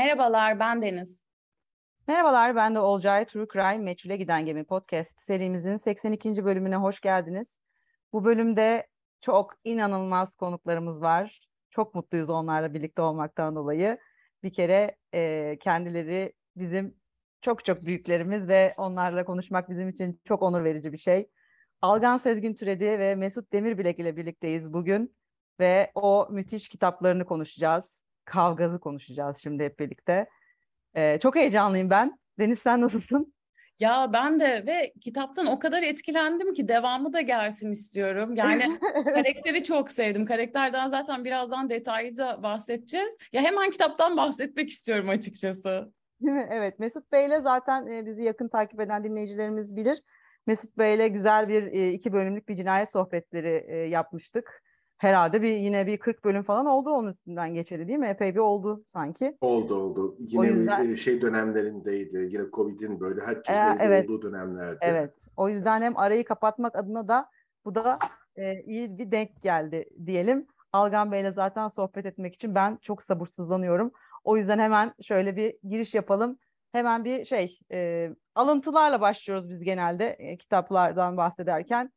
[0.00, 1.24] Merhabalar, ben Deniz.
[2.08, 6.44] Merhabalar, ben de Olcay True Crime Meçhule Giden Gemi Podcast serimizin 82.
[6.44, 7.58] bölümüne hoş geldiniz.
[8.12, 8.86] Bu bölümde
[9.20, 11.48] çok inanılmaz konuklarımız var.
[11.70, 13.98] Çok mutluyuz onlarla birlikte olmaktan dolayı.
[14.42, 16.96] Bir kere e, kendileri bizim
[17.42, 21.30] çok çok büyüklerimiz ve onlarla konuşmak bizim için çok onur verici bir şey.
[21.82, 25.16] Algan Sezgin Türedi ve Mesut Demirbilek ile birlikteyiz bugün
[25.60, 28.09] ve o müthiş kitaplarını konuşacağız.
[28.24, 30.28] Kavgazı konuşacağız şimdi hep birlikte.
[30.94, 32.18] Ee, çok heyecanlıyım ben.
[32.38, 33.34] Deniz sen nasılsın?
[33.80, 38.34] Ya ben de ve kitaptan o kadar etkilendim ki devamı da gelsin istiyorum.
[38.36, 40.26] Yani karakteri çok sevdim.
[40.26, 43.16] Karakterden zaten birazdan detaylıca bahsedeceğiz.
[43.32, 45.92] Ya hemen kitaptan bahsetmek istiyorum açıkçası.
[46.50, 50.02] evet Mesut Bey'le zaten e, bizi yakın takip eden dinleyicilerimiz bilir.
[50.46, 54.62] Mesut Bey'le güzel bir e, iki bölümlük bir cinayet sohbetleri e, yapmıştık
[55.00, 58.06] herhalde bir yine bir 40 bölüm falan oldu onun üstünden geçeli değil mi?
[58.06, 59.36] Epey bir oldu sanki.
[59.40, 60.16] Oldu oldu.
[60.18, 60.84] Yine yüzden...
[60.84, 62.16] bir şey dönemlerindeydi.
[62.16, 64.04] Yine Covid'in böyle herkesin ee, evet.
[64.04, 64.78] olduğu dönemlerde.
[64.80, 65.14] Evet.
[65.36, 67.28] O yüzden hem arayı kapatmak adına da
[67.64, 67.98] bu da
[68.36, 70.46] e, iyi bir denk geldi diyelim.
[70.72, 73.92] Algan Bey'le zaten sohbet etmek için ben çok sabırsızlanıyorum.
[74.24, 76.38] O yüzden hemen şöyle bir giriş yapalım.
[76.72, 81.92] Hemen bir şey e, alıntılarla başlıyoruz biz genelde e, kitaplardan bahsederken.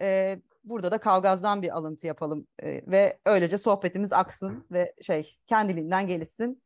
[0.00, 6.06] E, burada da Kavgaz'dan bir alıntı yapalım e, ve öylece sohbetimiz aksın ve şey kendiliğinden
[6.06, 6.62] gelişsin.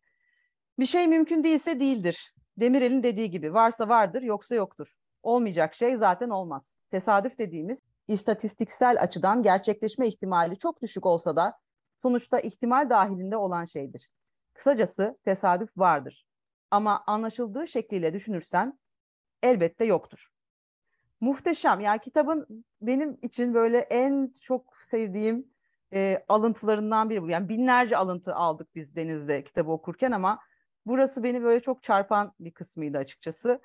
[0.78, 2.34] Bir şey mümkün değilse değildir.
[2.56, 4.92] Demirel'in dediği gibi varsa vardır yoksa yoktur.
[5.22, 6.74] Olmayacak şey zaten olmaz.
[6.90, 11.58] Tesadüf dediğimiz istatistiksel açıdan gerçekleşme ihtimali çok düşük olsa da
[12.02, 14.08] sonuçta ihtimal dahilinde olan şeydir.
[14.54, 16.26] Kısacası tesadüf vardır.
[16.70, 18.78] Ama anlaşıldığı şekliyle düşünürsen
[19.42, 20.30] elbette yoktur
[21.20, 21.80] muhteşem.
[21.80, 25.46] Yani kitabın benim için böyle en çok sevdiğim
[25.92, 27.30] e, alıntılarından biri bu.
[27.30, 30.38] Yani binlerce alıntı aldık biz Deniz'de kitabı okurken ama
[30.86, 33.60] burası beni böyle çok çarpan bir kısmıydı açıkçası.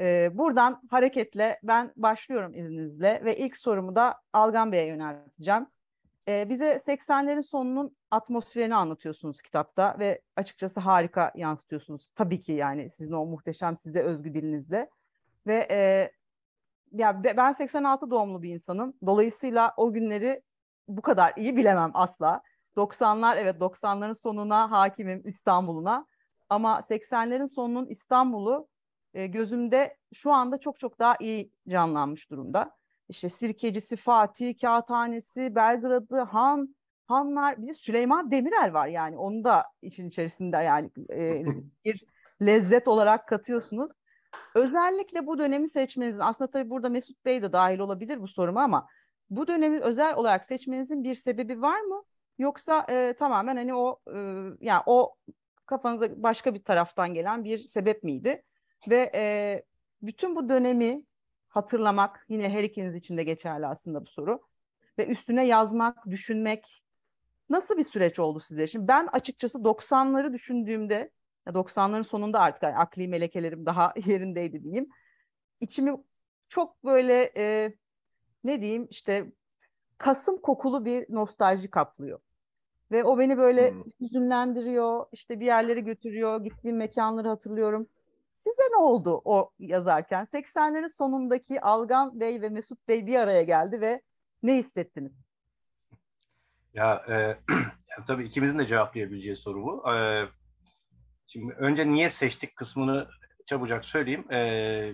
[0.00, 5.66] E, buradan hareketle ben başlıyorum izninizle ve ilk sorumu da Algan Bey'e yönelteceğim.
[6.28, 12.12] E, bize 80'lerin sonunun atmosferini anlatıyorsunuz kitapta ve açıkçası harika yansıtıyorsunuz.
[12.14, 14.90] Tabii ki yani sizin o muhteşem size özgü dilinizle.
[15.46, 16.10] Ve e,
[16.92, 18.94] ya ben 86 doğumlu bir insanım.
[19.06, 20.42] Dolayısıyla o günleri
[20.88, 22.42] bu kadar iyi bilemem asla.
[22.76, 26.06] 90'lar evet 90'ların sonuna hakimim İstanbul'una.
[26.48, 28.68] Ama 80'lerin sonunun İstanbul'u
[29.14, 32.70] e, gözümde şu anda çok çok daha iyi canlanmış durumda.
[33.08, 36.74] İşte Sirkecisi, Fatih, Kağıthanesi, Belgrad'ı, Han,
[37.06, 41.44] Hanlar, bir de Süleyman Demirel var yani onu da için içerisinde yani e,
[41.84, 42.04] bir
[42.42, 43.90] lezzet olarak katıyorsunuz.
[44.54, 48.88] Özellikle bu dönemi seçmenizin aslında tabii burada Mesut Bey de dahil olabilir bu soruma ama
[49.30, 52.02] bu dönemi özel olarak seçmenizin bir sebebi var mı?
[52.38, 54.18] Yoksa e, tamamen hani o e,
[54.60, 55.16] yani o
[55.66, 58.42] kafanıza başka bir taraftan gelen bir sebep miydi?
[58.88, 59.62] Ve e,
[60.02, 61.04] bütün bu dönemi
[61.48, 64.40] hatırlamak yine her ikiniz için de geçerli aslında bu soru.
[64.98, 66.82] Ve üstüne yazmak, düşünmek
[67.50, 68.88] nasıl bir süreç oldu sizler için?
[68.88, 71.10] Ben açıkçası 90'ları düşündüğümde
[71.46, 74.88] 90'ların sonunda artık yani akli melekelerim daha yerindeydi diyeyim.
[75.60, 75.96] İçimi
[76.48, 77.74] çok böyle e,
[78.44, 79.32] ne diyeyim işte
[79.98, 82.20] kasım kokulu bir nostalji kaplıyor.
[82.90, 83.82] Ve o beni böyle hmm.
[84.00, 87.86] hüzünlendiriyor, işte bir yerlere götürüyor, gittiğim mekanları hatırlıyorum.
[88.32, 90.24] Size ne oldu o yazarken?
[90.24, 94.02] 80'lerin sonundaki Algan Bey ve Mesut Bey bir araya geldi ve
[94.42, 95.12] ne hissettiniz?
[96.74, 97.12] Ya, e,
[97.88, 99.94] ya tabii ikimizin de cevaplayabileceği soru bu.
[99.94, 100.24] E,
[101.32, 103.08] Şimdi önce niye seçtik kısmını
[103.46, 104.32] çabucak söyleyeyim.
[104.32, 104.92] E,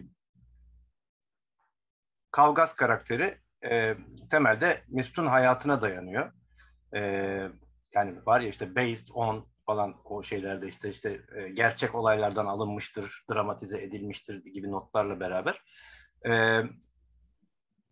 [2.31, 3.39] Kavgaz karakteri
[3.71, 3.97] e,
[4.31, 6.33] temelde Mesut'un hayatına dayanıyor.
[6.95, 7.01] E,
[7.95, 13.25] yani var ya işte based on falan o şeylerde işte işte e, gerçek olaylardan alınmıştır,
[13.31, 15.63] dramatize edilmiştir gibi notlarla beraber.
[16.27, 16.63] E,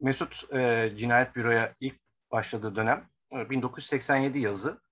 [0.01, 1.97] Mesut e, Cinayet Büro'ya ilk
[2.33, 4.84] başladığı dönem 1987 yazı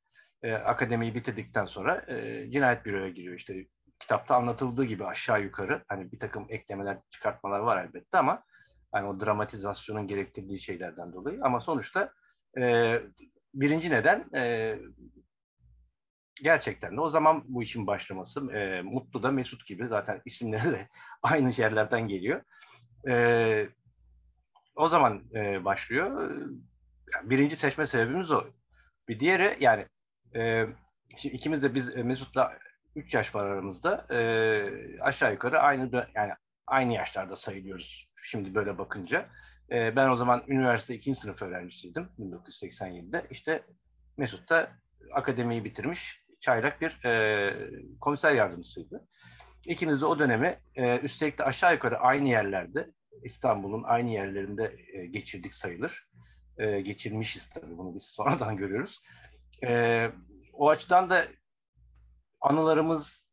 [0.42, 3.34] e, akademiyi bitirdikten sonra e, cinayet büroya giriyor.
[3.34, 3.66] İşte
[3.98, 8.42] kitapta anlatıldığı gibi aşağı yukarı hani bir takım eklemeler, çıkartmalar var elbette ama
[8.92, 12.12] hani o dramatizasyonun gerektirdiği şeylerden dolayı ama sonuçta
[12.58, 12.94] e,
[13.54, 14.78] birinci neden e,
[16.42, 20.88] gerçekten de o zaman bu işin başlaması e, Mutlu da Mesut gibi zaten isimleri de
[21.22, 22.42] aynı yerlerden geliyor.
[23.08, 23.68] E,
[24.76, 26.30] o zaman e, başlıyor.
[27.22, 28.44] Birinci seçme sebebimiz o.
[29.08, 29.86] Bir diğeri yani
[30.36, 30.66] e,
[31.16, 32.58] şimdi ikimiz de biz e, Mesut'la
[32.96, 34.06] 3 yaş var aramızda.
[34.10, 36.32] E, aşağı yukarı aynı yani
[36.66, 39.28] aynı yaşlarda sayılıyoruz şimdi böyle bakınca.
[39.70, 41.14] E, ben o zaman üniversite 2.
[41.14, 43.26] sınıf öğrencisiydim 1987'de.
[43.30, 43.62] İşte
[44.16, 44.70] Mesut da
[45.14, 46.22] akademiyi bitirmiş.
[46.40, 47.70] çaylak bir e,
[48.00, 49.08] komiser yardımcısıydı.
[49.66, 52.90] İkimiz de o dönemi e, üstelik de aşağı yukarı aynı yerlerde
[53.24, 56.08] İstanbul'un aynı yerlerinde e, geçirdik sayılır.
[56.58, 59.00] E, geçirmişiz tabii bunu biz sonradan görüyoruz.
[59.66, 60.10] E,
[60.52, 61.26] o açıdan da
[62.40, 63.26] anılarımız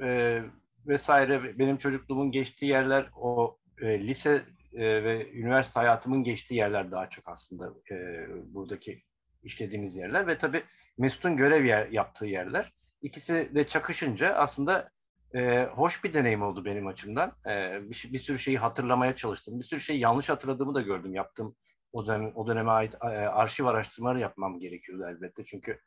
[0.00, 0.40] e,
[0.86, 7.10] vesaire benim çocukluğumun geçtiği yerler o e, lise e, ve üniversite hayatımın geçtiği yerler daha
[7.10, 9.02] çok aslında e, buradaki
[9.42, 10.62] işlediğimiz yerler ve tabii
[10.98, 12.72] Mesut'un görev yer, yaptığı yerler.
[13.02, 14.90] İkisi de çakışınca aslında
[15.34, 17.32] e, hoş bir deneyim oldu benim açımdan.
[17.46, 19.60] E, bir, bir sürü şeyi hatırlamaya çalıştım.
[19.60, 21.14] Bir sürü şeyi yanlış hatırladığımı da gördüm.
[21.14, 21.56] Yaptığım
[21.94, 25.44] o, dönem, o döneme ait e, arşiv araştırmaları yapmam gerekiyordu elbette.
[25.44, 25.80] Çünkü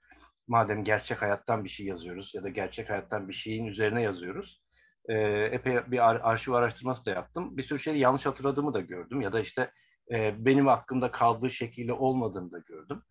[0.48, 4.62] madem gerçek hayattan bir şey yazıyoruz ya da gerçek hayattan bir şeyin üzerine yazıyoruz.
[5.10, 5.16] E,
[5.52, 7.58] epey bir ar- arşiv araştırması da yaptım.
[7.58, 9.22] Bir sürü şeyi yanlış hatırladığımı da gördüm.
[9.22, 9.72] Ya da işte
[10.12, 13.02] e, benim aklımda kaldığı şekilde olmadığını da gördüm.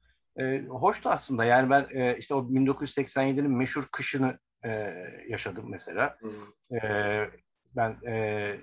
[0.41, 1.45] E, hoştu aslında.
[1.45, 4.71] Yani ben e, işte o 1987'nin meşhur kışını e,
[5.29, 6.19] yaşadım mesela.
[6.73, 6.81] E,
[7.77, 8.57] ben e,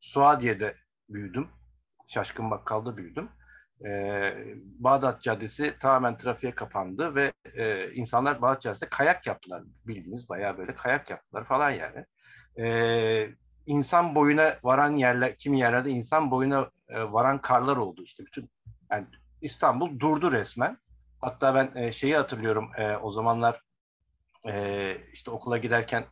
[0.00, 0.76] Suadiye'de
[1.08, 1.48] büyüdüm.
[2.08, 3.28] Şaşkın Bakkal'da büyüdüm.
[3.84, 4.32] E,
[4.78, 9.62] Bağdat Caddesi tamamen trafiğe kapandı ve e, insanlar Bağdat Caddesi'de kayak yaptılar.
[9.86, 12.04] Bildiğiniz bayağı böyle kayak yaptılar falan yani.
[12.58, 13.28] E,
[13.66, 18.26] insan boyuna varan yerler, kimi yerlerde insan boyuna e, varan karlar oldu işte.
[18.26, 18.50] Bütün
[18.90, 19.06] yani
[19.40, 20.78] İstanbul durdu resmen.
[21.20, 23.60] Hatta ben e, şeyi hatırlıyorum e, o zamanlar
[24.48, 26.04] e, işte okula giderken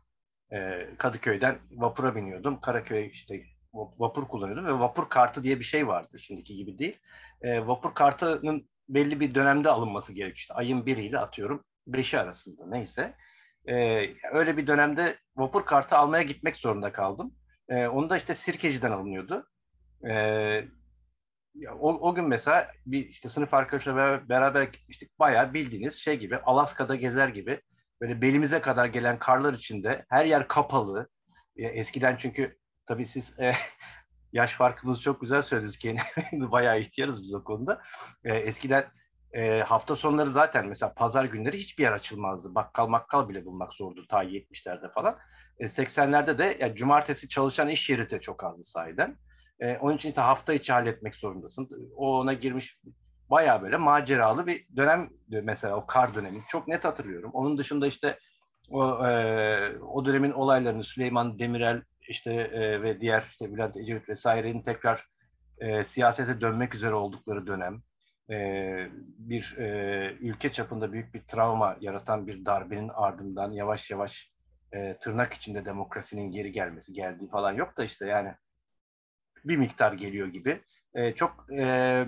[0.52, 2.60] e, Kadıköy'den vapura biniyordum.
[2.60, 6.98] Karaköy işte vapur kullanıyordum ve vapur kartı diye bir şey vardı şimdiki gibi değil.
[7.42, 10.36] E, vapur kartının belli bir dönemde alınması gerekiyor.
[10.36, 13.14] İşte ayın biriyle atıyorum beşi arasında neyse.
[13.68, 13.74] E,
[14.32, 17.34] öyle bir dönemde vapur kartı almaya gitmek zorunda kaldım.
[17.68, 19.46] E, onu da işte Sirkeci'den alınıyordu.
[20.10, 20.12] E,
[21.80, 25.18] o, o gün mesela bir işte sınıf arkadaşlarla beraber gitmiştik.
[25.18, 27.60] Bayağı bildiğiniz şey gibi Alaska'da gezer gibi
[28.00, 31.08] böyle belimize kadar gelen karlar içinde her yer kapalı.
[31.56, 32.59] E, eskiden çünkü
[32.90, 33.52] tabii siz e,
[34.32, 35.96] yaş farkınızı çok güzel söylediniz ki
[36.32, 37.82] bayağı ihtiyarız biz o konuda.
[38.24, 38.84] E, eskiden
[39.32, 42.54] e, hafta sonları zaten mesela pazar günleri hiçbir yer açılmazdı.
[42.54, 45.18] Bakkal makkal bile bulmak zordu ta 70'lerde falan.
[45.58, 49.16] E, 80'lerde de yani cumartesi çalışan iş yeri de çok azdı sahiden.
[49.60, 51.68] E, onun için de hafta içi halletmek zorundasın.
[51.96, 52.78] O ona girmiş
[53.30, 56.40] baya böyle maceralı bir dönem mesela o kar dönemi.
[56.48, 57.30] Çok net hatırlıyorum.
[57.34, 58.18] Onun dışında işte
[58.70, 64.62] o, e, o dönemin olaylarını Süleyman Demirel işte e, ve diğer işte Bülent Ecevit vesairenin
[64.62, 65.06] tekrar
[65.58, 67.82] e, siyasete dönmek üzere oldukları dönem.
[68.30, 68.36] E,
[69.18, 74.30] bir e, ülke çapında büyük bir travma yaratan bir darbenin ardından yavaş yavaş
[74.72, 78.34] e, tırnak içinde demokrasinin geri gelmesi geldiği falan yok da işte yani
[79.44, 80.60] bir miktar geliyor gibi.
[80.94, 82.04] E, çok e,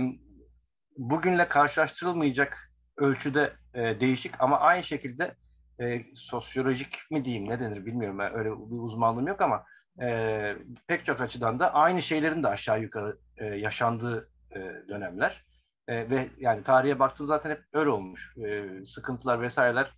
[0.96, 5.34] bugünle karşılaştırılmayacak ölçüde e, değişik ama aynı şekilde
[5.80, 9.64] e, sosyolojik mi diyeyim ne denir bilmiyorum ben öyle bir uzmanlığım yok ama
[10.00, 10.56] e,
[10.86, 15.44] pek çok açıdan da aynı şeylerin de aşağı yukarı e, yaşandığı e, dönemler
[15.88, 19.92] e, ve yani tarihe baktığın zaten hep öyle olmuş e, sıkıntılar vesaireler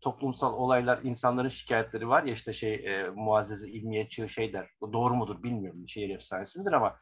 [0.00, 4.70] toplumsal olaylar, insanların şikayetleri var ya işte şey e, Muazzez İlmiye şey der.
[4.92, 5.88] Doğru mudur bilmiyorum.
[5.88, 6.96] Şehir efsanesindir ama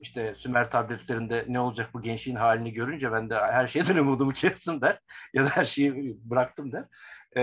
[0.00, 4.80] işte Sümer tabletlerinde ne olacak bu gençliğin halini görünce ben de her şeyden umudumu kestim
[4.80, 5.00] der.
[5.34, 6.84] Ya da her şeyi bıraktım der.
[7.36, 7.42] E,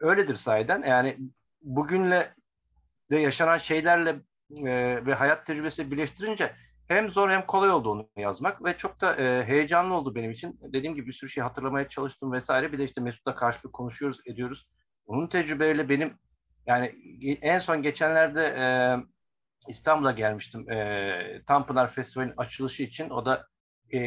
[0.00, 0.82] öyledir sahiden.
[0.82, 1.18] Yani
[1.62, 2.34] bugünle
[3.10, 4.10] de yaşanan şeylerle
[4.50, 6.54] e, ve hayat tecrübesi birleştirince
[6.88, 10.60] hem zor hem kolay oldu onu yazmak ve çok da e, heyecanlı oldu benim için.
[10.72, 12.72] Dediğim gibi bir sürü şey hatırlamaya çalıştım vesaire.
[12.72, 14.68] Bir de işte Mesut'la karşılık konuşuyoruz, ediyoruz.
[15.06, 16.18] Onun tecrübeyle benim
[16.66, 16.94] yani
[17.42, 18.64] en son geçenlerde e,
[19.68, 20.70] İstanbul'a gelmiştim.
[20.70, 23.10] E, Tanpınar Festivali'nin açılışı için.
[23.10, 23.46] O da
[23.90, 23.98] e,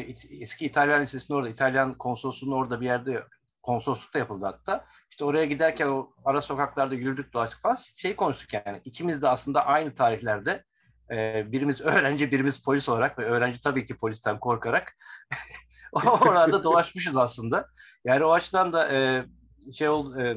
[0.41, 3.23] eski İtalyan Lisesi'nin orada, İtalyan konsolosluğunun orada bir yerde
[3.61, 4.85] konsolosluk da yapıldı hatta.
[5.09, 8.81] İşte oraya giderken o ara sokaklarda yürüdük dolaştık falan şey konuştuk yani.
[8.85, 10.63] İkimiz de aslında aynı tarihlerde
[11.11, 14.97] e, birimiz öğrenci, birimiz polis olarak ve öğrenci tabii ki polisten korkarak
[15.93, 17.67] orada dolaşmışız aslında.
[18.05, 19.25] Yani o açıdan da e,
[19.73, 20.35] şey oldu, e,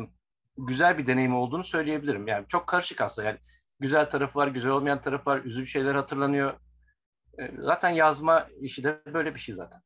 [0.58, 2.28] güzel bir deneyim olduğunu söyleyebilirim.
[2.28, 3.28] Yani çok karışık aslında.
[3.28, 3.38] Yani
[3.80, 6.52] güzel tarafı var, güzel olmayan tarafı var, üzücü şeyler hatırlanıyor.
[7.38, 9.80] E, zaten yazma işi de böyle bir şey zaten.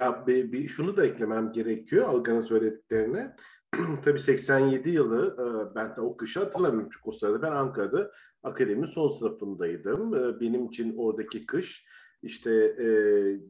[0.00, 3.36] Ya bir, bir şunu da eklemem gerekiyor Algan'ın söylediklerine.
[4.04, 8.12] tabii 87 yılı e, ben de o kışı hatırlamıyorum çünkü o sırada ben Ankara'da
[8.42, 10.14] akademinin son sınıfındaydım.
[10.14, 11.86] E, benim için oradaki kış
[12.22, 12.86] işte e,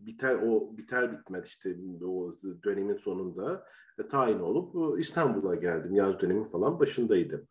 [0.06, 1.76] biter o biter bitmez işte
[2.06, 3.66] o dönemin sonunda
[3.98, 5.94] e, tayin olup İstanbul'a geldim.
[5.94, 7.48] Yaz dönemin falan başındaydım.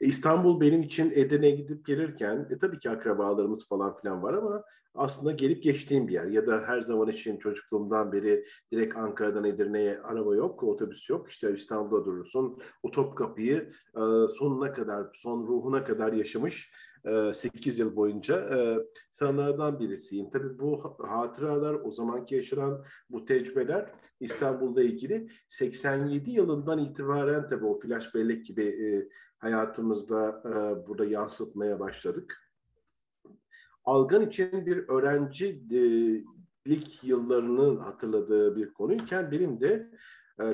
[0.00, 4.64] E, İstanbul benim için Edirne'ye gidip gelirken e, tabii ki akrabalarımız falan filan var ama
[4.94, 6.26] aslında gelip geçtiğim bir yer.
[6.26, 11.28] Ya da her zaman için çocukluğumdan beri direkt Ankara'dan Edirne'ye araba yok, otobüs yok.
[11.28, 12.58] İşte İstanbul'da durursun.
[12.82, 14.00] O Topkapı'yı e,
[14.38, 16.72] sonuna kadar, son ruhuna kadar yaşamış
[17.32, 18.48] 8 yıl boyunca
[19.10, 20.30] sanlardan birisiyim.
[20.30, 27.80] Tabii bu hatıralar, o zamanki yaşanan bu tecrübeler İstanbul'da ilgili 87 yılından itibaren tabii o
[27.80, 29.08] flash bellek gibi
[29.38, 30.42] hayatımızda
[30.88, 32.42] burada yansıtmaya başladık.
[33.84, 35.84] Algan için bir öğrencilik
[37.04, 39.90] yıllarının hatırladığı bir konuyken benim de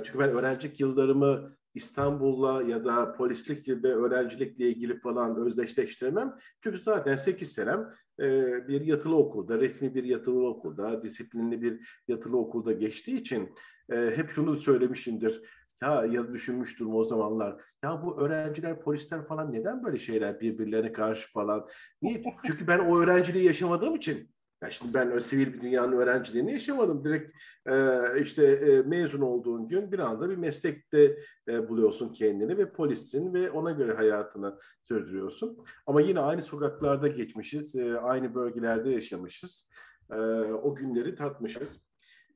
[0.03, 6.37] çünkü ben öğrencilik yıllarımı İstanbul'la ya da polislik ya da öğrencilikle ilgili falan özdeşleştiremem.
[6.61, 8.29] Çünkü zaten 8 senem e,
[8.69, 13.55] bir yatılı okulda, resmi bir yatılı okulda, disiplinli bir yatılı okulda geçtiği için
[13.93, 15.43] e, hep şunu söylemişimdir.
[15.83, 17.63] Ya, ya düşünmüştüm o zamanlar.
[17.85, 21.69] Ya bu öğrenciler, polisler falan neden böyle şeyler birbirlerine karşı falan?
[22.03, 22.23] Niye?
[22.45, 24.31] Çünkü ben o öğrenciliği yaşamadığım için
[24.63, 27.05] ya şimdi ben sivil bir dünyanın öğrenciliğini yaşamadım.
[27.05, 27.33] Direkt
[27.67, 33.35] e, işte e, mezun olduğun gün bir anda bir meslekte e, buluyorsun kendini ve polissin
[33.35, 35.65] ve ona göre hayatını sürdürüyorsun.
[35.87, 39.69] Ama yine aynı sokaklarda geçmişiz, e, aynı bölgelerde yaşamışız.
[40.11, 40.17] E,
[40.63, 41.81] o günleri tatmışız.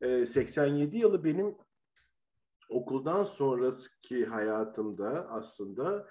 [0.00, 1.54] E, 87 yılı benim
[2.68, 6.06] okuldan sonraki hayatımda aslında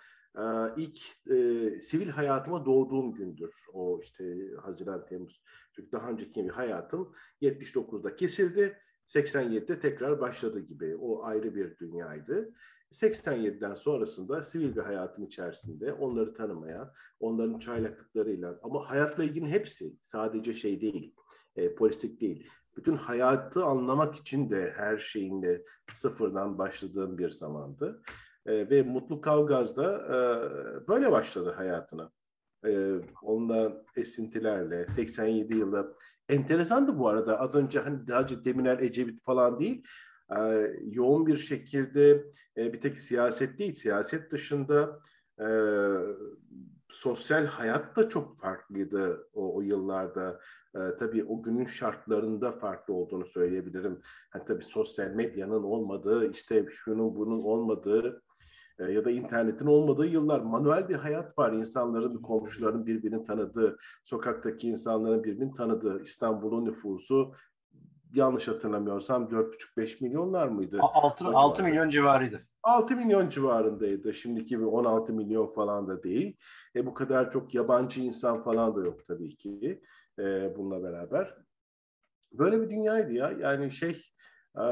[0.77, 0.97] ilk
[1.29, 1.35] e,
[1.79, 3.53] sivil hayatıma doğduğum gündür.
[3.73, 5.43] O işte Haziran, Temmuz.
[5.75, 8.77] Çünkü daha önceki bir hayatım 79'da kesildi.
[9.07, 10.95] 87'de tekrar başladı gibi.
[10.95, 12.53] O ayrı bir dünyaydı.
[12.91, 20.53] 87'den sonrasında sivil bir hayatın içerisinde onları tanımaya, onların çaylaklıklarıyla ama hayatla ilgili hepsi sadece
[20.53, 21.15] şey değil,
[21.55, 22.49] e, politik değil.
[22.77, 25.63] Bütün hayatı anlamak için de her şeyinle
[25.93, 28.01] sıfırdan başladığım bir zamandı.
[28.45, 30.17] E, ve Mutlu Kavgaz da e,
[30.87, 32.11] böyle başladı hayatına.
[32.65, 35.87] E, onunla esintilerle 87 yılda
[36.29, 37.39] enteresandı bu arada.
[37.39, 39.83] Az önce hani daha önce Demirel Ecevit falan değil.
[40.37, 40.41] E,
[40.81, 42.25] yoğun bir şekilde
[42.57, 44.99] e, bir tek siyaset değil, siyaset dışında
[45.39, 45.47] e,
[46.89, 50.39] sosyal hayat da çok farklıydı o, o yıllarda.
[50.75, 54.01] E, tabii o günün şartlarında farklı olduğunu söyleyebilirim.
[54.29, 58.21] Hani tabii sosyal medyanın olmadığı, işte şunun bunun olmadığı
[58.79, 60.39] ya da internetin olmadığı yıllar.
[60.39, 61.51] Manuel bir hayat var.
[61.51, 66.01] İnsanların, komşuların birbirini tanıdığı, sokaktaki insanların birbirini tanıdığı.
[66.01, 67.33] İstanbul'un nüfusu
[68.13, 70.77] yanlış hatırlamıyorsam 4,5-5 milyonlar mıydı?
[70.81, 72.47] 6, 6 milyon civarıydı.
[72.63, 74.13] 6 milyon civarındaydı.
[74.13, 76.37] Şimdiki gibi 16 milyon falan da değil.
[76.75, 79.81] E, bu kadar çok yabancı insan falan da yok tabii ki
[80.19, 81.37] e, bununla beraber.
[82.31, 83.31] Böyle bir dünyaydı ya.
[83.39, 84.01] Yani şey
[84.57, 84.63] e,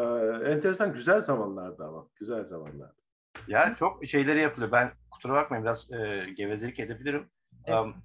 [0.46, 2.08] enteresan güzel zamanlardı ama.
[2.16, 3.03] Güzel zamanlardı.
[3.48, 4.72] Ya çok şeyleri yapılıyor.
[4.72, 7.30] Ben kusura bakmayın biraz e, gevezelik edebilirim.
[7.68, 7.96] Um,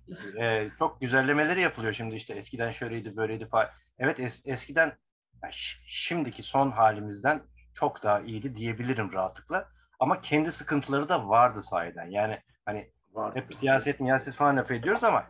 [0.40, 3.68] e, çok güzellemeleri yapılıyor şimdi işte eskiden şöyleydi böyleydi falan.
[3.98, 4.92] Evet es, eskiden
[5.42, 5.52] yani
[5.86, 7.42] şimdiki son halimizden
[7.74, 9.68] çok daha iyiydi diyebilirim rahatlıkla.
[10.00, 12.06] Ama kendi sıkıntıları da vardı sahiden.
[12.06, 13.38] Yani hani vardı.
[13.38, 15.26] hep siyaset, miyaset falan laf ediyoruz ama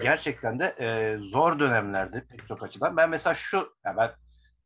[0.00, 2.96] gerçekten de e, zor dönemlerdi pek çok açıdan.
[2.96, 4.10] Ben mesela şu, yani ben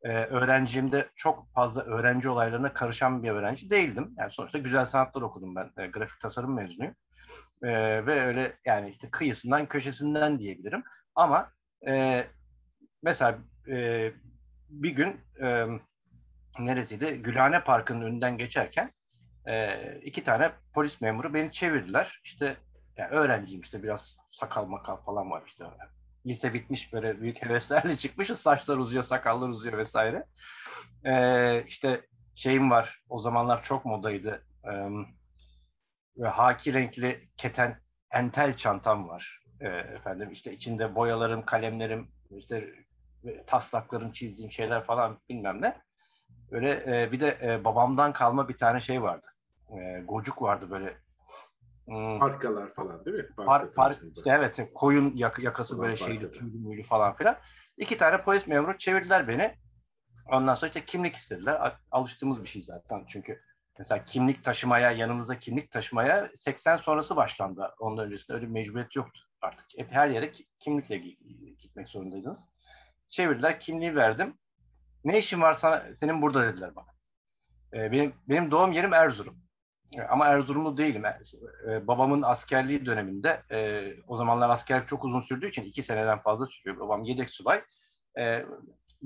[0.03, 4.15] e, öğrencimde çok fazla öğrenci olaylarına karışan bir öğrenci değildim.
[4.17, 5.71] Yani sonuçta güzel sanatlar okudum ben.
[5.77, 6.95] E, grafik tasarım mezunuyum.
[7.63, 7.69] E,
[8.05, 10.83] ve öyle yani işte kıyısından köşesinden diyebilirim.
[11.15, 11.51] Ama
[11.87, 12.25] e,
[13.03, 14.11] mesela e,
[14.69, 15.65] bir gün e,
[16.59, 17.13] neresiydi?
[17.13, 18.91] Gülhane Parkı'nın önünden geçerken
[19.47, 22.21] e, iki tane polis memuru beni çevirdiler.
[22.23, 22.57] İşte
[22.97, 25.63] yani öğrenciyim işte biraz sakal makal falan var işte
[26.25, 28.39] lise bitmiş böyle büyük heveslerle çıkmışız.
[28.39, 30.25] Saçlar uzuyor, sakallar uzuyor vesaire.
[31.05, 32.01] Ee, işte
[32.35, 33.01] şeyim var.
[33.09, 34.45] O zamanlar çok modaydı.
[34.65, 37.79] Ee, haki renkli keten
[38.11, 39.39] entel çantam var.
[39.61, 42.73] Ee, efendim işte içinde boyalarım, kalemlerim, işte
[43.47, 45.81] taslaklarım, çizdiğim şeyler falan bilmem ne.
[46.51, 49.25] Böyle e, bir de e, babamdan kalma bir tane şey vardı.
[49.69, 50.97] E, gocuk vardı böyle
[51.85, 52.19] Hmm.
[52.19, 53.27] Parkalar falan değil mi?
[53.35, 57.37] Park, park, işte evet koyun yak, yakası böyle şeyli tüylü müylü falan filan.
[57.77, 59.55] İki tane polis memuru çevirdiler beni.
[60.31, 61.77] Ondan sonra işte kimlik istediler.
[61.91, 63.41] Alıştığımız bir şey zaten çünkü
[63.79, 67.75] mesela kimlik taşımaya, yanımızda kimlik taşımaya 80 sonrası başlandı.
[67.79, 69.65] Ondan öncesinde öyle mecburiyet yoktu artık.
[69.77, 70.97] Hep her yere kimlikle
[71.59, 72.39] gitmek zorundaydınız.
[73.07, 74.37] Çevirdiler, kimliği verdim.
[75.03, 76.87] Ne işin var sana, senin burada dediler bana.
[77.73, 79.43] Ee, benim, benim doğum yerim Erzurum.
[80.09, 81.05] Ama Erzurumlu değilim.
[81.05, 86.47] E, babamın askerliği döneminde e, o zamanlar askerlik çok uzun sürdüğü için iki seneden fazla
[86.47, 86.79] sürüyor.
[86.79, 87.61] Babam yedek subay.
[88.17, 88.45] E,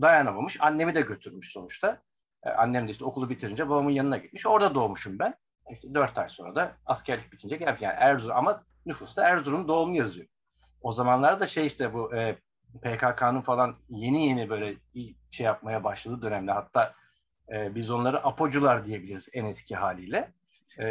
[0.01, 0.57] dayanamamış.
[0.61, 2.01] Annemi de götürmüş sonuçta.
[2.43, 4.45] E, annem de işte okulu bitirince babamın yanına gitmiş.
[4.45, 5.35] Orada doğmuşum ben.
[5.71, 7.81] İşte 4 ay sonra da askerlik bitince gelmiş.
[7.81, 10.27] Yani Erzurum ama nüfusta Erzurum doğumlu yazıyor.
[10.81, 12.37] O zamanlarda şey işte bu e,
[12.81, 14.75] PKK'nın falan yeni yeni böyle
[15.31, 16.93] şey yapmaya başladığı dönemde hatta
[17.53, 20.33] e, biz onları apocular diyebiliriz en eski haliyle.
[20.77, 20.85] E,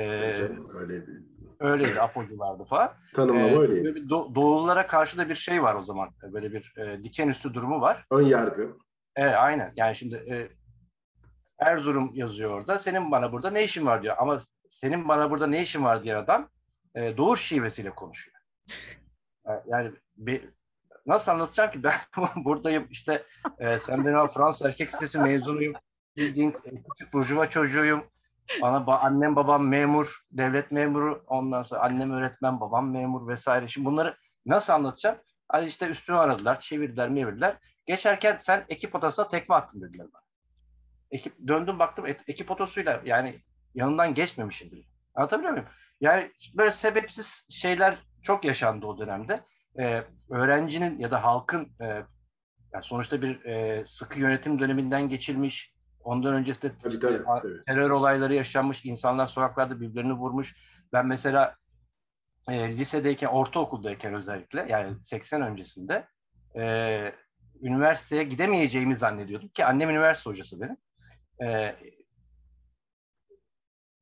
[0.74, 1.36] öyle bir...
[1.60, 2.92] Öyleydi apoculardı falan.
[3.14, 3.94] Tanımlama ee, öyleydi.
[3.94, 6.10] Bir do- doğullara karşı da bir şey var o zaman.
[6.32, 8.06] Böyle bir e, diken üstü durumu var.
[8.10, 8.76] Ön yargı.
[9.16, 9.72] Evet aynen.
[9.76, 10.48] Yani şimdi e,
[11.58, 12.78] Erzurum yazıyor orada.
[12.78, 14.16] Senin bana burada ne işin var diyor.
[14.18, 14.40] Ama
[14.70, 16.48] senin bana burada ne işin var diye adam
[16.94, 18.36] e, doğu şivesiyle konuşuyor.
[19.66, 20.48] Yani bir,
[21.06, 23.22] nasıl anlatacağım ki ben buradayım işte
[23.58, 25.74] e, sen benim Fransız erkek lisesi mezunuyum.
[26.16, 28.04] Bildiğin e, küçük burjuva çocuğuyum.
[28.62, 31.24] Bana ba, annem babam memur, devlet memuru.
[31.26, 33.68] Ondan sonra annem öğretmen, babam memur vesaire.
[33.68, 35.18] Şimdi bunları nasıl anlatacağım?
[35.48, 37.56] Hani işte üstüme aradılar, çevirdiler, mevirdiler.
[37.86, 40.22] Geçerken sen ekip odasına tekme attın dediler bana.
[41.10, 43.40] Ekip, döndüm baktım ekip otosuyla yani
[43.74, 44.82] yanından geçmemişim bile.
[45.14, 45.68] Anlatabiliyor muyum?
[46.00, 49.40] Yani böyle sebepsiz şeyler çok yaşandı o dönemde.
[49.78, 51.84] Ee, öğrencinin ya da halkın e,
[52.72, 55.75] yani sonuçta bir e, sıkı yönetim döneminden geçilmiş,
[56.06, 57.64] ondan öncesinde tabii, tabii, tabii.
[57.66, 60.56] terör olayları yaşanmış, insanlar sokaklarda birbirlerini vurmuş.
[60.92, 61.56] Ben mesela
[62.48, 66.08] e, lisedeyken, ortaokuldayken özellikle yani 80 öncesinde
[66.56, 66.62] e,
[67.62, 70.76] üniversiteye gidemeyeceğimi zannediyordum ki annem üniversite hocası benim.
[71.42, 71.76] E,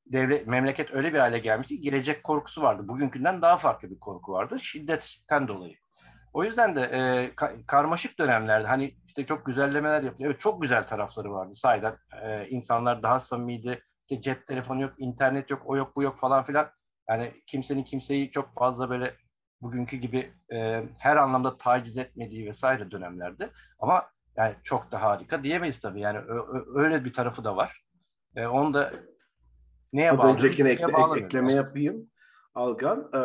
[0.06, 2.88] devlet memleket öyle bir hale gelmişti gelecek korkusu vardı.
[2.88, 5.76] Bugünkünden daha farklı bir korku vardı şiddetten dolayı.
[6.34, 6.98] O yüzden de e,
[7.34, 10.30] ka- karmaşık dönemlerde hani işte çok güzellemeler yapılıyor.
[10.30, 11.96] Evet çok güzel tarafları vardı sahiden.
[12.22, 13.82] E, insanlar daha samimiydi.
[14.00, 16.70] İşte cep telefonu yok, internet yok, o yok, bu yok falan filan.
[17.08, 19.14] Yani kimsenin kimseyi çok fazla böyle
[19.60, 23.50] bugünkü gibi e, her anlamda taciz etmediği vesaire dönemlerde.
[23.78, 26.00] Ama yani çok da harika diyemeyiz tabii.
[26.00, 26.18] Yani
[26.74, 27.82] öyle bir tarafı da var.
[28.36, 28.90] E, onu da
[29.92, 30.32] neye bağlı?
[30.32, 32.10] Öncekine ekle, ek, ekleme yapayım.
[32.54, 33.18] Algan, e,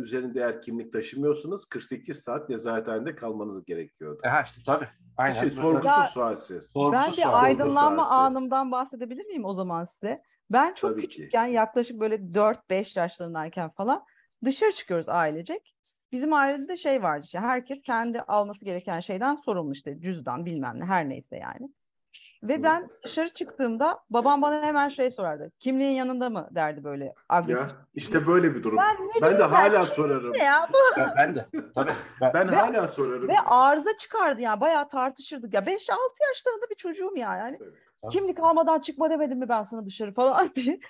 [0.00, 4.20] üzerinde eğer kimlik taşımıyorsunuz 48 saat nezarethanede kalmanız gerekiyordu.
[4.24, 4.88] E, ha işte tabii.
[5.16, 5.34] Aynen.
[5.34, 6.74] Şey, sorgusuz sualsiz.
[6.92, 10.22] Ben bir aydınlanma anımdan bahsedebilir miyim o zaman size?
[10.52, 11.52] Ben çok tabii küçükken ki.
[11.52, 14.04] yaklaşık böyle 4-5 yaşlarındayken falan
[14.44, 15.74] dışarı çıkıyoruz ailecek.
[16.12, 20.80] Bizim ailede de şey vardı işte herkes kendi alması gereken şeyden sorumlu işte cüzdan bilmem
[20.80, 21.68] ne her neyse yani.
[22.42, 25.50] Ve ben dışarı çıktığımda babam bana hemen şey sorardı.
[25.60, 27.62] Kimliğin yanında mı derdi böyle agresif.
[27.62, 28.78] Ya işte böyle bir durum.
[28.78, 30.34] Ben, ben de hala sorarım.
[30.34, 31.00] Ya, bu?
[31.18, 31.46] ben de.
[31.74, 31.92] Tabii.
[32.20, 33.28] Ben, ben ve, hala sorarım.
[33.28, 34.60] Ve arıza çıkardı ya.
[34.60, 35.54] Bayağı tartışırdık.
[35.54, 35.66] Ya 5-6
[36.28, 37.36] yaşlarında bir çocuğum ya.
[37.36, 37.58] Yani.
[37.62, 38.12] Evet.
[38.12, 40.80] Kimlik almadan çıkma demedim mi ben sana dışarı falan diye.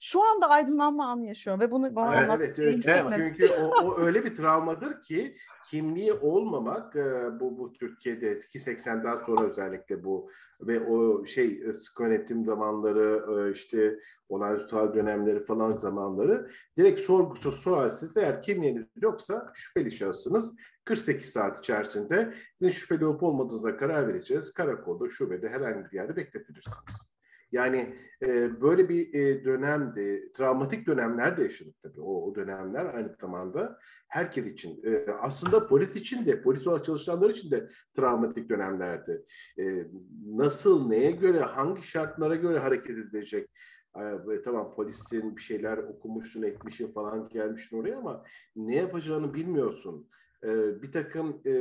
[0.00, 3.12] Şu anda aydınlanma anı yaşıyorum ve bunu bana evet, evet, evet.
[3.16, 9.46] Çünkü o, o öyle bir travmadır ki kimliği olmamak e, bu bu Türkiye'de 280'den sonra
[9.46, 10.30] özellikle bu
[10.60, 18.16] ve o şey e, yönetim zamanları e, işte olağanüstü dönemleri falan zamanları direkt sorgusuz sualsiz
[18.16, 24.52] eğer kimliğiniz yoksa şüpheli şahsınız 48 saat içerisinde sizin şüpheli olup olmadığınızda karar vereceğiz.
[24.52, 27.15] Karakolda, şubede herhangi bir yerde bekletilirsiniz.
[27.52, 33.16] Yani e, böyle bir e, dönemdi, travmatik dönemler de yaşadık tabii o, o dönemler aynı
[33.20, 33.78] zamanda
[34.08, 34.82] herkes için.
[34.84, 39.24] E, aslında polis için de, polis olarak çalışanlar için de travmatik dönemlerdi.
[39.58, 39.86] E,
[40.26, 43.50] nasıl, neye göre, hangi şartlara göre hareket edilecek?
[43.96, 48.24] E, tamam polisin bir şeyler okumuşsun, etmişsin falan gelmişsin oraya ama
[48.56, 50.08] ne yapacağını bilmiyorsun.
[50.44, 51.52] E, bir takım e,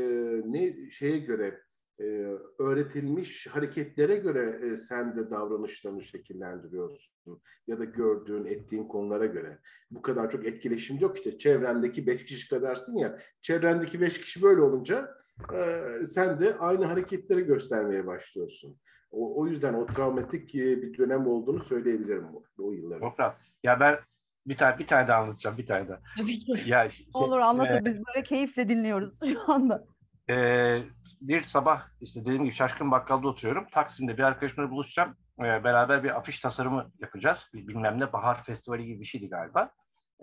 [0.45, 1.61] ne şeye göre
[1.99, 2.03] e,
[2.59, 7.41] öğretilmiş hareketlere göre e, sen de davranışlarını şekillendiriyorsun.
[7.67, 9.59] Ya da gördüğün, ettiğin konulara göre.
[9.91, 11.37] Bu kadar çok etkileşim yok işte.
[11.37, 13.17] Çevrendeki beş kişi kadarsın ya.
[13.41, 15.09] Çevrendeki beş kişi böyle olunca
[15.53, 18.79] e, sen de aynı hareketleri göstermeye başlıyorsun.
[19.11, 23.07] O, o yüzden o travmatik e, bir dönem olduğunu söyleyebilirim o, o yılların.
[23.63, 23.99] Ya ben
[24.47, 26.01] bir tane bir tane daha anlatacağım bir tane daha.
[26.65, 29.85] ya, şey, Olur anlatın e, biz böyle keyifle dinliyoruz şu anda.
[30.29, 30.35] E,
[31.27, 33.67] bir sabah işte dediğim gibi Şaşkın Bakkal'da oturuyorum.
[33.71, 35.17] Taksim'de bir arkadaşımla buluşacağım.
[35.39, 37.49] E, beraber bir afiş tasarımı yapacağız.
[37.53, 39.71] Bilmem ne Bahar Festivali gibi bir şeydi galiba.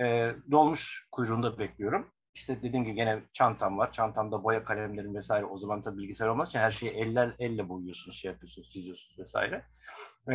[0.01, 2.11] E, dolmuş kuyruğunda bekliyorum.
[2.35, 3.93] İşte dediğim gibi gene çantam var.
[3.93, 5.45] Çantamda boya kalemlerim vesaire.
[5.45, 9.65] O zaman tabii bilgisayar olmaz için her şeyi eller elle boyuyorsunuz, şey yapıyorsunuz, çiziyorsunuz vesaire.
[10.29, 10.35] E,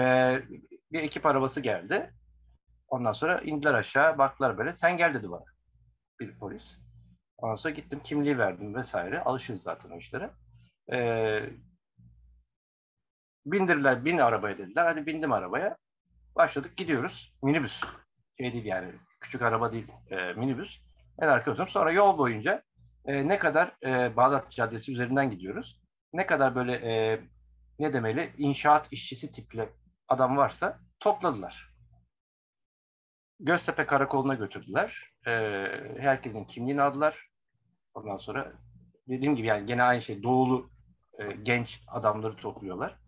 [0.91, 2.13] bir ekip arabası geldi.
[2.87, 4.73] Ondan sonra indiler aşağı, baktılar böyle.
[4.73, 5.43] Sen gel dedi bana.
[6.19, 6.77] Bir polis.
[7.37, 9.23] Ondan sonra gittim kimliği verdim vesaire.
[9.23, 10.31] Alışırız zaten o işlere.
[10.93, 11.49] Ee,
[13.45, 14.85] bindirdiler, bin arabaya dediler.
[14.85, 15.77] Hadi bindim arabaya.
[16.35, 17.33] Başladık gidiyoruz.
[17.43, 17.81] Minibüs.
[18.37, 20.81] Şey değil yani küçük araba değil e, minibüs.
[21.19, 21.69] En arka oturum.
[21.69, 22.63] Sonra yol boyunca
[23.05, 25.81] e, ne kadar e, Bağdat Caddesi üzerinden gidiyoruz.
[26.13, 27.21] Ne kadar böyle e,
[27.79, 29.69] ne demeli inşaat işçisi tipli
[30.07, 31.73] adam varsa topladılar.
[33.39, 35.13] Göztepe Karakolu'na götürdüler.
[35.27, 35.31] E,
[35.99, 37.27] herkesin kimliğini aldılar.
[37.93, 38.53] Ondan sonra
[39.07, 40.69] dediğim gibi yani gene aynı şey doğulu
[41.19, 42.99] e, genç adamları topluyorlar.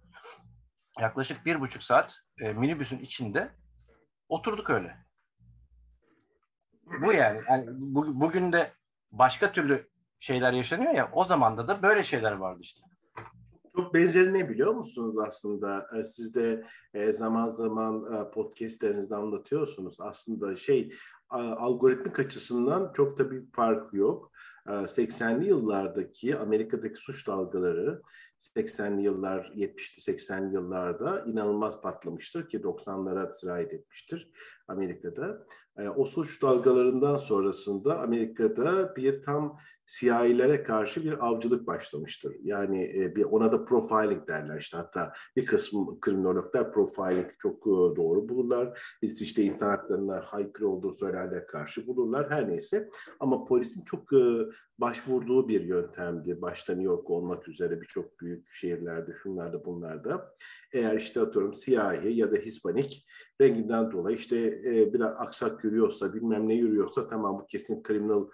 [0.99, 3.51] Yaklaşık bir buçuk saat e, minibüsün içinde
[4.29, 4.97] oturduk öyle.
[7.01, 7.41] Bu yani.
[7.49, 8.73] yani bu, bugün de
[9.11, 12.81] başka türlü şeyler yaşanıyor ya o zamanda da böyle şeyler vardı işte.
[13.75, 15.87] Çok benzeri ne biliyor musunuz aslında?
[15.97, 20.01] E, siz de e, zaman zaman e, podcastlerinizde anlatıyorsunuz.
[20.01, 20.91] Aslında şey
[21.29, 24.31] algoritmik açısından çok da bir fark yok.
[24.67, 28.01] 80'li yıllardaki Amerika'daki suç dalgaları
[28.39, 34.31] 80'li yıllar, 70'li 80'li yıllarda inanılmaz patlamıştır ki 90'lara sirayet etmiştir
[34.67, 35.45] Amerika'da.
[35.95, 42.35] O suç dalgalarından sonrasında Amerika'da bir tam siyahilere karşı bir avcılık başlamıştır.
[42.41, 48.81] Yani bir ona da profiling derler işte hatta bir kısmı kriminologlar profiling çok doğru bulurlar.
[49.01, 52.89] Biz işte insan haklarına haykırı olduğu söylerler karşı bulurlar her neyse.
[53.19, 54.09] Ama polisin çok
[54.77, 56.41] başvurduğu bir yöntemdi.
[56.41, 60.35] Başta New York olmak üzere birçok büyük şehirlerde, şunlarda bunlarda.
[60.73, 63.05] Eğer işte atıyorum siyahi ya da Hispanik
[63.41, 68.27] renginden dolayı işte e, biraz aksak yürüyorsa, bilmem ne yürüyorsa tamam bu kesin criminal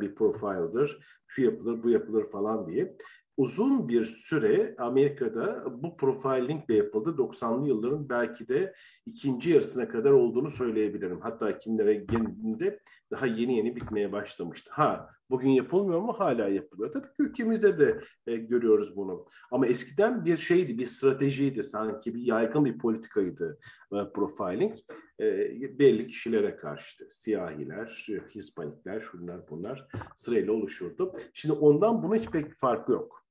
[0.00, 0.98] bir profildir.
[1.26, 2.96] Şu yapılır, bu yapılır falan diye
[3.42, 7.14] uzun bir süre Amerika'da bu profilingle yapıldı.
[7.18, 8.74] 90'lı yılların belki de
[9.06, 11.20] ikinci yarısına kadar olduğunu söyleyebilirim.
[11.20, 14.70] Hatta kimlere geldiğinde daha yeni yeni bitmeye başlamıştı.
[14.74, 16.12] Ha bugün yapılmıyor mu?
[16.12, 16.92] Hala yapılıyor.
[16.92, 19.26] Tabii ki ülkemizde de e, görüyoruz bunu.
[19.50, 21.64] Ama eskiden bir şeydi, bir stratejiydi.
[21.64, 23.58] Sanki bir yaygın bir politikaydı
[23.92, 24.78] e, profiling.
[25.20, 27.08] E, belli kişilere karşı.
[27.10, 31.16] Siyahiler, Hispanikler, şunlar bunlar sırayla oluşurdu.
[31.34, 33.22] Şimdi ondan buna hiç pek farkı yok.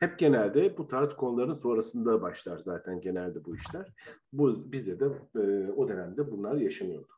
[0.00, 3.86] Hep genelde bu tarz konuların sonrasında başlar zaten genelde bu işler.
[4.32, 5.04] Bu bizde de
[5.36, 7.08] e, o dönemde bunlar yaşanıyordu.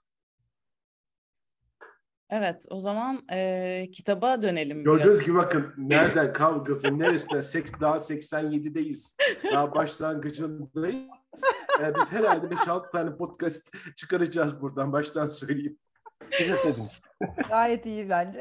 [2.31, 4.85] Evet, o zaman e, kitaba dönelim.
[4.85, 5.27] Gördüğünüz biraz.
[5.27, 9.17] gibi bakın nereden kavgası, neresinden, seks, daha 87'deyiz.
[9.53, 10.99] Daha başlangıcındayız.
[11.81, 15.79] Yani biz herhalde 5-6 tane podcast çıkaracağız buradan, baştan söyleyeyim.
[17.49, 18.41] Gayet iyi bence.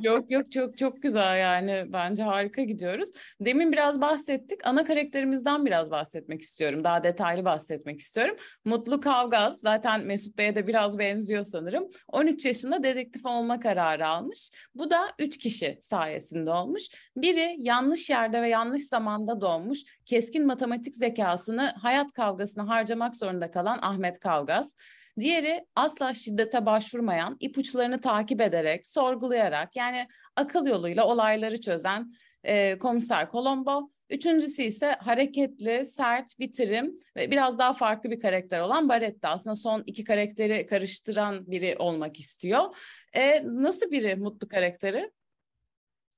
[0.00, 3.08] Yok yok çok çok güzel yani bence harika gidiyoruz.
[3.40, 4.66] Demin biraz bahsettik.
[4.66, 6.84] Ana karakterimizden biraz bahsetmek istiyorum.
[6.84, 8.36] Daha detaylı bahsetmek istiyorum.
[8.64, 11.88] Mutlu Kavgaz zaten Mesut Bey'e de biraz benziyor sanırım.
[12.08, 14.50] 13 yaşında dedektif olma kararı almış.
[14.74, 16.82] Bu da 3 kişi sayesinde olmuş.
[17.16, 19.78] Biri yanlış yerde ve yanlış zamanda doğmuş.
[20.06, 24.74] Keskin matematik zekasını hayat kavgasına harcamak zorunda kalan Ahmet Kavgaz.
[25.20, 32.12] Diğeri asla şiddete başvurmayan, ipuçlarını takip ederek, sorgulayarak yani akıl yoluyla olayları çözen
[32.44, 33.90] e, komiser Colombo.
[34.10, 39.28] Üçüncüsü ise hareketli, sert, bitirim ve biraz daha farklı bir karakter olan Baretta.
[39.28, 42.76] Aslında son iki karakteri karıştıran biri olmak istiyor.
[43.12, 45.10] E, nasıl biri mutlu karakteri?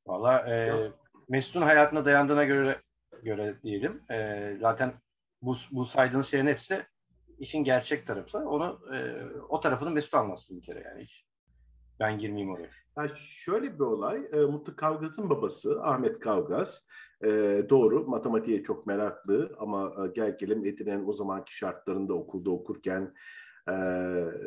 [0.06, 0.72] Valla e,
[1.28, 2.82] Mesut'un hayatına dayandığına göre
[3.22, 4.02] göre diyelim.
[4.10, 4.92] E, zaten
[5.42, 6.86] bu, bu saydığınız şeylerin hepsi
[7.38, 8.38] işin gerçek tarafı.
[8.38, 8.98] Onu e,
[9.48, 11.28] o tarafını Mesut anlatsın bir kere yani hiç.
[12.00, 12.68] Ben girmeyeyim oraya.
[12.96, 14.28] Yani şöyle bir olay.
[14.32, 16.86] E, Mutlu Kavgaz'ın babası Ahmet Kavgaz.
[17.24, 17.28] E,
[17.70, 23.14] doğru matematiğe çok meraklı ama e, gel gelelim Edirne'nin o zamanki şartlarında okulda okurken
[23.68, 23.74] e,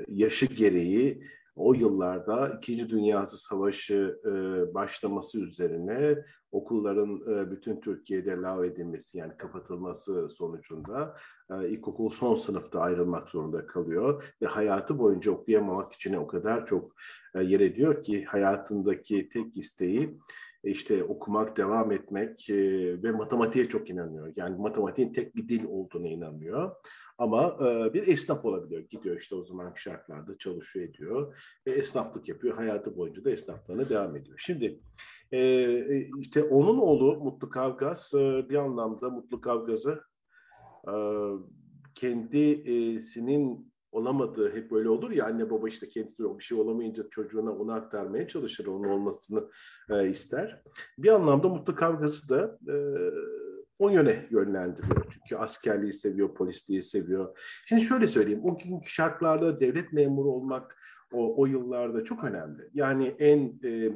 [0.08, 1.24] yaşı gereği
[1.56, 4.32] o yıllarda İkinci Dünya Savaşı e,
[4.74, 6.18] başlaması üzerine
[6.52, 11.16] okulların e, bütün Türkiye'de lav edilmesi yani kapatılması sonucunda
[11.50, 16.92] e, ilkokul son sınıfta ayrılmak zorunda kalıyor ve hayatı boyunca okuyamamak için o kadar çok
[17.36, 20.20] e, yer ediyor ki hayatındaki tek isteği
[20.64, 22.56] işte okumak, devam etmek e,
[23.04, 24.34] ve matematiğe çok inanıyor.
[24.36, 26.76] Yani matematiğin tek bir dil olduğuna inanıyor.
[27.18, 28.82] Ama e, bir esnaf olabiliyor.
[28.82, 31.38] Gidiyor işte o zaman şartlarda çalışıyor ediyor.
[31.68, 32.56] Ve esnaflık yapıyor.
[32.56, 34.38] Hayatı boyunca da esnaflığına devam ediyor.
[34.38, 34.80] Şimdi
[35.32, 40.02] e, işte onun oğlu Mutlu Kavgaz e, bir anlamda Mutlu Kavgaz'ı
[40.88, 40.94] e,
[41.96, 47.74] kendisinin olamadığı hep böyle olur ya anne baba işte kendisi bir şey olamayınca çocuğuna onu
[47.74, 49.50] aktarmaya çalışır onun olmasını
[49.90, 50.64] e, ister.
[50.98, 52.76] Bir anlamda mutlu kavgası da e,
[53.80, 55.06] o yöne yönlendiriyor.
[55.12, 57.38] Çünkü askerliği seviyor, polisliği seviyor.
[57.66, 60.78] Şimdi şöyle söyleyeyim, o günkü şartlarda devlet memuru olmak
[61.14, 62.70] o, o yıllarda çok önemli.
[62.74, 63.92] Yani en e,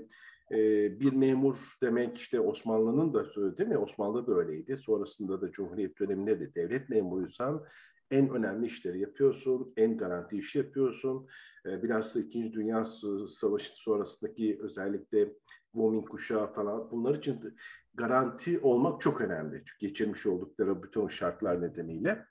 [0.51, 0.60] e,
[0.99, 3.25] bir memur demek işte Osmanlı'nın da
[3.58, 3.77] değil mi?
[3.77, 4.77] Osmanlı da öyleydi.
[4.77, 7.65] Sonrasında da Cumhuriyet döneminde de devlet memuruysan
[8.11, 11.27] en önemli işleri yapıyorsun, en garanti işi yapıyorsun.
[11.65, 12.83] Ee, biraz da İkinci Dünya
[13.27, 15.33] Savaşı sonrasındaki özellikle
[15.73, 17.55] bombing kuşağı falan bunlar için
[17.93, 19.63] garanti olmak çok önemli.
[19.65, 22.25] Çünkü geçirmiş oldukları bütün şartlar nedeniyle.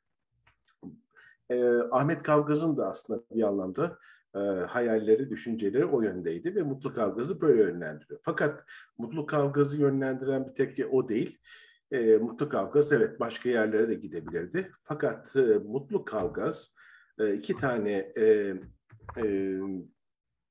[1.50, 3.98] E, Ahmet Kavgaz'ın da aslında bir anlamda
[4.34, 8.20] e, hayalleri, düşünceleri o yöndeydi ve Mutlu Kavgaz'ı böyle yönlendiriyor.
[8.22, 8.64] Fakat
[8.98, 11.38] Mutlu Kavgaz'ı yönlendiren bir tek o değil.
[11.94, 14.70] E, Mutlu Kavgaz evet başka yerlere de gidebilirdi.
[14.82, 16.74] Fakat e, Mutlu Kavgaz
[17.18, 18.54] e, iki tane e,
[19.16, 19.58] e,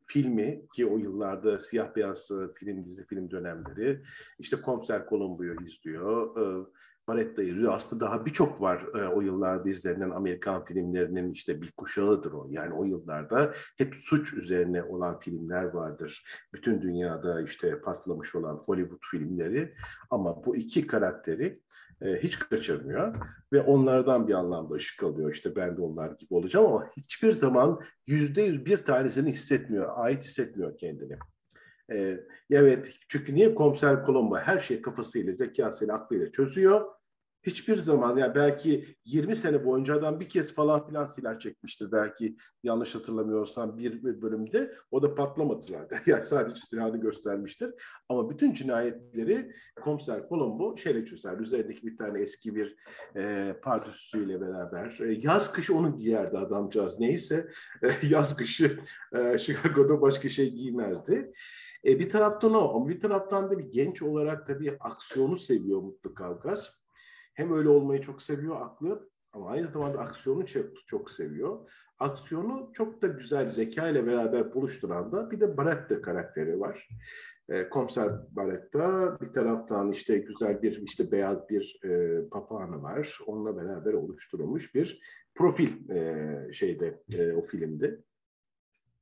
[0.07, 4.03] filmi ki o yıllarda siyah beyaz film dizi film dönemleri
[4.39, 6.37] işte Komiser Columbo'yu izliyor.
[6.37, 6.65] E,
[7.07, 7.73] Baretta izliyor.
[7.73, 12.47] Aslında daha birçok var e, o yıllarda izlenen Amerikan filmlerinin işte bir kuşağıdır o.
[12.49, 16.23] Yani o yıllarda hep suç üzerine olan filmler vardır.
[16.53, 19.73] Bütün dünyada işte patlamış olan Hollywood filmleri.
[20.09, 21.57] Ama bu iki karakteri
[22.01, 23.15] e, hiç kaçırmıyor
[23.53, 25.33] ve onlardan bir anlamda ışık alıyor.
[25.33, 30.23] İşte ben de onlar gibi olacağım ama hiçbir zaman yüzde yüz bir tanesini hissetmiyor, ait
[30.23, 31.17] hissetmiyor kendini.
[31.93, 32.19] Ee,
[32.51, 36.85] evet çünkü niye komiser Colombo her şey kafasıyla, zekasıyla, aklıyla çözüyor
[37.43, 42.35] hiçbir zaman yani belki 20 sene boyunca adam bir kez falan filan silah çekmiştir belki
[42.63, 44.73] yanlış hatırlamıyorsam bir bölümde.
[44.91, 45.99] O da patlamadı zaten.
[46.13, 47.73] Yani sadece silahını göstermiştir.
[48.09, 49.51] Ama bütün cinayetleri
[49.81, 51.37] komiser Colombo şeyle çözer.
[51.37, 52.75] Üzerindeki bir tane eski bir
[53.15, 54.99] e, pardüsüyle beraber.
[54.99, 56.99] E, yaz kış onu giyerdi adamcağız.
[56.99, 57.47] Neyse
[57.83, 58.79] e, yaz kışı
[59.15, 61.31] e, Chicago'da başka şey giymezdi.
[61.85, 62.75] E, bir taraftan o.
[62.75, 66.82] Ama bir taraftan da bir genç olarak tabii aksiyonu seviyor Mutlu Kavgaz
[67.33, 71.69] hem öyle olmayı çok seviyor aklı ama aynı zamanda aksiyonu çok, çok seviyor.
[71.99, 76.87] Aksiyonu çok da güzel zeka ile beraber buluşturan da bir de Baretta karakteri var.
[77.49, 83.19] E, Komiser Baretta bir taraftan işte güzel bir işte beyaz bir e, papağanı var.
[83.27, 85.01] Onunla beraber oluşturulmuş bir
[85.35, 87.99] profil e, şeyde e, o filmde.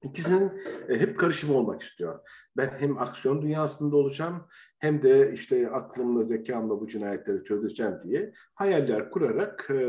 [0.04, 2.20] İkisinin e, hep karışımı olmak istiyor.
[2.58, 4.48] Ben hem aksiyon dünyasında olacağım
[4.80, 9.84] hem de işte aklımla, zekamla bu cinayetleri çözeceğim diye hayaller kurarak e,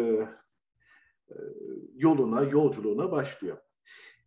[1.30, 1.36] e,
[1.94, 3.58] yoluna, yolculuğuna başlıyor.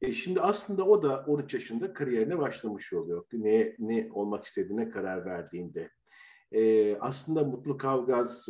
[0.01, 3.25] E şimdi aslında o da 13 yaşında kariyerine başlamış oluyor.
[3.33, 5.89] Ne, ne olmak istediğine karar verdiğinde.
[6.51, 8.49] E, aslında Mutlu Kavgaz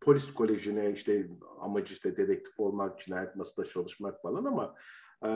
[0.00, 1.28] polis kolejine işte
[1.60, 4.74] amacı işte dedektif olmak, cinayet masada çalışmak falan ama
[5.24, 5.30] e,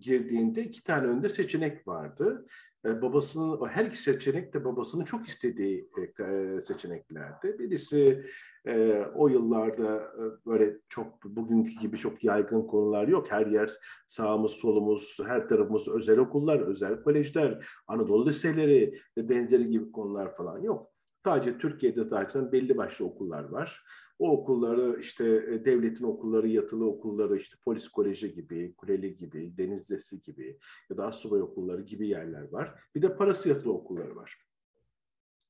[0.00, 2.46] girdiğinde iki tane önde seçenek vardı.
[2.84, 7.58] E, babasının her iki seçenek de babasının çok istediği e, seçeneklerdi.
[7.58, 8.24] Birisi
[8.66, 13.30] e, o yıllarda e, böyle çok bugünkü gibi çok yaygın konular yok.
[13.30, 13.70] Her yer
[14.06, 20.58] sağımız solumuz her tarafımız özel okullar, özel kolejler, Anadolu liseleri ve benzeri gibi konular falan
[20.60, 20.97] yok.
[21.24, 23.84] Sadece Türkiye'de zaten belli başlı okullar var.
[24.18, 29.80] O okulları işte e, devletin okulları, yatılı okulları, işte polis koleji gibi, kuleli gibi, deniz
[29.80, 30.58] lisesi gibi
[30.90, 32.80] ya da asubay okulları gibi yerler var.
[32.94, 34.48] Bir de parası yatılı okulları var.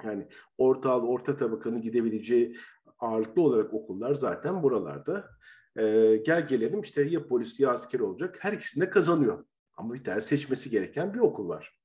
[0.04, 0.28] Yani
[0.58, 2.56] orta orta tabakanın gidebileceği
[2.98, 5.30] ağırlıklı olarak okullar zaten buralarda.
[5.78, 8.36] Ee, gel gelelim işte ya polis ya asker olacak.
[8.40, 9.44] Her ikisinde kazanıyor.
[9.72, 11.77] Ama bir tane seçmesi gereken bir okul var.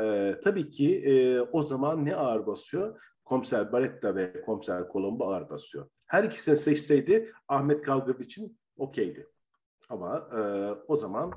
[0.00, 3.02] Ee, tabii ki e, o zaman ne ağır basıyor?
[3.24, 5.88] Komiser Baretta ve Komiser Colombo ağır basıyor.
[6.06, 9.26] Her ikisini seçseydi Ahmet Kavgab için okeydi.
[9.88, 10.40] Ama e,
[10.88, 11.32] o zaman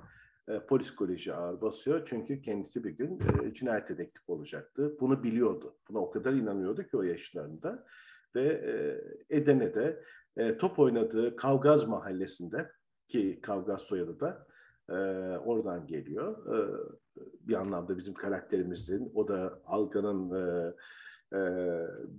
[0.48, 2.06] e, polis koleji ağır basıyor.
[2.06, 4.98] Çünkü kendisi bir gün e, cinayet dedektif olacaktı.
[5.00, 5.78] Bunu biliyordu.
[5.90, 7.86] Buna o kadar inanıyordu ki o yaşlarında.
[8.36, 8.74] Ve e,
[9.38, 10.04] Edene'de
[10.38, 12.72] e, top oynadığı Kavgaz mahallesinde
[13.08, 14.48] ki Kavgaz soyadı da
[14.90, 14.94] e,
[15.38, 16.58] oradan geliyor.
[16.58, 16.58] E,
[17.42, 20.74] bir anlamda bizim karakterimizin, o da Algan'ın e,
[21.34, 21.40] e,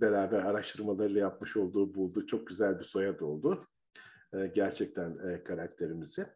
[0.00, 2.26] beraber araştırmalarıyla yapmış olduğu buldu.
[2.26, 3.68] Çok güzel bir soyad oldu.
[4.32, 6.26] E, gerçekten e, karakterimizi.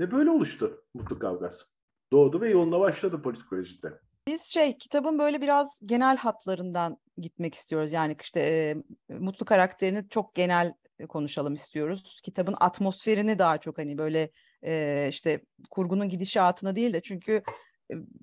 [0.00, 1.64] Ve böyle oluştu Mutlu Kavgas.
[2.12, 4.00] Doğdu ve yoluna başladı politik kolejinde.
[4.28, 7.92] Biz şey kitabın böyle biraz genel hatlarından gitmek istiyoruz.
[7.92, 8.76] Yani işte e,
[9.14, 10.74] Mutlu karakterini çok genel
[11.08, 12.20] konuşalım istiyoruz.
[12.24, 14.30] Kitabın atmosferini daha çok hani böyle
[14.62, 17.42] e, işte kurgunun gidişatına değil de çünkü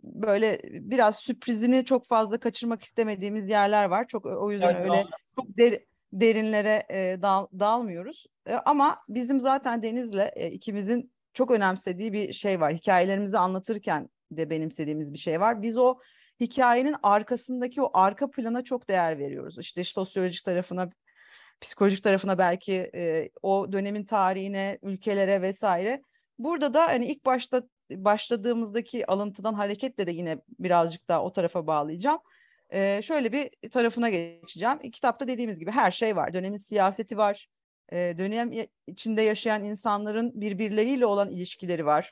[0.04, 4.08] böyle biraz sürprizini çok fazla kaçırmak istemediğimiz yerler var.
[4.08, 5.80] Çok o yüzden öyle çok der,
[6.14, 8.26] derinlere e, dal, dalmıyoruz.
[8.46, 12.74] E, ama bizim zaten Deniz'le e, ikimizin çok önemsediği bir şey var.
[12.74, 15.62] Hikayelerimizi anlatırken de benimsediğimiz bir şey var.
[15.62, 15.98] Biz o
[16.40, 19.58] hikayenin arkasındaki o arka plana çok değer veriyoruz.
[19.60, 20.90] İşte sosyolojik tarafına,
[21.62, 26.02] psikolojik tarafına belki e, o dönemin tarihine, ülkelere vesaire.
[26.40, 32.20] Burada da hani ilk başta başladığımızdaki alıntıdan hareketle de yine birazcık daha o tarafa bağlayacağım.
[32.74, 34.80] Ee, şöyle bir tarafına geçeceğim.
[34.92, 36.34] Kitapta dediğimiz gibi her şey var.
[36.34, 37.50] Dönemin siyaseti var.
[37.92, 38.52] Ee, dönem
[38.88, 42.12] içinde yaşayan insanların birbirleriyle olan ilişkileri var.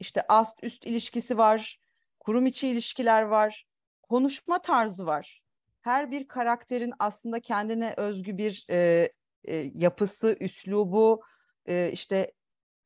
[0.00, 1.80] İşte ast üst ilişkisi var.
[2.20, 3.66] Kurum içi ilişkiler var.
[4.02, 5.42] Konuşma tarzı var.
[5.82, 9.10] Her bir karakterin aslında kendine özgü bir e,
[9.44, 11.22] e, yapısı, üslubu,
[11.66, 12.32] e, işte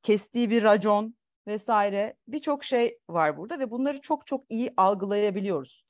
[0.02, 1.14] kestiği bir racon
[1.46, 5.84] vesaire birçok şey var burada ve bunları çok çok iyi algılayabiliyoruz.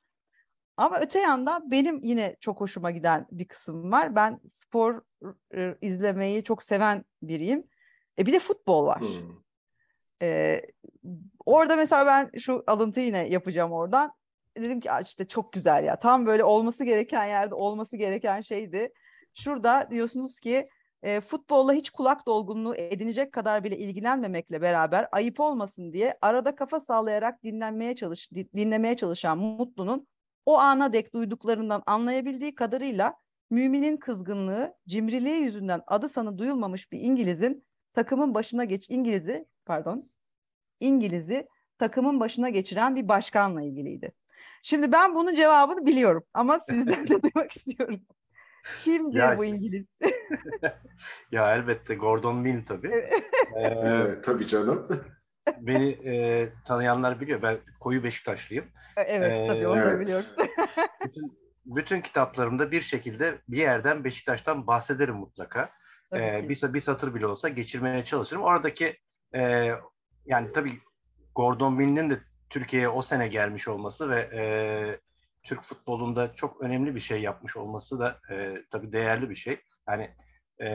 [0.77, 4.15] Ama öte yandan benim yine çok hoşuma giden bir kısım var.
[4.15, 5.01] Ben spor
[5.55, 7.67] e, izlemeyi çok seven biriyim.
[8.19, 8.99] E bir de futbol var.
[8.99, 9.35] Hmm.
[10.21, 10.61] E,
[11.45, 14.11] orada mesela ben şu alıntı yine yapacağım oradan.
[14.57, 15.99] Dedim ki işte çok güzel ya.
[15.99, 18.93] Tam böyle olması gereken yerde olması gereken şeydi.
[19.33, 20.65] Şurada diyorsunuz ki
[21.05, 26.79] e, futbolla hiç kulak dolgunluğu edinecek kadar bile ilgilenmemekle beraber ayıp olmasın diye arada kafa
[26.79, 30.07] sallayarak dinlenmeye çalış dinlemeye çalışan Mutlu'nun
[30.45, 33.15] o ana dek duyduklarından anlayabildiği kadarıyla
[33.49, 40.03] müminin kızgınlığı, cimriliği yüzünden adı sanı duyulmamış bir İngiliz'in takımın başına geç İngiliz'i pardon
[40.79, 44.11] İngiliz'i takımın başına geçiren bir başkanla ilgiliydi.
[44.63, 48.01] Şimdi ben bunun cevabını biliyorum ama sizden de duymak istiyorum.
[48.83, 49.85] Kimdir Ya- bu İngiliz?
[51.31, 52.87] Ya elbette Gordon Mill tabii.
[52.87, 54.87] Ee, Evet, tabii canım.
[55.59, 57.41] beni e, tanıyanlar biliyor.
[57.41, 58.65] Ben koyu Beşiktaşlıyım.
[58.97, 59.99] evet Ee, tabii onu da evet.
[59.99, 60.35] biliyoruz.
[61.05, 65.69] Bütün, bütün kitaplarımda bir şekilde bir yerden Beşiktaş'tan bahsederim mutlaka.
[66.09, 68.41] Tabii Ee, bir, bir satır bile olsa geçirmeye çalışırım.
[68.43, 68.97] Oradaki
[69.35, 69.71] e,
[70.25, 70.79] yani tabii
[71.35, 74.41] Gordon Mill'in de Türkiye'ye o sene gelmiş olması ve e,
[75.45, 79.59] Türk futbolunda çok önemli bir şey yapmış olması da e, tabii değerli bir şey.
[79.89, 80.09] Yani
[80.61, 80.67] e,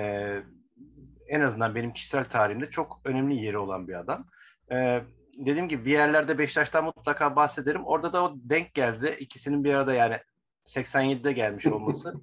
[1.28, 4.26] en azından benim kişisel tarihimde çok önemli yeri olan bir adam.
[4.72, 5.02] E,
[5.38, 7.84] dediğim gibi bir yerlerde Beşiktaş'tan mutlaka bahsederim.
[7.84, 9.16] Orada da o denk geldi.
[9.20, 10.18] İkisinin bir arada yani
[10.66, 12.14] 87'de gelmiş olması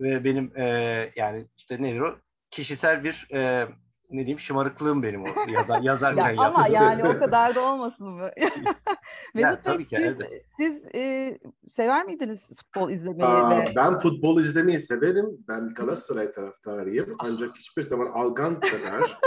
[0.00, 0.64] ve benim e,
[1.16, 2.18] yani işte nedir o
[2.50, 3.68] kişisel bir e,
[4.10, 8.30] ne diyeyim şımarıklığım benim o yazar, yazarken Ya ama yani o kadar da olmasın mı?
[9.34, 10.18] Mesut Bey ki, siz,
[10.60, 11.38] siz e,
[11.70, 15.26] sever miydiniz futbol izlemeyi Aa, ve ben futbol izlemeyi severim.
[15.48, 17.16] Ben Galatasaray taraftarıyım.
[17.18, 19.18] Ancak hiçbir zaman Algan kadar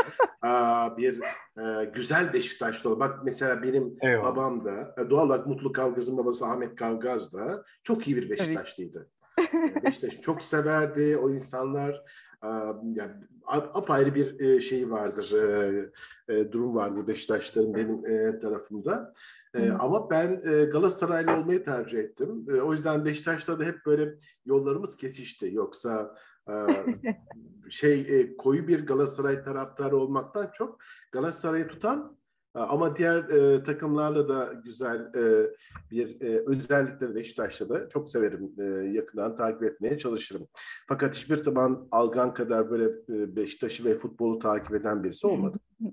[0.41, 1.20] aa, bir
[1.58, 3.00] e, güzel Beşiktaşlı ol.
[3.00, 4.24] Bak mesela benim Eyvallah.
[4.26, 8.98] babam da e, doğal olarak Mutlu Kavgaz'ın babası Ahmet Kavgaz da çok iyi bir Beşiktaşlıydı.
[8.98, 9.21] Yani
[9.86, 11.17] Beşiktaş'ı çok severdi.
[11.17, 12.04] O insanlar
[12.41, 13.12] aa, yani
[13.48, 15.34] apayrı bir e, şey vardır.
[15.34, 18.04] e, e, durum vardır Beşiktaşların benim
[18.39, 19.13] tarafımda.
[19.56, 19.76] E, Hı.
[19.80, 20.39] ama ben
[20.72, 22.46] Galatasaraylı olmayı tercih ettim.
[22.63, 25.50] O yüzden Beşiktaş'ta da hep böyle yollarımız kesişti.
[25.54, 26.15] Yoksa
[27.70, 30.80] şey koyu bir Galatasaray taraftarı olmaktan çok
[31.12, 32.17] Galatasaray'ı tutan
[32.54, 35.50] ama diğer e, takımlarla da güzel e,
[35.92, 38.52] bir e, özellikle Beşiktaş'ta da çok severim.
[38.60, 40.48] E, yakından takip etmeye çalışırım.
[40.88, 45.58] Fakat hiçbir zaman Algan kadar böyle e, Beşiktaş'ı ve futbolu takip eden birisi olmadı.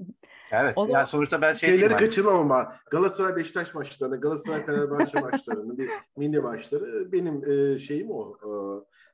[0.53, 0.73] Evet.
[0.77, 5.79] O yani sonuçta ben şey Şeyleri hani- kaçırmam ama Galatasaray Beşiktaş maçlarını, Galatasaray Fenerbahçe maçlarını,
[5.79, 8.51] bir mini maçları benim e, şeyim o, e,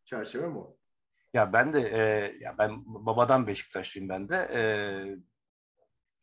[0.04, 0.76] çerçevem o.
[1.35, 1.98] Ya ben de e,
[2.40, 4.37] ya ben babadan Beşiktaşlıyım ben de.
[4.37, 4.61] E,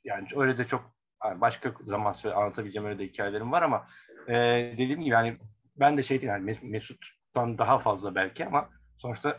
[0.04, 0.82] yani öyle de çok
[1.36, 3.88] başka zaman söyle, anlatabileceğim öyle de hikayelerim var ama
[4.28, 4.34] e,
[4.74, 5.38] dediğim gibi yani
[5.80, 9.38] ben de şey değil yani Mes- Mesut'tan daha fazla belki ama sonuçta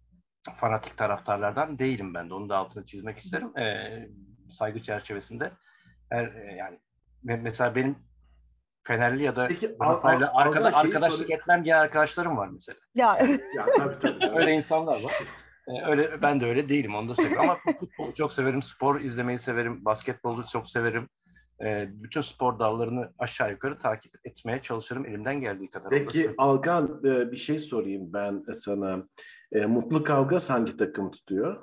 [0.56, 2.34] fanatik taraftarlardan değilim ben de.
[2.34, 3.58] Onu da altını çizmek isterim.
[3.58, 3.90] E,
[4.50, 5.50] saygı çerçevesinde
[6.10, 6.78] her e, yani
[7.22, 7.96] mesela benim
[8.86, 11.38] Fenerli ya da Peki, Galatasaraylı Al- Al- arkada, arkadaşlık soruyor.
[11.40, 12.78] etmem diye arkadaşlarım var mesela.
[12.94, 13.18] ya
[13.56, 14.26] Ya tabii tabii.
[14.38, 15.12] Öyle insanlar var.
[15.68, 19.38] Ee, Öyle ben de öyle değilim onu da söylüyorum ama futbolu çok severim, spor izlemeyi
[19.38, 21.08] severim, basketbolu çok severim.
[21.60, 25.90] Ee, bütün spor dallarını aşağı yukarı takip etmeye çalışırım elimden geldiği kadar.
[25.90, 29.02] Peki Algan e, bir şey sorayım ben sana.
[29.52, 31.62] E, Mutlu Kavgas hangi takım tutuyor?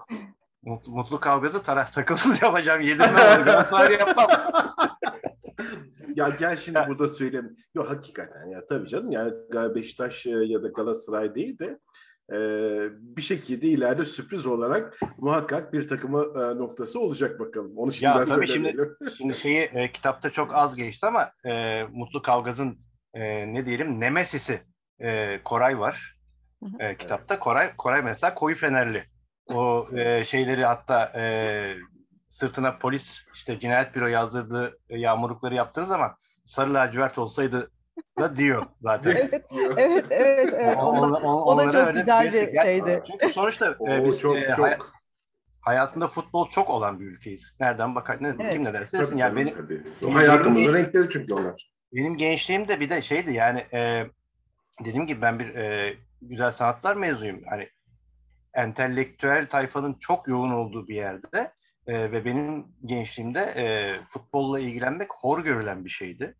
[0.63, 2.82] Mutlu, mutlu kavgası taraf takımsız yapacağım.
[2.82, 3.41] Yedirme var.
[3.45, 4.28] Galatasaray yapmam.
[6.15, 7.56] ya gel şimdi burada söyleyeyim.
[7.75, 9.34] Yok hakikaten ya tabii canım yani
[9.75, 11.80] Beşiktaş e, ya da Galatasaray değil de
[12.31, 12.37] e,
[12.91, 17.77] bir şekilde ileride sürpriz olarak muhakkak bir takımı e, noktası olacak bakalım.
[17.77, 18.89] Onu şimdiden tabii şimdi-.
[19.17, 22.79] Şimdi şeyi e, kitapta çok az geçti ama e, Mutlu Kavgaz'ın
[23.13, 24.61] e, ne diyelim nemesisi
[24.99, 26.15] e, Koray var.
[26.79, 29.05] E, kitapta Koray Koray mesela koyu fenerli.
[29.47, 31.23] O e, şeyleri hatta e,
[32.29, 36.15] sırtına polis işte cinayet büro yazdırdığı e, yağmurlukları yaptığı zaman
[36.45, 37.71] sarı lacivert olsaydı
[38.19, 39.12] da diyor zaten.
[39.12, 39.45] evet
[39.77, 40.77] evet evet evet.
[40.77, 43.04] O- on- on- o da çok güzel bir Ya- şeydi.
[43.12, 44.65] Çünkü sonuçta e, biz çok e, çok.
[44.65, 44.77] hay-
[45.62, 47.56] hayatında futbol çok olan bir ülkeyiz.
[47.60, 48.54] Nereden bakar ne, Evet.
[48.54, 49.17] kim ne derse desin.
[49.17, 49.81] Yani benim, tabii.
[50.02, 51.69] benim- Hayatımızın renkleri çünkü onlar.
[51.93, 54.06] benim gençliğimde bir de şeydi yani e,
[54.85, 57.41] dediğim gibi ben bir e, güzel sanatlar mezunuyum.
[57.50, 57.69] Hani
[58.54, 61.52] entelektüel tayfanın çok yoğun olduğu bir yerde
[61.87, 63.65] e, ve benim gençliğimde e,
[64.10, 66.35] futbolla ilgilenmek hor görülen bir şeydi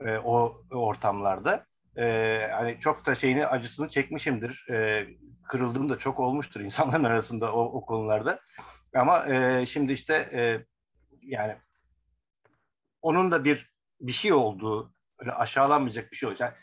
[0.00, 1.66] e, o ortamlarda.
[1.96, 4.66] E, hani çok da şeyini acısını çekmişimdir.
[4.70, 5.06] E,
[5.48, 8.40] kırıldığım da çok olmuştur insanların arasında o, o konularda.
[8.94, 10.64] Ama e, şimdi işte e,
[11.22, 11.56] yani
[13.02, 16.60] onun da bir bir şey olduğu, öyle aşağılanmayacak bir şey olacak.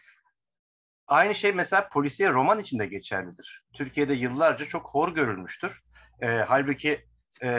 [1.08, 3.64] Aynı şey mesela polisiye roman içinde geçerlidir.
[3.74, 5.82] Türkiye'de yıllarca çok hor görülmüştür.
[6.22, 7.06] E, halbuki
[7.44, 7.50] e,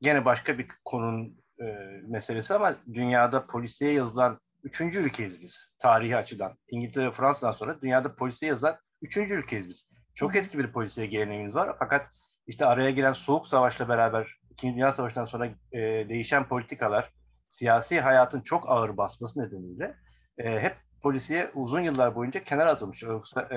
[0.00, 1.64] gene başka bir konunun e,
[2.08, 6.52] meselesi ama dünyada polisiye yazılan üçüncü ülkeyiz biz tarihi açıdan.
[6.68, 9.88] İngiltere ve Fransa'dan sonra dünyada polisiye yazılan üçüncü ülkeyiz biz.
[10.14, 12.06] Çok eski bir polisiye geleneğimiz var fakat
[12.46, 15.78] işte araya giren soğuk savaşla beraber İkinci Dünya Savaşı'ndan sonra e,
[16.08, 17.12] değişen politikalar,
[17.48, 19.96] siyasi hayatın çok ağır basması nedeniyle
[20.38, 23.02] e, hep polisiye uzun yıllar boyunca kenara atılmış.
[23.02, 23.56] Yoksa e,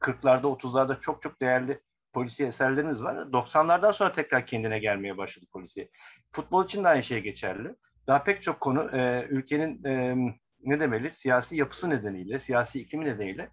[0.00, 1.80] 40'larda 30'larda çok çok değerli
[2.14, 3.16] polisiye eserlerimiz var.
[3.16, 5.88] 90'lardan sonra tekrar kendine gelmeye başladı polisiye.
[6.32, 7.74] Futbol için de aynı şey geçerli.
[8.06, 10.16] Daha pek çok konu e, ülkenin e,
[10.64, 13.50] ne demeli siyasi yapısı nedeniyle, siyasi iklimi nedeniyle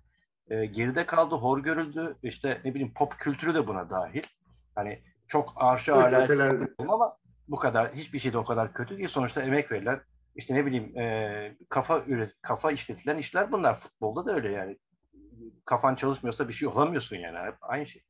[0.49, 2.15] e, geride kaldı, hor görüldü.
[2.23, 4.23] İşte ne bileyim pop kültürü de buna dahil.
[4.75, 9.07] Hani çok arşı evet, hala ama bu kadar hiçbir şey de o kadar kötü değil.
[9.07, 10.01] Sonuçta emek verilen
[10.35, 13.75] işte ne bileyim e, kafa üret, kafa işletilen işler bunlar.
[13.79, 14.77] Futbolda da öyle yani.
[15.65, 17.37] Kafan çalışmıyorsa bir şey olamıyorsun yani.
[17.37, 18.03] Hep aynı şey.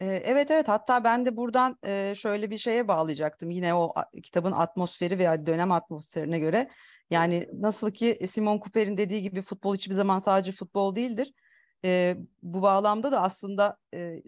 [0.00, 1.78] Evet evet hatta ben de buradan
[2.14, 3.50] şöyle bir şeye bağlayacaktım.
[3.50, 6.70] Yine o kitabın atmosferi veya dönem atmosferine göre.
[7.10, 11.32] Yani nasıl ki Simon Cooper'in dediği gibi futbol hiçbir zaman sadece futbol değildir.
[12.42, 13.76] Bu bağlamda da aslında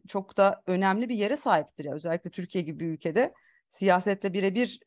[0.08, 1.86] çok da önemli bir yere sahiptir.
[1.92, 3.34] Özellikle Türkiye gibi bir ülkede
[3.68, 4.80] siyasetle birebir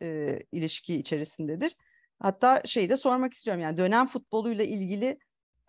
[0.52, 1.76] ilişki içerisindedir.
[2.20, 5.20] Hatta şeyi de sormak istiyorum yani dönem futboluyla ilgili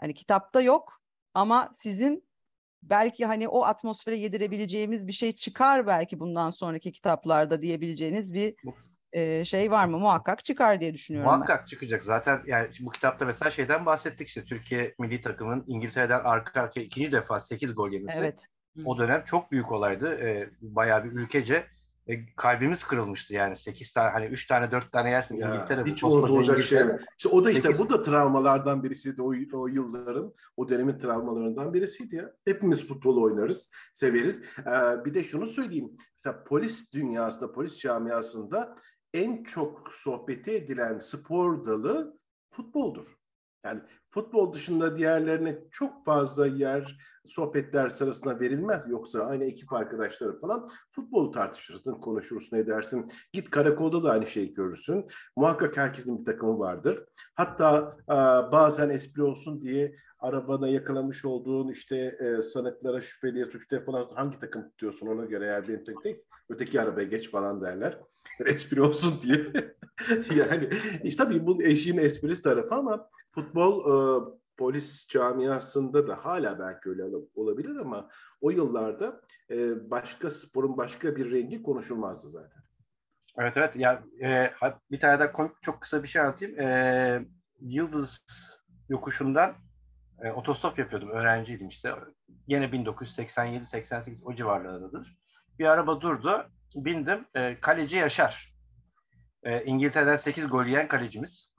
[0.01, 0.93] hani kitapta yok
[1.35, 2.28] ama sizin
[2.83, 8.55] belki hani o atmosfere yedirebileceğimiz bir şey çıkar belki bundan sonraki kitaplarda diyebileceğiniz bir
[9.13, 9.99] e, şey var mı?
[9.99, 11.31] Muhakkak çıkar diye düşünüyorum.
[11.31, 11.67] Muhakkak ben.
[11.67, 12.03] çıkacak.
[12.03, 17.13] Zaten yani bu kitapta mesela şeyden bahsettik işte Türkiye milli takımın İngiltere'den arka arkaya ikinci
[17.13, 18.19] defa 8 gol yemesi.
[18.19, 18.39] Evet.
[18.85, 20.15] O dönem çok büyük olaydı.
[20.15, 21.67] E, bayağı bir ülkece
[22.09, 25.85] e, kalbimiz kırılmıştı yani 8 tane hani 3 tane 4 tane yersin ya, İngiltere.
[25.85, 26.81] Hiç unutulacak şey.
[27.19, 27.81] İşte o da işte 8.
[27.81, 32.33] bu da travmalardan birisiydi o, o yılların, o dönemin travmalarından birisiydi ya.
[32.45, 34.59] Hepimiz futbol oynarız, severiz.
[34.59, 35.97] Ee, bir de şunu söyleyeyim.
[36.17, 38.75] Mesela polis dünyasında, polis camiasında
[39.15, 42.19] en çok sohbeti edilen spor dalı
[42.51, 43.19] futboldur.
[43.65, 43.81] Yani
[44.11, 48.85] futbol dışında diğerlerine çok fazla yer sohbetler sırasında verilmez.
[48.89, 53.11] Yoksa aynı ekip arkadaşları falan futbolu tartışırsın, konuşursun, edersin.
[53.33, 55.07] Git karakolda da aynı şeyi görürsün.
[55.37, 57.05] Muhakkak herkesin bir takımı vardır.
[57.35, 57.97] Hatta
[58.53, 64.71] bazen espri olsun diye arabana yakalamış olduğun işte e, sanıklara, şüpheliye, suçluya falan hangi takım
[64.71, 67.99] tutuyorsun ona göre eğer benim tek tek öteki arabaya geç falan derler.
[68.47, 69.39] Espri olsun diye.
[70.37, 70.69] yani
[71.05, 73.95] işte tabii bu eşiğin esprisi tarafı ama futbol e,
[74.57, 77.05] polis camiasında da hala belki öyle
[77.35, 78.09] olabilir ama
[78.41, 82.63] o yıllarda e, başka sporun başka bir rengi konuşulmazdı zaten.
[83.39, 84.51] Evet evet ya e,
[84.91, 86.61] bir tane daha çok kısa bir şey anlatayım.
[86.61, 87.27] E,
[87.61, 88.25] Yıldız
[88.89, 89.55] yokuşundan
[90.23, 91.11] e, otostop yapıyordum.
[91.11, 91.95] Öğrenciydim işte.
[92.47, 95.19] Yine 1987-88 o civarlardadır.
[95.59, 96.47] Bir araba durdu.
[96.75, 97.27] Bindim.
[97.35, 98.55] E, kaleci Yaşar.
[99.43, 101.53] E, İngiltere'den 8 gol yiyen kalecimiz.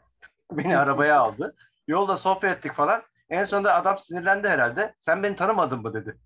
[0.52, 1.56] Beni arabaya aldı.
[1.88, 3.02] Yolda sohbet ettik falan.
[3.30, 4.94] En sonunda adam sinirlendi herhalde.
[5.00, 6.18] Sen beni tanımadın mı dedi.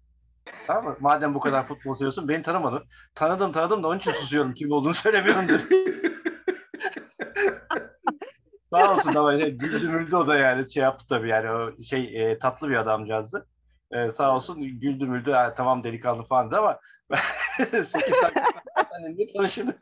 [0.67, 0.97] Tamam mı?
[1.01, 2.85] Madem bu kadar futbol seviyorsun beni tanımadın.
[3.15, 4.55] Tanıdım tanıdım da onun için susuyorum.
[4.55, 5.63] Kim olduğunu söylemiyorum dedi.
[8.75, 12.31] Sağ olsun ama şey, güldü müldü o da yani şey yaptı tabii yani o şey
[12.33, 13.47] e, tatlı bir adamcağızdı.
[13.93, 16.81] E, sağ olsun güldü müldü ha, tamam delikanlı falan da ama
[17.59, 18.45] 8 dakika
[19.37, 19.79] tanışırdı.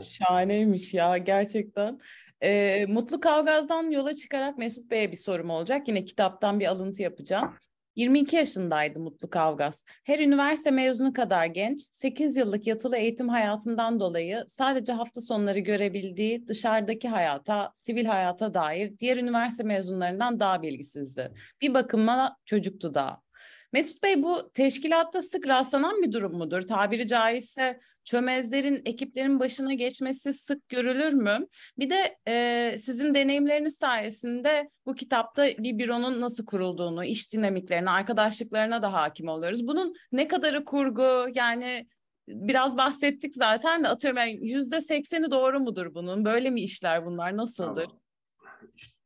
[0.00, 2.00] Şahaneymiş ya gerçekten.
[2.42, 5.88] Ee, Mutlu Kavgaz'dan yola çıkarak Mesut Bey'e bir sorum olacak.
[5.88, 7.54] Yine kitaptan bir alıntı yapacağım.
[7.98, 9.84] 22 yaşındaydı Mutlu Kavgaz.
[10.04, 16.48] Her üniversite mezunu kadar genç, 8 yıllık yatılı eğitim hayatından dolayı sadece hafta sonları görebildiği
[16.48, 21.32] dışarıdaki hayata, sivil hayata dair diğer üniversite mezunlarından daha bilgisizdi.
[21.60, 23.27] Bir bakıma çocuktu daha.
[23.72, 26.62] Mesut Bey bu teşkilatta sık rastlanan bir durum mudur?
[26.62, 31.46] Tabiri caizse çömezlerin ekiplerin başına geçmesi sık görülür mü?
[31.78, 38.82] Bir de e, sizin deneyimleriniz sayesinde bu kitapta bir büronun nasıl kurulduğunu, iş dinamiklerine, arkadaşlıklarına
[38.82, 39.66] da hakim oluyoruz.
[39.66, 41.86] Bunun ne kadarı kurgu yani
[42.28, 46.24] biraz bahsettik zaten de atıyorum yani yüzde sekseni doğru mudur bunun?
[46.24, 47.36] Böyle mi işler bunlar?
[47.36, 47.84] Nasıldır?
[47.84, 48.07] Tamam.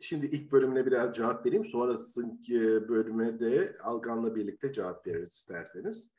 [0.00, 1.64] Şimdi ilk bölümüne biraz cevap vereyim.
[1.64, 6.14] Sonrasındaki bölüme de Algan'la birlikte cevap veririz isterseniz.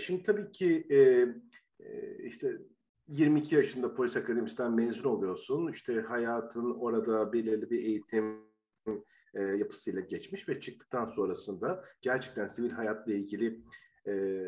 [0.00, 0.86] Şimdi tabii ki
[2.24, 2.58] işte
[3.08, 5.72] 22 yaşında polis akademisinden mezun oluyorsun.
[5.72, 8.46] İşte hayatın orada belirli bir eğitim
[9.34, 13.62] yapısıyla geçmiş ve çıktıktan sonrasında gerçekten sivil hayatla ilgili
[14.08, 14.46] e,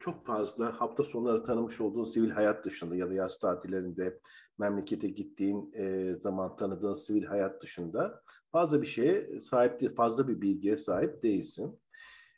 [0.00, 4.20] çok fazla hafta sonları tanımış olduğun sivil hayat dışında ya da yaz tatillerinde
[4.58, 8.22] memlekete gittiğin e, zaman tanıdığın sivil hayat dışında
[8.52, 11.80] fazla bir şeye sahip değil, fazla bir bilgiye sahip değilsin.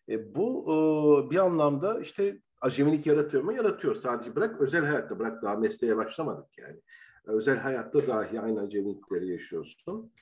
[0.09, 3.53] E, bu e, bir anlamda işte acemilik yaratıyor mu?
[3.53, 3.95] Yaratıyor.
[3.95, 6.81] Sadece bırak özel hayatta bırak daha mesleğe başlamadık yani.
[7.25, 10.13] Özel hayatta dahi aynı acemilikleri yaşıyorsun.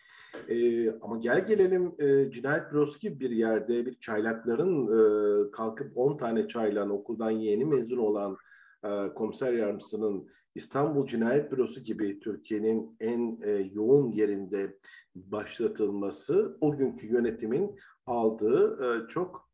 [0.49, 6.17] E, ama gel gelelim e, cinayet bürosu gibi bir yerde bir çaylakların e, kalkıp 10
[6.17, 8.37] tane çaylağın okuldan yeni mezun olan
[8.85, 14.79] e, komiser yardımcısının İstanbul Cinayet Bürosu gibi Türkiye'nin en e, yoğun yerinde
[15.15, 17.77] başlatılması o günkü yönetimin
[18.07, 19.51] aldığı e, çok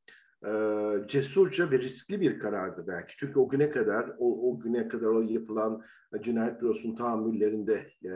[1.06, 3.14] cesurca ve riskli bir karardı belki.
[3.18, 5.82] Çünkü o güne kadar o, o güne kadar o yapılan
[6.22, 8.10] cinayet bürosunun tahammüllerinde e,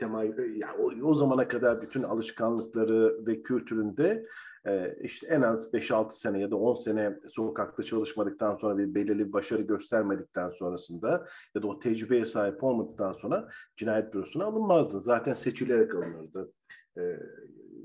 [0.00, 4.22] tema yani o, o zamana kadar bütün alışkanlıkları ve kültüründe
[4.66, 9.28] e, işte en az 5-6 sene ya da 10 sene sokakta çalışmadıktan sonra bir belirli
[9.28, 15.00] bir başarı göstermedikten sonrasında ya da o tecrübeye sahip olmadıktan sonra cinayet bürosuna alınmazdı.
[15.00, 16.52] Zaten seçilerek alınırdı.
[16.98, 17.02] E,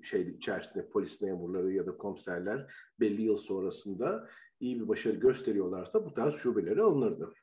[0.03, 4.27] şey içerisinde polis memurları ya da komiserler belli yıl sonrasında
[4.59, 7.33] iyi bir başarı gösteriyorlarsa bu tarz şubeleri alınırdı.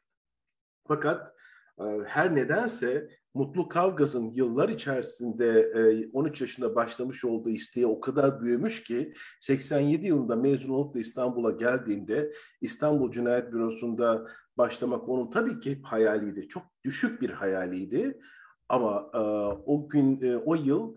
[0.87, 1.35] Fakat
[1.79, 5.73] e, her nedense Mutlu Kavgaz'ın yıllar içerisinde
[6.13, 10.99] 13 e, yaşında başlamış olduğu isteği o kadar büyümüş ki 87 yılında mezun olup da
[10.99, 14.27] İstanbul'a geldiğinde İstanbul Cinayet Bürosu'nda
[14.59, 16.49] başlamak onun tabii ki hayaliydi.
[16.49, 18.21] Çok düşük bir hayaliydi.
[18.69, 19.19] Ama e,
[19.67, 20.97] o gün, o yıl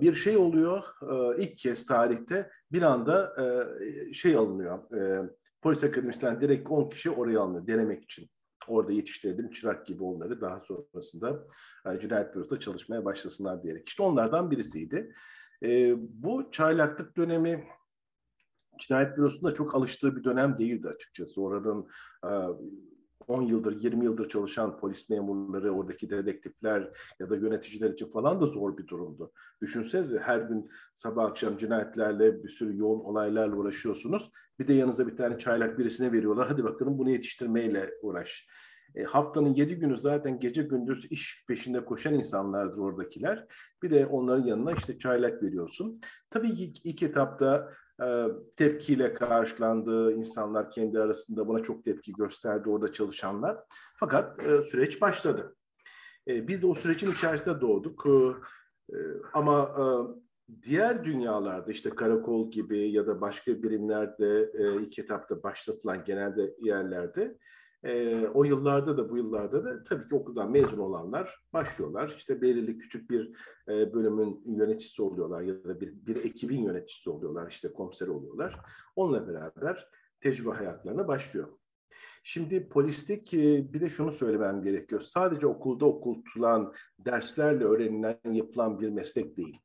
[0.00, 0.82] bir şey oluyor.
[1.38, 3.36] ilk kez tarihte bir anda
[4.12, 4.78] şey alınıyor.
[5.62, 8.30] Polis akademisinden direkt 10 kişi oraya alınıyor denemek için.
[8.68, 11.46] Orada yetiştirdim çırak gibi onları daha sonrasında
[11.86, 13.88] e, cinayet bürosunda çalışmaya başlasınlar diyerek.
[13.88, 15.14] İşte onlardan birisiydi.
[15.62, 17.64] E, bu çaylaklık dönemi
[18.78, 21.42] cinayet bürosunda çok alıştığı bir dönem değildi açıkçası.
[21.42, 21.86] Oradan
[22.24, 22.30] e,
[23.28, 28.46] 10 yıldır, 20 yıldır çalışan polis memurları, oradaki dedektifler ya da yöneticiler için falan da
[28.46, 29.32] zor bir durumdu.
[29.62, 34.30] Düşünsenize her gün sabah akşam cinayetlerle bir sürü yoğun olaylarla uğraşıyorsunuz.
[34.58, 36.48] Bir de yanınıza bir tane çaylak birisine veriyorlar.
[36.48, 38.48] Hadi bakalım bunu yetiştirmeyle uğraş.
[38.94, 43.46] E, haftanın yedi günü zaten gece gündüz iş peşinde koşan insanlardır oradakiler.
[43.82, 46.00] Bir de onların yanına işte çaylak veriyorsun.
[46.30, 47.72] Tabii ki ilk etapta
[48.56, 50.12] tepkiyle karşılandı.
[50.12, 53.58] İnsanlar kendi arasında buna çok tepki gösterdi orada çalışanlar.
[53.96, 55.56] Fakat süreç başladı.
[56.26, 58.06] Biz de o sürecin içerisinde doğduk.
[59.32, 59.76] Ama
[60.62, 67.38] diğer dünyalarda işte karakol gibi ya da başka birimlerde ilk etapta başlatılan genelde yerlerde
[67.84, 72.14] e, o yıllarda da bu yıllarda da tabii ki okuldan mezun olanlar başlıyorlar.
[72.16, 73.36] İşte belirli küçük bir
[73.68, 77.50] e, bölümün yöneticisi oluyorlar ya da bir, bir ekibin yöneticisi oluyorlar.
[77.50, 78.60] işte komiser oluyorlar.
[78.96, 79.88] Onunla beraber
[80.20, 81.48] tecrübe hayatlarına başlıyor.
[82.22, 83.32] Şimdi polislik
[83.72, 85.00] bir de şunu söylemem gerekiyor.
[85.00, 89.58] Sadece okulda okutulan derslerle öğrenilen, yapılan bir meslek değil.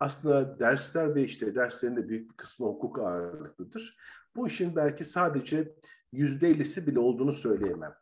[0.00, 3.96] Aslında dersler ve işte derslerin de büyük bir kısmı hukuk ağırlıklıdır.
[4.36, 5.74] Bu işin belki sadece
[6.14, 7.94] yüzde ellisi bile olduğunu söyleyemem.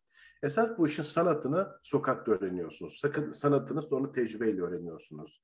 [0.43, 3.03] Esas bu işin sanatını sokakta öğreniyorsunuz.
[3.33, 5.43] Sanatını sonra tecrübeyle öğreniyorsunuz.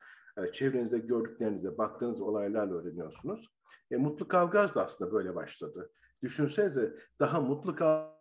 [0.52, 3.48] Çevrenizde gördüklerinizde, baktığınız olaylarla öğreniyorsunuz.
[3.90, 5.92] E, Mutlu Kavgaz da aslında böyle başladı.
[6.22, 8.18] Düşünsenize daha Mutlu Kavgaz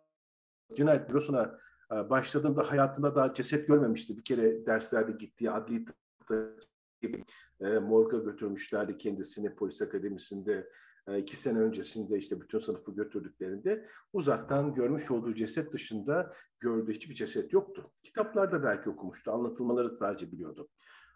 [0.76, 1.58] cinayet bürosuna
[1.92, 4.16] e, başladığında hayatında daha ceset görmemişti.
[4.16, 5.84] Bir kere derslerde gittiği adli
[7.00, 7.24] gibi
[7.60, 10.68] e, morga götürmüşlerdi kendisini polis akademisinde e,
[11.16, 17.52] iki sene öncesinde işte bütün sınıfı götürdüklerinde uzaktan görmüş olduğu ceset dışında gördüğü hiçbir ceset
[17.52, 17.90] yoktu.
[18.02, 20.68] Kitaplarda belki okumuştu, anlatılmaları sadece biliyordu.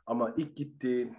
[0.07, 1.15] Ama ilk gittiği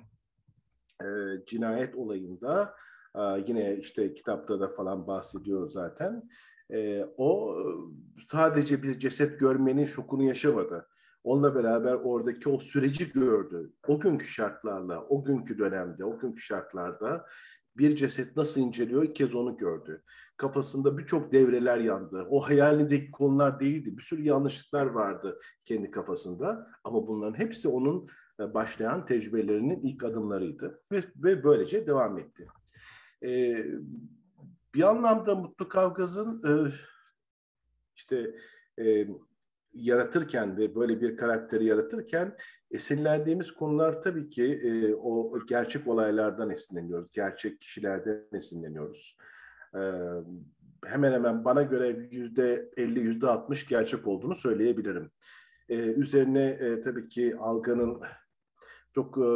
[1.02, 1.08] e,
[1.48, 2.76] cinayet olayında
[3.16, 6.30] e, yine işte kitapta da falan bahsediyor zaten.
[6.74, 7.58] E, o
[8.26, 10.88] sadece bir ceset görmenin şokunu yaşamadı.
[11.24, 13.74] Onunla beraber oradaki o süreci gördü.
[13.88, 17.26] O günkü şartlarla, o günkü dönemde, o günkü şartlarda
[17.78, 20.04] bir ceset nasıl inceliyor ilk kez onu gördü.
[20.38, 22.28] Kafasında birçok devreler yandı.
[22.30, 23.98] O hayalindeki konular değildi.
[23.98, 26.68] Bir sürü yanlışlıklar vardı kendi kafasında.
[26.84, 28.10] Ama bunların hepsi onun
[28.40, 30.82] e, başlayan tecrübelerinin ilk adımlarıydı.
[30.92, 32.48] Ve, ve böylece devam etti.
[33.24, 33.66] Ee,
[34.74, 36.74] bir anlamda Mutlu Kavgaz'ın e,
[37.96, 38.36] işte
[38.80, 39.08] e,
[39.74, 42.36] yaratırken ve böyle bir karakteri yaratırken
[42.72, 49.18] esinlendiğimiz konular tabii ki e, o gerçek olaylardan esinleniyoruz, gerçek kişilerden esinleniyoruz.
[49.76, 49.82] E,
[50.86, 55.12] hemen hemen bana göre yüzde 50, yüzde 60 gerçek olduğunu söyleyebilirim.
[55.70, 58.02] E, üzerine e, tabii ki Algan'ın
[58.96, 59.28] çok e,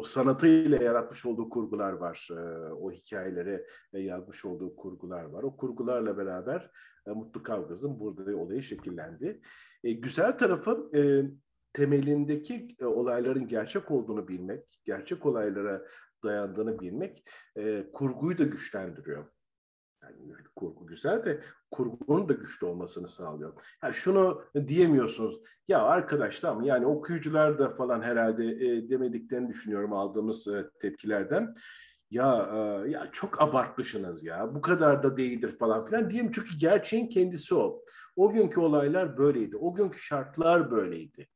[0.00, 2.28] o sanatıyla yaratmış olduğu kurgular var.
[2.30, 5.42] E, o hikayeleri yazmış olduğu kurgular var.
[5.42, 6.70] O kurgularla beraber
[7.06, 9.40] e, Mutlu Kavgaz'ın burada olayı şekillendi.
[9.84, 11.00] E, güzel tarafı e,
[11.72, 15.86] temelindeki e, olayların gerçek olduğunu bilmek, gerçek olaylara
[16.24, 17.24] dayandığını bilmek
[17.56, 19.26] e, kurguyu da güçlendiriyor.
[20.28, 21.40] Yani kurgu güzel de
[21.70, 23.52] kurgunun da güçlü olmasını sağlıyor.
[23.82, 25.40] Yani şunu diyemiyorsunuz.
[25.68, 31.54] Ya arkadaşlar mı yani okuyucular da falan herhalde e, demediklerini düşünüyorum aldığımız e, tepkilerden.
[32.10, 34.54] Ya e, ya çok abartmışsınız ya.
[34.54, 37.84] Bu kadar da değildir falan filan diyeyim çünkü gerçeğin kendisi o.
[38.16, 39.56] O günkü olaylar böyleydi.
[39.56, 41.28] O günkü şartlar böyleydi.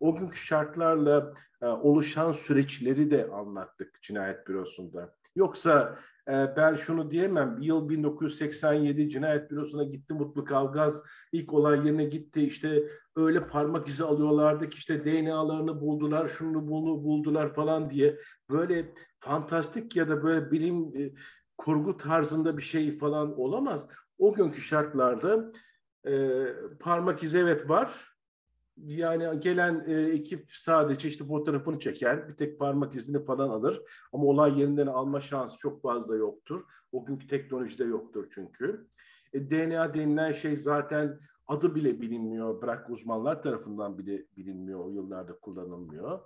[0.00, 5.14] O günkü şartlarla e, oluşan süreçleri de anlattık cinayet bürosunda.
[5.36, 5.98] Yoksa
[6.28, 7.58] ben şunu diyemem.
[7.60, 11.02] Yıl 1987 cinayet bürosuna gitti Mutlu Kavgaz.
[11.32, 12.42] ilk olay yerine gitti.
[12.42, 12.82] İşte
[13.16, 18.18] öyle parmak izi alıyorlardı ki işte DNA'larını buldular, şunu bunu buldular falan diye.
[18.50, 21.12] Böyle fantastik ya da böyle bilim e,
[21.58, 23.88] kurgu tarzında bir şey falan olamaz.
[24.18, 25.50] O günkü şartlarda
[26.06, 26.44] e,
[26.80, 28.17] parmak izi evet var
[28.86, 33.82] yani gelen e, ekip sadece işte fotoğrafını çeker, bir tek parmak izini falan alır.
[34.12, 36.60] Ama olay yerinden alma şansı çok fazla yoktur.
[36.92, 38.86] O günkü teknolojide yoktur çünkü.
[39.32, 42.62] E, DNA denilen şey zaten adı bile bilinmiyor.
[42.62, 44.80] Bırak uzmanlar tarafından bile bilinmiyor.
[44.80, 46.20] O yıllarda kullanılmıyor.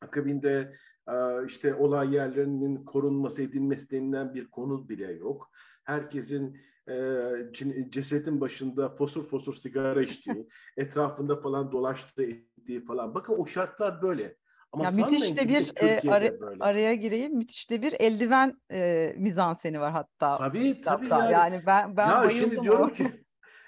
[0.00, 0.74] Akabinde
[1.08, 5.50] e, işte olay yerlerinin korunması edilmesi denilen bir konu bile yok.
[5.84, 6.58] Herkesin
[6.88, 13.14] e, cesedin başında fosur fosur sigara içtiği, etrafında falan dolaştığı ettiği falan.
[13.14, 14.36] Bakın o şartlar böyle.
[14.72, 16.64] Ama ya müthiş de bir e, ara, böyle.
[16.64, 17.36] araya gireyim.
[17.36, 20.34] Müthiş de bir eldiven e, mizanseni var hatta.
[20.34, 21.32] Tabii tabii yani.
[21.32, 22.92] yani ben ben ya şimdi diyorum o.
[22.92, 23.10] ki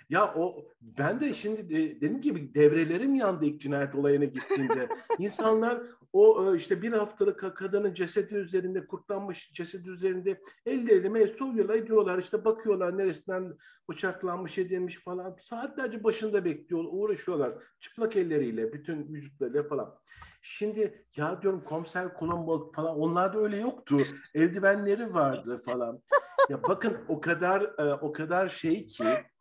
[0.09, 4.89] ya o ben de şimdi de, dediğim gibi devrelerim yandı ilk cinayet olayına gittiğimde.
[5.19, 5.83] İnsanlar
[6.13, 12.45] o e, işte bir haftalık kadının cesedi üzerinde kurtlanmış cesedi üzerinde ellerini mesulüyorlar ediyorlar işte
[12.45, 13.55] bakıyorlar neresinden
[13.91, 19.99] bıçaklanmış edilmiş falan saatlerce başında bekliyor uğraşıyorlar çıplak elleriyle bütün vücutlarıyla falan.
[20.43, 23.99] Şimdi ya diyorum komiser Colombo falan onlarda öyle yoktu.
[24.35, 26.03] Eldivenleri vardı falan.
[26.49, 29.05] Ya bakın o kadar e, o kadar şey ki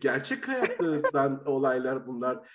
[0.00, 2.48] gerçek hayattan olaylar bunlar.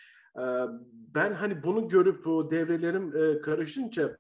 [1.16, 4.18] Ben hani bunu görüp o devrelerim karışınca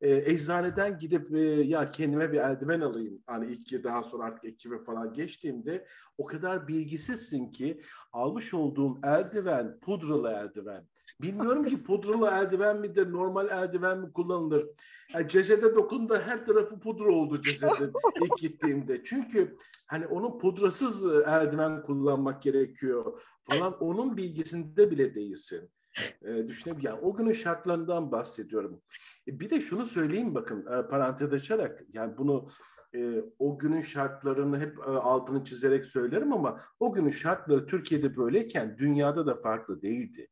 [0.00, 1.30] eczaneden gidip
[1.68, 3.22] ya kendime bir eldiven alayım.
[3.26, 5.86] Hani ilk daha sonra artık ekibe falan geçtiğimde
[6.18, 7.80] o kadar bilgisizsin ki
[8.12, 10.86] almış olduğum eldiven pudralı eldiven.
[11.24, 14.66] Bilmiyorum ki pudralı eldiven midir, normal eldiven mi kullanılır?
[15.14, 17.92] Yani cesede dokundu her tarafı pudra oldu cesedin
[18.24, 19.02] ilk gittiğimde.
[19.02, 19.56] Çünkü
[19.86, 23.78] hani onun pudrasız eldiven kullanmak gerekiyor falan.
[23.82, 25.70] Onun bilgisinde bile değilsin.
[26.22, 26.90] E, düşünebilirim.
[26.90, 28.82] Yani o günün şartlarından bahsediyorum.
[29.28, 32.48] E, bir de şunu söyleyeyim bakın e, parantez açarak yani bunu
[32.94, 38.76] e, o günün şartlarını hep e, altını çizerek söylerim ama o günün şartları Türkiye'de böyleyken
[38.78, 40.28] dünyada da farklı değildi.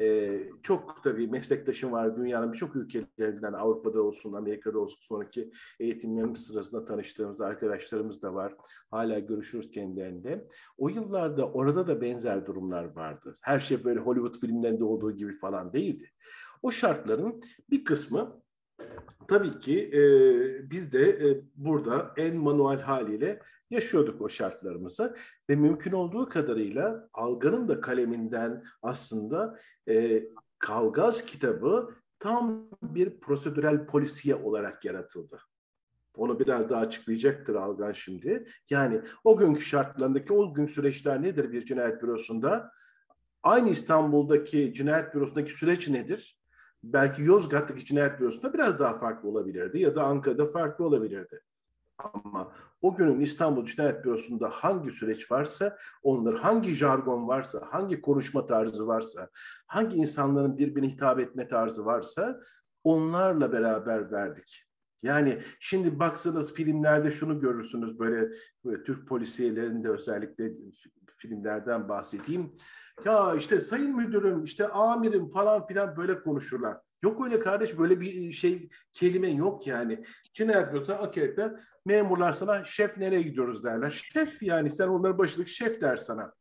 [0.00, 6.84] Ee, çok tabii meslektaşım var dünyanın birçok ülkelerinden Avrupa'da olsun, Amerika'da olsun sonraki eğitimlerimiz sırasında
[6.84, 8.54] tanıştığımız arkadaşlarımız da var.
[8.90, 10.48] Hala görüşürüz kendilerinde.
[10.78, 13.34] O yıllarda orada da benzer durumlar vardı.
[13.42, 16.10] Her şey böyle Hollywood filmlerinde olduğu gibi falan değildi.
[16.62, 18.42] O şartların bir kısmı
[19.28, 20.00] tabii ki e,
[20.70, 25.16] biz de e, burada en manuel haliyle yaşıyorduk o şartlarımızı
[25.50, 30.22] ve mümkün olduğu kadarıyla Algan'ın da kaleminden aslında e,
[30.58, 35.40] Kavgaz kitabı tam bir prosedürel polisiye olarak yaratıldı.
[36.16, 38.44] Onu biraz daha açıklayacaktır Algan şimdi.
[38.70, 42.70] Yani o günkü şartlarındaki o gün süreçler nedir bir cinayet bürosunda?
[43.42, 46.37] Aynı İstanbul'daki cinayet bürosundaki süreç nedir?
[46.84, 51.40] Belki Yozgat'taki cinayet bürosunda biraz daha farklı olabilirdi ya da Ankara'da farklı olabilirdi.
[51.98, 52.52] Ama
[52.82, 58.86] o günün İstanbul Cinayet Bürosu'nda hangi süreç varsa, onlar hangi jargon varsa, hangi konuşma tarzı
[58.86, 59.28] varsa,
[59.66, 62.40] hangi insanların birbirine hitap etme tarzı varsa
[62.84, 64.64] onlarla beraber verdik.
[65.02, 68.30] Yani şimdi baksanız filmlerde şunu görürsünüz böyle,
[68.64, 70.52] böyle Türk polisiyelerinde özellikle
[71.18, 72.52] filmlerden bahsedeyim.
[73.04, 76.78] Ya işte sayın müdürüm, işte amirim falan filan böyle konuşurlar.
[77.02, 80.04] Yok öyle kardeş böyle bir şey kelime yok yani.
[80.34, 83.90] Cinayet bürosuna aketler memurlar sana şef nereye gidiyoruz derler.
[83.90, 86.32] Şef yani sen onların başındaki şef der sana.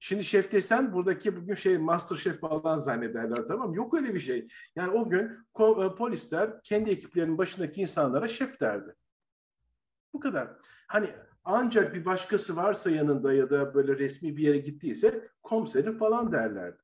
[0.00, 4.48] Şimdi şef desen buradaki bugün şey master şef falan zannederler tamam Yok öyle bir şey.
[4.76, 5.24] Yani o gün
[5.58, 8.94] e, polisler kendi ekiplerinin başındaki insanlara şef derdi.
[10.12, 10.48] Bu kadar.
[10.88, 11.10] Hani
[11.44, 16.78] ancak bir başkası varsa yanında ya da böyle resmi bir yere gittiyse komiseri falan derlerdi.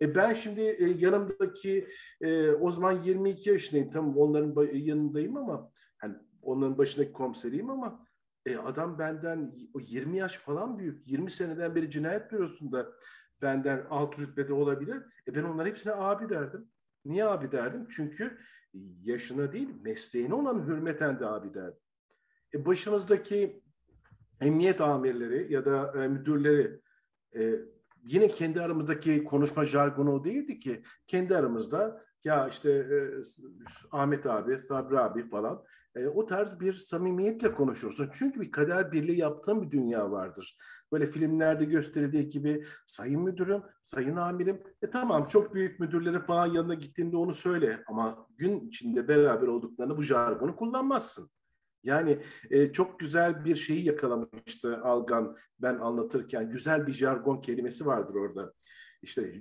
[0.00, 1.88] E ben şimdi e, yanımdaki
[2.20, 3.90] e, o zaman 22 yaşındayım.
[3.90, 8.06] Tamam onların yanındayım ama hani onların başındaki komiseriyim ama
[8.46, 11.08] e, adam benden 20 yaş falan büyük.
[11.08, 12.92] 20 seneden beri cinayet bürosunda
[13.42, 15.02] benden alt rütbede olabilir.
[15.28, 16.68] E ben onların hepsine abi derdim.
[17.04, 17.86] Niye abi derdim?
[17.90, 18.38] Çünkü
[19.02, 21.80] yaşına değil mesleğine olan hürmeten de abi derdim.
[22.54, 23.62] E başımızdaki
[24.40, 26.80] emniyet amirleri ya da e, müdürleri
[27.36, 27.54] e,
[28.04, 30.82] yine kendi aramızdaki konuşma jargonu değildi ki.
[31.06, 32.98] Kendi aramızda ya işte e,
[33.92, 35.64] Ahmet abi, Sabri abi falan
[35.98, 38.10] e, o tarz bir samimiyetle konuşursun.
[38.12, 40.58] Çünkü bir kader birliği yaptığın bir dünya vardır.
[40.92, 44.62] Böyle filmlerde gösterildiği gibi sayın müdürüm, sayın amirim.
[44.82, 47.82] E tamam çok büyük müdürleri falan yanına gittiğinde onu söyle.
[47.86, 51.30] Ama gün içinde beraber olduklarını bu jargonu kullanmazsın.
[51.84, 52.18] Yani
[52.50, 56.50] e, çok güzel bir şeyi yakalamıştı Algan ben anlatırken.
[56.50, 58.52] Güzel bir jargon kelimesi vardır orada.
[59.02, 59.32] İşte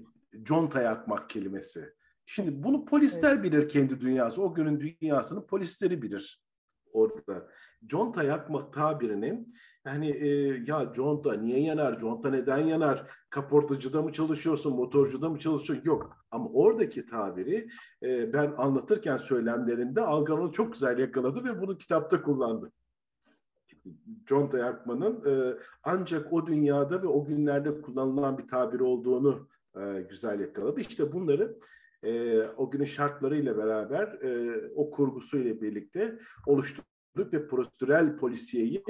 [0.43, 1.93] conta yakmak kelimesi.
[2.25, 3.43] Şimdi bunu polisler evet.
[3.43, 4.41] bilir kendi dünyası.
[4.41, 6.46] O günün dünyasını polisleri bilir
[6.93, 7.47] orada.
[7.85, 9.53] Conta yakma tabirinin
[9.85, 10.27] yani e,
[10.67, 15.85] ya conta niye yanar, conta neden yanar, kaportacıda mı çalışıyorsun, motorcuda mı çalışıyorsun?
[15.85, 16.17] Yok.
[16.31, 17.69] Ama oradaki tabiri
[18.03, 22.71] e, ben anlatırken söylemlerinde Algan'ı çok güzel yakaladı ve bunu kitapta kullandı.
[24.25, 30.39] Conta yakmanın e, ancak o dünyada ve o günlerde kullanılan bir tabir olduğunu e, güzel
[30.39, 30.81] yakaladı.
[30.81, 31.57] İşte bunları
[32.07, 38.83] e, o günün şartlarıyla beraber e, o kurgusuyla birlikte oluşturduk ve prosedürel polisiyeyi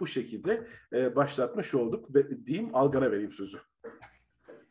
[0.00, 3.58] bu şekilde e, başlatmış olduk ve diyeyim Algan'a vereyim sözü.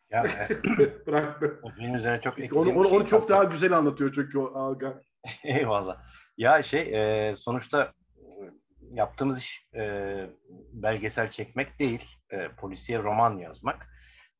[0.09, 0.25] Ya,
[1.07, 1.59] Bıraktı.
[1.63, 5.01] O gün üzerine çok onu, onu, onu çok daha güzel anlatıyor çünkü o Algan.
[5.43, 6.03] Eyvallah.
[6.37, 6.81] Ya şey
[7.29, 7.93] e, sonuçta
[8.91, 9.83] yaptığımız iş e,
[10.73, 13.89] belgesel çekmek değil, e, polisiye roman yazmak.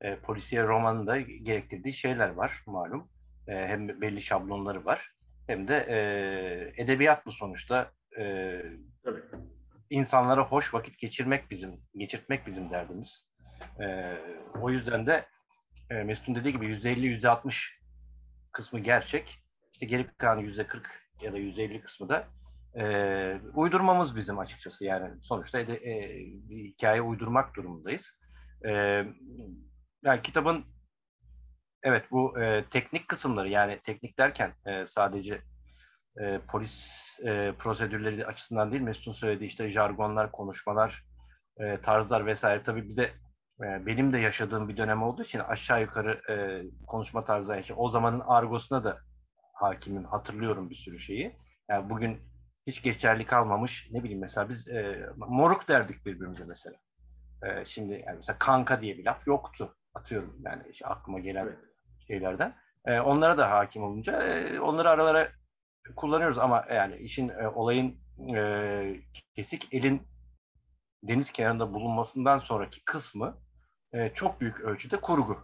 [0.02, 3.10] E, polisiye romanın gerektirdiği şeyler var malum.
[3.48, 5.12] E, hem belli şablonları var
[5.48, 7.92] hem de e, edebiyat bu sonuçta.
[8.20, 8.24] E,
[9.04, 9.22] Tabii.
[9.90, 13.26] insanlara hoş vakit geçirmek bizim, geçirtmek bizim derdimiz.
[13.80, 14.18] E,
[14.62, 15.26] o yüzden de
[15.90, 17.80] e, Mesut'un dediği gibi yüzde elli, yüzde altmış
[18.52, 19.40] kısmı gerçek.
[19.74, 22.28] İşte geri kalan yüzde kırk ya da yüzde elli kısmı da
[22.76, 22.84] e,
[23.54, 24.86] uydurmamız bizim açıkçası.
[24.86, 25.68] Yani sonuçta e,
[26.50, 28.20] bir hikaye uydurmak durumundayız.
[28.66, 28.72] E,
[30.04, 30.66] yani kitabın
[31.84, 35.42] Evet bu e, teknik kısımları yani teknik derken e, sadece
[36.22, 41.04] e, polis e, prosedürleri açısından değil Mesut'un söylediği işte jargonlar, konuşmalar,
[41.58, 42.64] e, tarzlar vesaire.
[42.64, 43.04] Tabii bir de
[43.64, 47.90] e, benim de yaşadığım bir dönem olduğu için aşağı yukarı e, konuşma tarzı için o
[47.90, 48.98] zamanın argosuna da
[49.54, 50.04] hakimim.
[50.04, 51.36] Hatırlıyorum bir sürü şeyi.
[51.70, 52.20] Yani bugün
[52.68, 53.90] hiç geçerli kalmamış.
[53.92, 56.76] Ne bileyim mesela biz e, moruk derdik birbirimize mesela.
[57.44, 59.76] E, şimdi yani mesela kanka diye bir laf yoktu.
[59.96, 61.73] Atıyorum yani işte aklıma gelen evet
[62.08, 62.56] şeylerden.
[62.86, 65.32] E, onlara da hakim olunca e, onları aralara
[65.96, 67.98] kullanıyoruz ama yani işin e, olayın
[68.36, 69.02] e,
[69.36, 70.08] kesik elin
[71.04, 73.38] deniz kenarında bulunmasından sonraki kısmı
[73.94, 75.38] e, çok büyük ölçüde kurgu.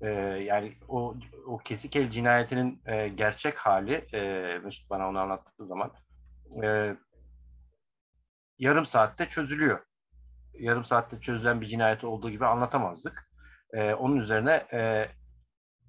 [0.00, 0.08] E,
[0.46, 1.14] yani o,
[1.46, 4.20] o kesik el cinayetinin e, gerçek hali e,
[4.64, 5.90] Mesut bana onu anlattığı zaman
[6.64, 6.96] e,
[8.58, 9.80] yarım saatte çözülüyor.
[10.58, 13.30] Yarım saatte çözülen bir cinayet olduğu gibi anlatamazdık.
[13.72, 15.08] E, onun üzerine e,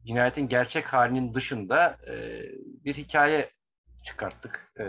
[0.09, 2.41] cinayetin gerçek halinin dışında e,
[2.85, 3.51] bir hikaye
[4.05, 4.73] çıkarttık.
[4.79, 4.85] E,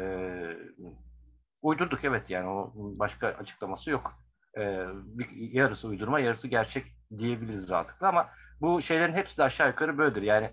[1.63, 4.15] uydurduk evet yani o başka açıklaması yok.
[4.57, 6.87] E, bir, yarısı uydurma, yarısı gerçek
[7.19, 10.23] diyebiliriz rahatlıkla ama bu şeylerin hepsi de aşağı yukarı böyledir.
[10.23, 10.51] Yani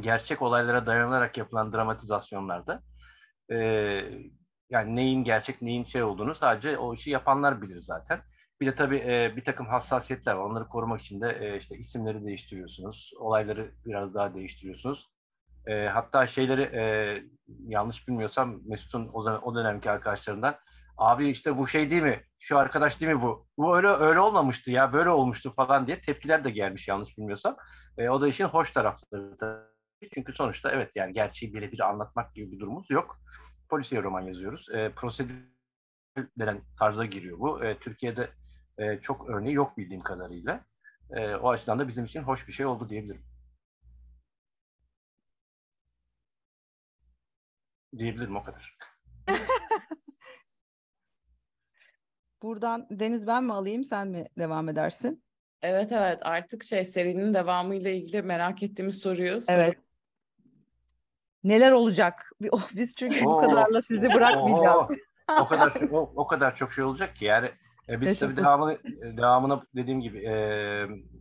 [0.00, 2.82] gerçek olaylara dayanarak yapılan dramatizasyonlarda
[3.50, 3.56] e,
[4.70, 8.20] yani neyin gerçek, neyin şey olduğunu sadece o işi yapanlar bilir zaten.
[8.60, 10.50] Bir de tabii e, bir takım hassasiyetler var.
[10.50, 13.12] Onları korumak için de e, işte isimleri değiştiriyorsunuz.
[13.18, 15.10] Olayları biraz daha değiştiriyorsunuz.
[15.66, 16.82] E, hatta şeyleri e,
[17.66, 20.56] yanlış bilmiyorsam Mesut'un o, zaman, o dönemki arkadaşlarından
[20.96, 22.18] abi işte bu şey değil mi?
[22.38, 23.46] Şu arkadaş değil mi bu?
[23.58, 27.56] Bu öyle öyle olmamıştı ya böyle olmuştu falan diye tepkiler de gelmiş yanlış bilmiyorsam.
[27.98, 29.74] E, o da işin hoş tarafları tabii.
[30.14, 33.18] Çünkü sonuçta evet yani gerçeği birebir anlatmak gibi bir durumumuz yok.
[33.68, 34.68] Polisiye roman yazıyoruz.
[34.74, 35.34] E, prosedür
[36.38, 37.64] denen tarza giriyor bu.
[37.64, 38.30] E, Türkiye'de
[38.78, 40.64] e, çok örneği yok bildiğim kadarıyla.
[41.10, 43.24] E, o açıdan da bizim için hoş bir şey oldu diyebilirim.
[47.98, 48.78] Diyebilirim o kadar.
[52.42, 55.24] Buradan Deniz ben mi alayım sen mi devam edersin?
[55.62, 59.78] Evet evet artık şey serinin devamıyla ilgili merak ettiğimiz soruyu Evet.
[61.44, 62.32] Neler olacak?
[62.74, 64.90] Biz çünkü bu kadarla sizi bırakmayacağız.
[65.40, 67.50] o kadar o, o kadar çok şey olacak ki yani
[67.88, 68.78] e, biz tabii devamını,
[69.16, 70.34] devamına dediğim gibi e,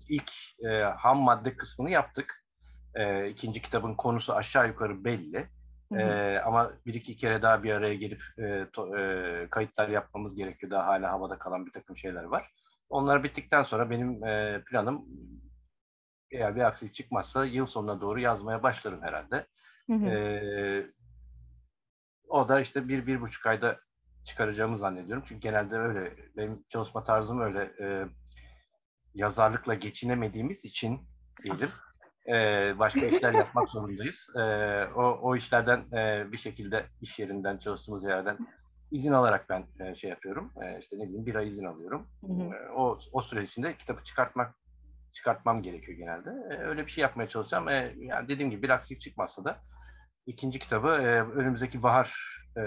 [0.09, 0.31] ilk
[0.65, 2.43] e, ham madde kısmını yaptık.
[2.95, 5.47] E, ikinci kitabın konusu aşağı yukarı belli.
[5.97, 10.71] E, ama bir iki kere daha bir araya gelip e, to, e, kayıtlar yapmamız gerekiyor.
[10.71, 12.51] Daha hala havada kalan bir takım şeyler var.
[12.89, 15.05] Onlar bittikten sonra benim e, planım
[16.31, 19.47] eğer bir aksilik çıkmazsa yıl sonuna doğru yazmaya başlarım herhalde.
[19.89, 20.05] Hı hı.
[20.05, 20.91] E,
[22.27, 23.79] o da işte bir, bir buçuk ayda
[24.25, 25.23] çıkaracağımı zannediyorum.
[25.27, 28.07] Çünkü genelde öyle, benim çalışma tarzım öyle e,
[29.13, 30.99] yazarlıkla geçinemediğimiz için
[31.43, 31.69] diyelim.
[32.27, 32.35] E,
[32.79, 34.29] başka işler yapmak zorundayız.
[34.35, 34.41] E,
[34.95, 38.37] o, o işlerden e, bir şekilde iş yerinden, çalıştığımız yerden
[38.91, 40.51] izin alarak ben e, şey yapıyorum.
[40.61, 42.07] E, işte ne bileyim bir ay izin alıyorum.
[42.21, 42.55] Hı hı.
[42.55, 44.55] E, o, o süre içinde kitabı çıkartmak
[45.13, 46.29] çıkartmam gerekiyor genelde.
[46.29, 47.69] E, öyle bir şey yapmaya çalışacağım.
[47.69, 49.57] E, yani dediğim gibi bir aksilik çıkmazsa da
[50.25, 52.15] ikinci kitabı e, önümüzdeki bahar
[52.57, 52.61] e,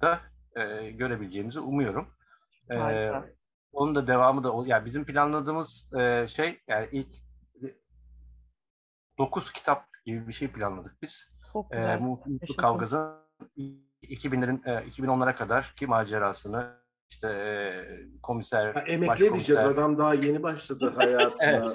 [0.00, 0.20] da
[0.56, 2.08] e, görebileceğimizi umuyorum.
[2.70, 3.24] E, Harika.
[3.72, 7.08] onun da devamı da yani bizim planladığımız e, şey yani ilk
[9.18, 11.28] 9 kitap gibi bir şey planladık biz.
[11.52, 11.96] Çok E.
[11.96, 12.56] Mutlu.
[12.56, 13.14] Kavgaz'ın
[14.02, 17.84] 2000'lerin e, 2010'lara kadar ki macerasını işte e,
[18.22, 19.64] komiser Ha, emekli başkomiser- edeceğiz.
[19.64, 21.42] Adam daha yeni başladı hayatına.
[21.42, 21.66] Evet.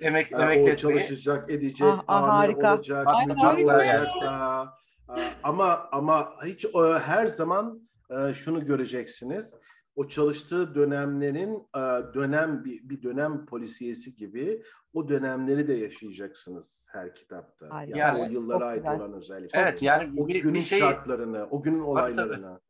[0.00, 2.74] Ee, emek Ha, emek o etmeyi- çalışacak, edecek, Ah, ah, amir harika.
[2.74, 4.26] olacak, Ay, müdür harika olacak ya.
[4.26, 4.74] daha.
[5.06, 7.80] Ha, Ama ama hiç o, her zaman
[8.10, 9.54] e, şunu göreceksiniz.
[9.96, 11.80] O çalıştığı dönemlerin e,
[12.14, 17.66] dönem bir, bir dönem polisiyesi gibi o dönemleri de yaşayacaksınız her kitapta.
[17.66, 18.96] Yani, Yani o yıllara ait güzel.
[18.96, 19.58] olan özellikle.
[19.58, 21.86] Evet yani o bir, günün bir şey şartlarını, o günün tabii.
[21.86, 22.60] olaylarını.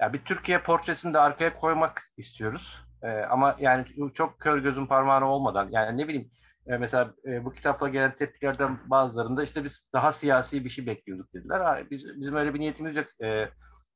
[0.00, 2.76] ya bir Türkiye portresini de arkaya koymak istiyoruz.
[3.02, 6.30] Ee, ama yani çok kör gözün parmağına olmadan yani ne bileyim
[6.66, 11.34] e, mesela e, bu kitapla gelen tepkilerden bazılarında işte biz daha siyasi bir şey bekliyorduk
[11.34, 11.60] dediler.
[11.60, 13.06] Ha, biz, bizim öyle bir niyetimiz yok.
[13.22, 13.48] E,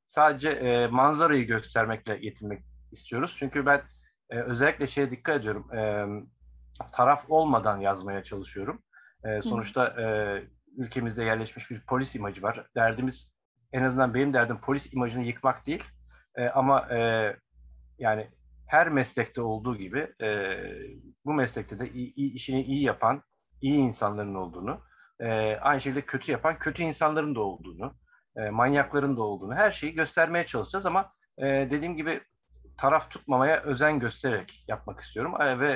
[0.06, 3.36] sadece e, manzarayı göstermekle yetinmek istiyoruz.
[3.38, 3.82] Çünkü ben
[4.30, 5.74] e, özellikle şeye dikkat ediyorum.
[5.74, 6.06] E,
[6.92, 8.82] taraf olmadan yazmaya çalışıyorum.
[9.24, 10.04] E, sonuçta e,
[10.76, 12.66] ülkemizde yerleşmiş bir polis imajı var.
[12.76, 13.32] Derdimiz
[13.72, 15.84] en azından benim derdim polis imajını yıkmak değil.
[16.36, 17.36] E, ama e,
[17.98, 18.28] yani
[18.68, 20.56] her meslekte olduğu gibi e,
[21.24, 23.22] bu meslekte de iyi, iyi- işini iyi yapan
[23.62, 24.80] iyi insanların olduğunu,
[25.20, 27.94] e, aynı şekilde kötü yapan kötü insanların da olduğunu,
[28.36, 32.20] e, manyakların da olduğunu her şeyi göstermeye çalışacağız ama e, dediğim gibi
[32.78, 35.70] taraf tutmamaya özen göstererek yapmak istiyorum E, ve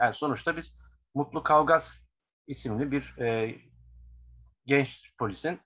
[0.00, 0.78] yani sonuçta biz
[1.14, 2.06] Mutlu Kavgaz
[2.46, 3.14] isimli bir
[4.66, 5.60] genç polisin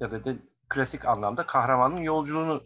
[0.00, 0.36] ya da de
[0.68, 2.62] klasik anlamda kahramanın yolculuğunu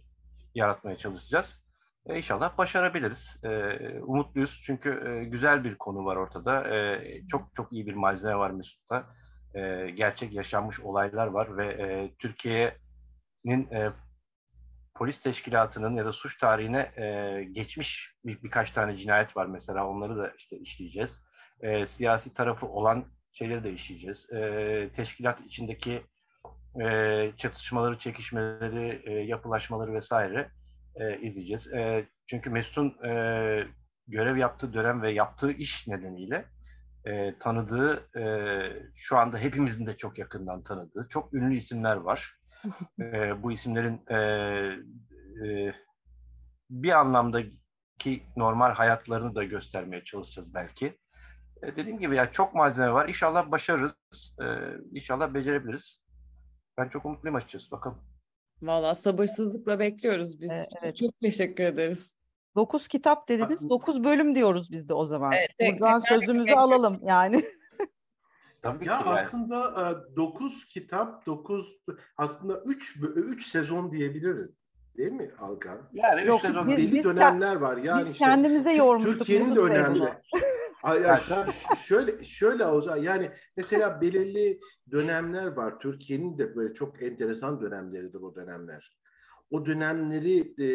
[0.54, 1.62] yaratmaya çalışacağız.
[2.06, 3.36] E, inşallah başarabiliriz.
[3.44, 6.68] E, umutluyuz çünkü e, güzel bir konu var ortada.
[6.76, 9.06] E, çok çok iyi bir malzeme var Mesut'ta.
[9.54, 13.92] E, gerçek yaşanmış olaylar var ve e, Türkiye'nin e,
[14.94, 20.16] polis teşkilatının ya da suç tarihine e, geçmiş bir, birkaç tane cinayet var mesela onları
[20.16, 21.22] da işte işleyeceğiz.
[21.60, 24.32] E, siyasi tarafı olan şeyleri de işleyeceğiz.
[24.32, 26.02] E, teşkilat içindeki
[26.82, 30.50] e, çatışmaları, çekişmeleri, e, yapılaşmaları vesaire
[30.96, 31.72] e, izleyeceğiz.
[31.72, 33.12] E, çünkü Mesut'un e,
[34.06, 36.44] görev yaptığı dönem ve yaptığı iş nedeniyle
[37.06, 38.24] e, tanıdığı, e,
[38.96, 42.36] şu anda hepimizin de çok yakından tanıdığı çok ünlü isimler var.
[43.00, 44.16] E, bu isimlerin e,
[45.46, 45.74] e,
[46.70, 50.98] bir anlamdaki normal hayatlarını da göstermeye çalışacağız belki.
[51.62, 53.08] E, dediğim gibi ya çok malzeme var.
[53.08, 54.36] İnşallah başarırız.
[54.42, 54.46] E,
[54.92, 56.02] inşallah becerebiliriz.
[56.78, 57.70] Ben çok umutluyum açıkçası.
[57.70, 57.98] Bakalım.
[58.62, 60.52] Valla sabırsızlıkla bekliyoruz biz.
[60.52, 60.96] Evet, evet.
[60.96, 62.14] Çok teşekkür ederiz.
[62.56, 63.68] 9 kitap dediniz.
[63.70, 65.32] 9 bölüm diyoruz biz de o zaman.
[65.32, 67.44] Evet, tek- Buradan sözümüzü tekrar- alalım yani.
[68.62, 71.76] Tabii Ya aslında 9 kitap, 9
[72.16, 74.50] aslında 3 3 sezon diyebiliriz.
[74.96, 75.88] Değil mi Alkan?
[75.92, 77.76] Yani üç Yok, sezon biz- Belli biz- dönemler var.
[77.76, 79.18] Yani Biz işte kendimize yormuştuk.
[79.18, 80.00] Türkiye'nin de önemli.
[81.04, 81.16] ya
[81.76, 83.02] şöyle şöyle olacak.
[83.02, 85.78] Yani mesela belirli dönemler var.
[85.80, 88.98] Türkiye'nin de böyle çok enteresan dönemleridir o dönemler.
[89.50, 90.66] O dönemleri e,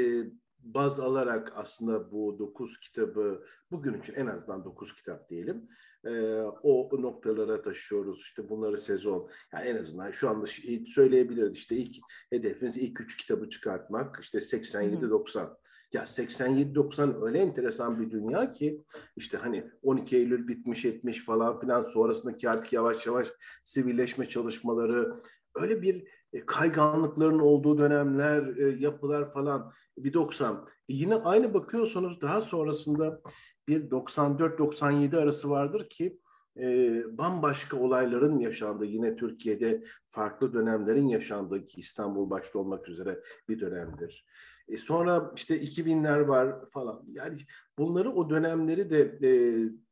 [0.63, 5.69] baz alarak aslında bu dokuz kitabı bugün için en azından dokuz kitap diyelim.
[6.05, 8.19] e, o noktalara taşıyoruz.
[8.21, 9.29] İşte bunları sezon.
[9.53, 10.45] Yani en azından şu anda
[10.87, 11.57] söyleyebiliriz.
[11.57, 11.95] İşte ilk
[12.29, 14.19] hedefimiz ilk üç kitabı çıkartmak.
[14.21, 15.57] İşte 87-90.
[15.93, 18.83] Ya 87-90 öyle enteresan bir dünya ki
[19.15, 23.27] işte hani 12 Eylül bitmiş etmiş falan filan sonrasındaki artık yavaş yavaş
[23.63, 25.13] sivilleşme çalışmaları
[25.55, 30.55] öyle bir e, kayganlıkların olduğu dönemler, e, yapılar falan bir 90.
[30.55, 33.21] E, Yine aynı bakıyorsunuz daha sonrasında
[33.67, 36.19] bir 94-97 arası vardır ki
[36.59, 43.59] e, bambaşka olayların yaşandığı yine Türkiye'de farklı dönemlerin yaşandığı ki İstanbul başta olmak üzere bir
[43.59, 44.25] dönemdir.
[44.67, 47.03] E sonra işte 2000'ler var falan.
[47.07, 47.37] Yani
[47.77, 49.29] bunları o dönemleri de e,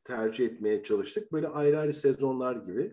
[0.04, 1.32] tercih etmeye çalıştık.
[1.32, 2.92] Böyle ayrı ayrı sezonlar gibi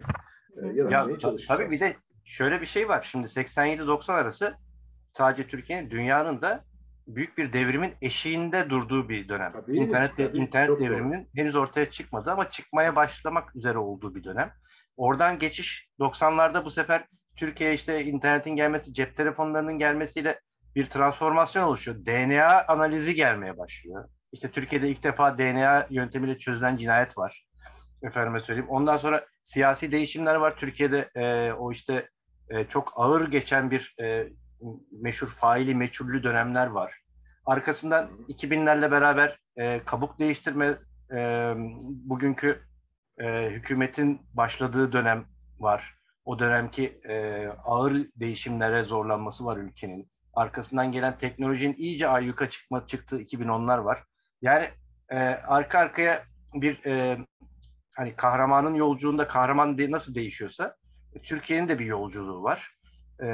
[0.57, 1.61] e, yaratmaya ya, çalışacağız.
[1.61, 1.97] Tabii bir de
[2.33, 3.09] şöyle bir şey var.
[3.11, 4.57] Şimdi 87-90 arası
[5.17, 6.65] sadece Türkiye'nin dünyanın da
[7.07, 9.53] büyük bir devrimin eşiğinde durduğu bir dönem.
[9.53, 14.53] Tabii, internet tabii, internet devriminin henüz ortaya çıkmadı ama çıkmaya başlamak üzere olduğu bir dönem.
[14.97, 17.07] Oradan geçiş 90'larda bu sefer
[17.37, 20.41] Türkiye işte internetin gelmesi, cep telefonlarının gelmesiyle
[20.75, 22.07] bir transformasyon oluşuyor.
[22.07, 24.09] DNA analizi gelmeye başlıyor.
[24.33, 27.47] İşte Türkiye'de ilk defa DNA yöntemiyle çözülen cinayet var.
[28.03, 28.71] Efendime söyleyeyim.
[28.71, 30.57] Ondan sonra siyasi değişimler var.
[30.57, 32.09] Türkiye'de e, o işte
[32.49, 34.29] e, çok ağır geçen bir e,
[34.93, 36.95] meşhur faili meçhullü dönemler var.
[37.47, 40.79] Arkasından 2000'lerle beraber e, kabuk değiştirme
[41.13, 41.53] e,
[41.87, 42.63] bugünkü
[43.19, 45.25] e, hükümetin başladığı dönem
[45.59, 45.95] var.
[46.25, 50.09] O dönemki e, ağır değişimlere zorlanması var ülkenin.
[50.35, 54.05] Arkasından gelen teknolojinin iyice ayyuka çıkma çıktığı 2010'lar var.
[54.43, 54.69] Yani
[55.09, 56.25] e, arka arkaya
[56.55, 57.19] bir e,
[57.97, 60.77] hani kahramanın yolculuğunda kahraman de, nasıl değişiyorsa
[61.23, 62.77] Türkiye'nin de bir yolculuğu var.
[63.21, 63.27] E,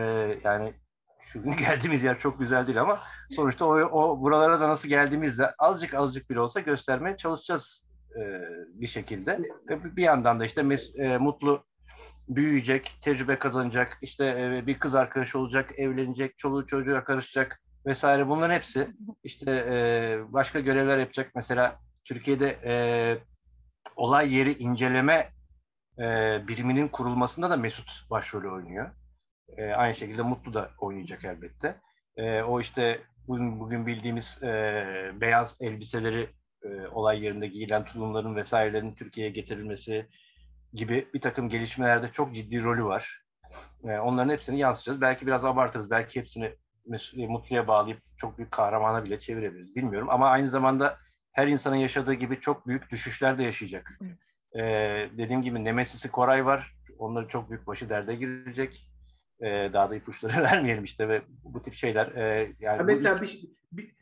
[0.45, 0.75] yani
[1.21, 3.01] şu geldiğimiz yer çok güzel değil ama
[3.31, 8.23] sonuçta o, o buralara da nasıl geldiğimizde azıcık azıcık bile olsa göstermeye çalışacağız e,
[8.75, 9.39] bir şekilde.
[9.69, 11.65] Ve bir yandan da işte mes, e, mutlu
[12.29, 18.55] büyüyecek, tecrübe kazanacak, işte e, bir kız arkadaşı olacak, evlenecek, çoluğu çocuğa karışacak vesaire bunların
[18.55, 18.89] hepsi
[19.25, 21.31] işte e, başka görevler yapacak.
[21.35, 22.75] Mesela Türkiye'de e,
[23.97, 25.31] olay yeri inceleme
[25.99, 26.05] e,
[26.49, 28.91] biriminin kurulmasında da Mesut başrolü oynuyor.
[29.57, 31.81] E, aynı şekilde Mutlu da oynayacak elbette.
[32.17, 34.51] E, o işte bugün, bugün bildiğimiz e,
[35.21, 36.29] beyaz elbiseleri
[36.63, 40.07] e, olay yerinde giyilen tulumların vesairelerin Türkiye'ye getirilmesi
[40.73, 43.23] gibi bir takım gelişmelerde çok ciddi rolü var.
[43.85, 45.01] E, onların hepsini yansıtacağız.
[45.01, 45.91] Belki biraz abartırız.
[45.91, 46.55] Belki hepsini
[47.17, 49.77] Mutlu'ya bağlayıp çok büyük kahramana bile çevirebiliriz.
[49.77, 50.99] Bilmiyorum ama aynı zamanda
[51.33, 53.99] her insanın yaşadığı gibi çok büyük düşüşler de yaşayacak.
[54.55, 54.61] Ee,
[55.19, 56.75] dediğim gibi Nemesis'i Koray var.
[56.99, 58.89] Onları çok büyük başı derde girecek.
[59.41, 62.07] Ee, daha da ipuçları vermeyelim işte ve bu tip şeyler.
[62.07, 63.41] E, yani ha mesela bir,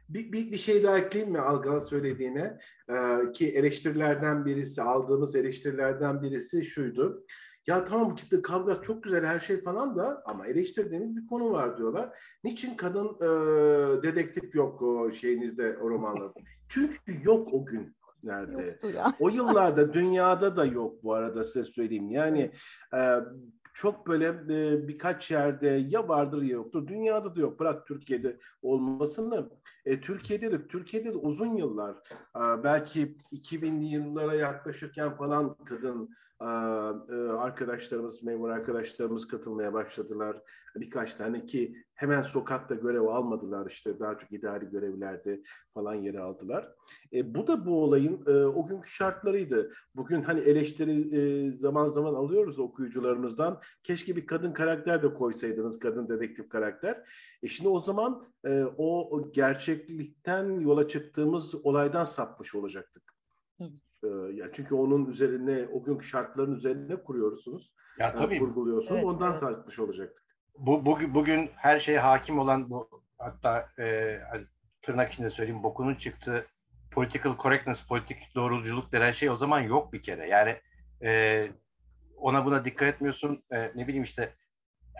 [0.08, 2.58] bir, bir, bir şey daha ekleyeyim mi Algan söylediğine?
[2.90, 7.26] Ee, ki eleştirilerden birisi, aldığımız eleştirilerden birisi şuydu.
[7.66, 11.78] Ya tamam ciddi kavga çok güzel her şey falan da ama eleştirdiğimiz bir konu var
[11.78, 12.18] diyorlar.
[12.44, 13.28] Niçin kadın e,
[14.02, 16.34] dedektif yok o şeyinizde o romanlarda?
[16.68, 18.78] Çünkü yok o gün nerede?
[19.20, 22.10] O yıllarda dünyada da yok bu arada size söyleyeyim.
[22.10, 22.50] Yani
[22.94, 23.18] e,
[23.74, 26.86] çok böyle e, birkaç yerde ya vardır ya yoktur.
[26.86, 27.60] Dünyada da yok.
[27.60, 29.50] Bırak Türkiye'de olmasını.
[29.84, 31.96] E, Türkiye'de de Türkiye'de de uzun yıllar
[32.36, 36.10] e, belki 2000'li yıllara yaklaşırken falan kadın
[36.40, 40.42] arkadaşlarımız, memur arkadaşlarımız katılmaya başladılar.
[40.76, 45.42] Birkaç tane ki hemen sokakta görev almadılar işte daha çok idari görevlerde
[45.74, 46.72] falan yer aldılar.
[47.12, 49.72] E, bu da bu olayın e, o günkü şartlarıydı.
[49.94, 53.60] Bugün hani eleştiri e, zaman zaman alıyoruz okuyucularımızdan.
[53.82, 57.02] Keşke bir kadın karakter de koysaydınız, kadın dedektif karakter.
[57.42, 63.16] E şimdi o zaman e, o, gerçeklikten yola çıktığımız olaydan sapmış olacaktık.
[64.06, 64.32] Hı.
[64.32, 67.74] Ya çünkü onun üzerine o günkü şartların üzerine kuruyorsunuz.
[67.98, 68.38] Ya tabii.
[68.38, 68.94] Kurguluyorsun.
[68.94, 69.40] Evet, Ondan evet.
[69.40, 70.26] sapmış olacaktık
[70.58, 74.18] bu, bugün, bugün her şeye hakim olan bu hatta e,
[74.82, 76.46] tırnak içinde söyleyeyim bokunun çıktığı
[76.90, 80.28] political correctness, politik doğrulculuk denen şey o zaman yok bir kere.
[80.28, 80.56] Yani
[81.02, 81.50] e,
[82.16, 83.42] ona buna dikkat etmiyorsun.
[83.52, 84.32] E, ne bileyim işte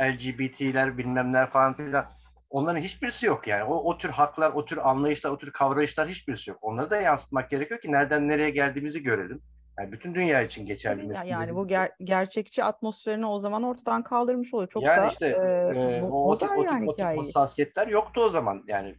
[0.01, 2.07] LGBT'ler bilmemler falan filan.
[2.51, 3.65] Onların hiçbirisi yok yani.
[3.65, 6.59] O, o tür haklar, o tür anlayışlar, o tür kavrayışlar hiçbirisi yok.
[6.63, 9.43] Onları da yansıtmak gerekiyor ki nereden nereye geldiğimizi görelim.
[9.79, 11.15] Yani bütün dünya için geçerli.
[11.15, 14.69] Yani, yani bu ger- gerçekçi atmosferini o zaman ortadan kaldırmış oluyor.
[14.69, 18.31] Çok yani da işte, e, o, o, tip, o, yani o tip hassasiyetler yoktu o
[18.31, 18.97] zaman yani.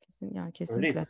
[0.00, 0.88] Kesin, yani kesinlikle.
[0.88, 1.08] Öyleydi.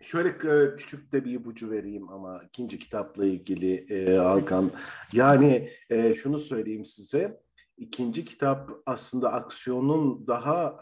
[0.00, 4.70] Şöyle e, küçük de bir ipucu vereyim ama ikinci kitapla ilgili e, Alkan.
[5.12, 7.40] Yani e, şunu söyleyeyim size
[7.78, 10.78] ikinci kitap aslında aksiyonun daha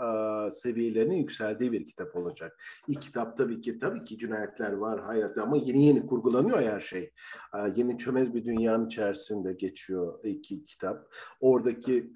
[0.46, 2.60] e, seviyelerinin yükseldiği bir kitap olacak.
[2.88, 7.12] İlk kitap tabii ki tabii ki cinayetler var hayat ama yeni yeni kurgulanıyor her şey.
[7.54, 11.14] E, yeni çömez bir dünyanın içerisinde geçiyor iki kitap.
[11.40, 12.12] Oradaki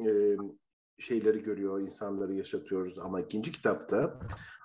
[0.00, 0.36] e, e,
[0.98, 4.20] şeyleri görüyor, insanları yaşatıyoruz ama ikinci kitapta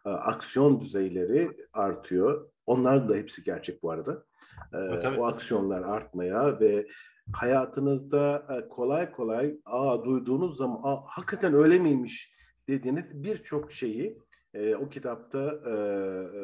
[0.06, 2.50] e, aksiyon düzeyleri artıyor.
[2.66, 4.26] Onlar da hepsi gerçek bu arada.
[4.74, 4.78] E,
[5.18, 6.88] o aksiyonlar artmaya ve
[7.34, 12.34] hayatınızda e, kolay kolay aa duyduğunuz zaman aa, hakikaten öyle miymiş
[12.68, 14.18] dediğiniz birçok şeyi
[14.54, 16.42] e, o kitapta e, e,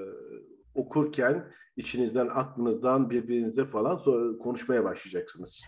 [0.76, 4.00] okurken içinizden aklınızdan birbirinize falan
[4.38, 5.64] konuşmaya başlayacaksınız.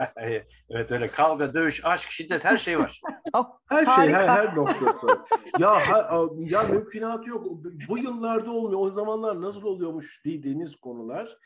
[0.16, 3.00] evet öyle kavga, dövüş, aşk, şiddet her şey var.
[3.68, 5.06] her şey her, her noktası.
[5.58, 7.46] ya her, ya mümkünatı yok.
[7.88, 8.80] Bu yıllarda olmuyor.
[8.80, 11.36] O zamanlar nasıl oluyormuş dediğiniz konular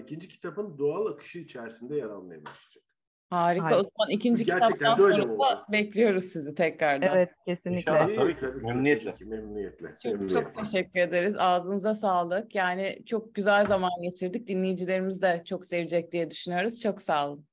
[0.00, 2.88] ikinci kitabın doğal akışı içerisinde yer almaya başlayacak.
[3.30, 3.64] Harika.
[3.64, 3.80] Harika.
[3.80, 5.38] O zaman ikinci Gerçekten kitaptan sonra oldu.
[5.38, 7.08] da bekliyoruz sizi tekrardan.
[7.08, 7.92] Evet kesinlikle.
[7.92, 9.12] İnşallah, tabii, tabii, memnuniyetle.
[9.26, 9.88] Memnuniyetle.
[10.02, 10.44] Çok, memnuniyetle.
[10.44, 11.36] çok teşekkür ederiz.
[11.38, 12.54] Ağzınıza sağlık.
[12.54, 14.46] Yani çok güzel zaman geçirdik.
[14.46, 16.80] Dinleyicilerimiz de çok sevecek diye düşünüyoruz.
[16.80, 17.47] Çok sağ olun.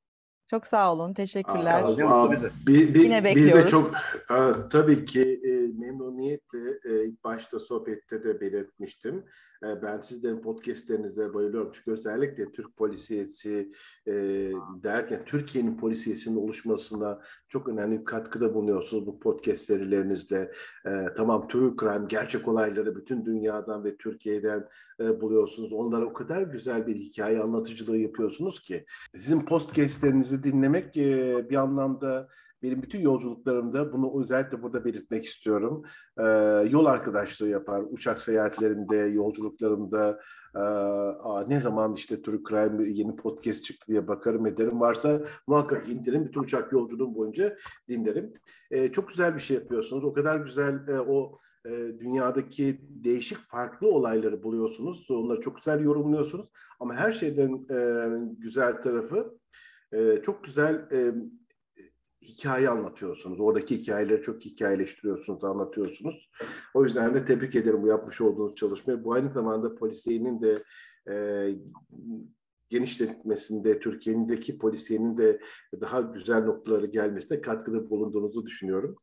[0.49, 1.13] Çok sağ olun.
[1.13, 1.81] Teşekkürler.
[1.81, 3.55] Aa, aa, bir, bir, Yine bekliyoruz.
[3.55, 3.95] Biz de çok
[4.29, 9.25] a, tabii ki e, memnuniyetle e, ilk başta sohbette de belirtmiştim.
[9.65, 11.71] E, ben sizlerin podcastlerinize bayılıyorum.
[11.73, 13.71] Çünkü özellikle Türk polisiyesi
[14.07, 14.13] e,
[14.83, 20.51] derken Türkiye'nin polisiyesinin oluşmasına çok önemli bir katkıda bulunuyorsunuz bu podcast serilerinizde.
[20.85, 24.67] E, tamam true crime, gerçek olayları bütün dünyadan ve Türkiye'den
[24.99, 25.73] e, buluyorsunuz.
[25.73, 28.85] Onlara o kadar güzel bir hikaye anlatıcılığı yapıyorsunuz ki.
[29.13, 32.27] Sizin podcastlerinizi dinlemek e, bir anlamda
[32.65, 35.83] benim bütün yolculuklarımda bunu özellikle burada belirtmek istiyorum.
[36.19, 36.23] Ee,
[36.69, 37.83] yol arkadaşlığı yapar.
[37.89, 40.19] Uçak seyahatlerinde, yolculuklarımda
[40.55, 44.79] e, aa, ne zaman işte True Crime yeni podcast çıktı diye bakarım ederim.
[44.79, 46.25] Varsa muhakkak indirim.
[46.25, 47.57] Bütün uçak yolculuğum boyunca
[47.89, 48.33] dinlerim.
[48.71, 50.03] Ee, çok güzel bir şey yapıyorsunuz.
[50.03, 55.11] O kadar güzel e, o e, dünyadaki değişik farklı olayları buluyorsunuz.
[55.11, 56.45] Onları çok güzel yorumluyorsunuz.
[56.79, 58.09] Ama her şeyden e,
[58.39, 59.37] güzel tarafı
[59.91, 61.13] e, çok güzel e,
[62.25, 63.39] hikaye anlatıyorsunuz.
[63.39, 66.29] Oradaki hikayeleri çok hikayeleştiriyorsunuz, anlatıyorsunuz.
[66.73, 69.03] O yüzden de tebrik ederim bu yapmış olduğunuz çalışmayı.
[69.03, 70.63] Bu aynı zamanda polisiyenin de
[71.11, 71.15] e,
[72.69, 75.39] genişletmesinde, Türkiye'deki polisiyenin de
[75.81, 78.95] daha güzel noktaları gelmesine katkıda bulunduğunuzu düşünüyorum.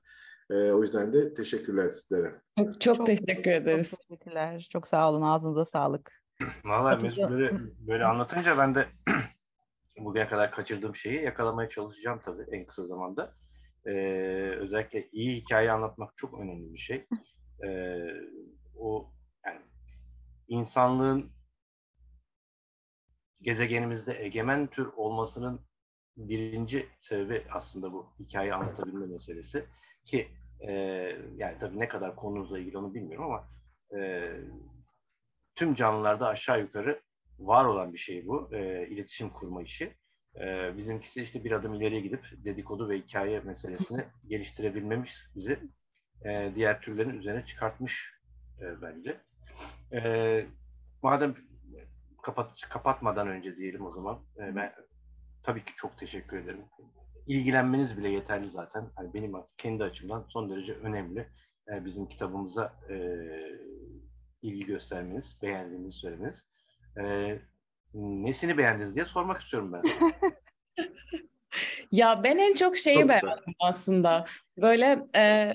[0.51, 2.41] E, o yüzden de teşekkürler sizlere.
[2.59, 3.91] Çok, çok teşekkür ederiz.
[3.91, 4.69] Çok teşekkürler.
[4.73, 5.23] Çok sağ olun.
[5.23, 6.23] Ağzınıza sağlık.
[6.65, 8.89] Vallahi böyle, böyle anlatınca ben de
[9.99, 13.35] bugüne kadar kaçırdığım şeyi yakalamaya çalışacağım tabii en kısa zamanda.
[13.87, 13.91] Ee,
[14.59, 17.07] özellikle iyi hikaye anlatmak çok önemli bir şey.
[17.67, 17.99] Ee,
[18.79, 19.11] o
[19.47, 19.61] yani
[20.49, 21.33] insanlığın
[23.43, 25.61] gezegenimizde egemen tür olmasının
[26.17, 29.65] birinci sebebi aslında bu hikaye anlatabilme meselesi
[30.05, 30.29] ki
[30.61, 30.73] e,
[31.37, 33.49] yani tabii ne kadar konumuzla ilgili onu bilmiyorum ama
[34.01, 34.31] e,
[35.55, 37.03] tüm canlılarda aşağı yukarı
[37.47, 38.49] var olan bir şey bu.
[38.53, 39.93] E, iletişim kurma işi.
[40.41, 45.59] E, bizimkisi işte bir adım ileriye gidip dedikodu ve hikaye meselesini geliştirebilmemiz bizi
[46.25, 48.11] e, diğer türlerin üzerine çıkartmış
[48.61, 49.21] e, bence.
[49.93, 50.47] E,
[51.03, 51.35] madem
[52.23, 54.73] kapat, kapatmadan önce diyelim o zaman e, ben
[55.43, 56.65] tabii ki çok teşekkür ederim.
[57.27, 58.91] İlgilenmeniz bile yeterli zaten.
[58.97, 61.29] Hani benim kendi açımdan son derece önemli.
[61.69, 62.97] E, bizim kitabımıza e,
[64.43, 66.52] ilgi göstermeniz, beğendiğinizi söylemeniz.
[66.97, 67.39] E,
[67.95, 69.83] nesini beğendiniz diye sormak istiyorum ben.
[71.93, 73.55] ya ben en çok şeyi çok beğendim güzel.
[73.61, 74.25] aslında.
[74.57, 75.53] Böyle e,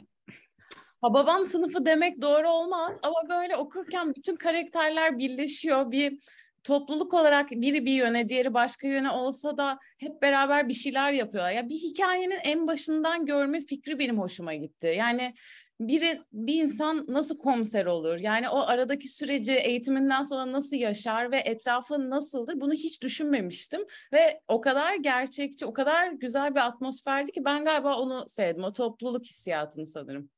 [1.04, 5.92] babam sınıfı demek doğru olmaz ama böyle okurken bütün karakterler birleşiyor.
[5.92, 6.20] Bir
[6.64, 11.52] topluluk olarak biri bir yöne, diğeri başka yöne olsa da hep beraber bir şeyler yapıyorlar.
[11.52, 14.94] Ya bir hikayenin en başından görme fikri benim hoşuma gitti.
[14.98, 15.34] Yani
[15.80, 18.18] biri bir insan nasıl komiser olur?
[18.18, 22.62] Yani o aradaki süreci eğitiminden sonra nasıl yaşar ve etrafı nasıldır?
[22.62, 23.82] Bunu hiç düşünmemiştim
[24.14, 28.64] ve o kadar gerçekçi, o kadar güzel bir atmosferdi ki ben galiba onu sevdim.
[28.64, 30.30] O topluluk hissiyatını sanırım.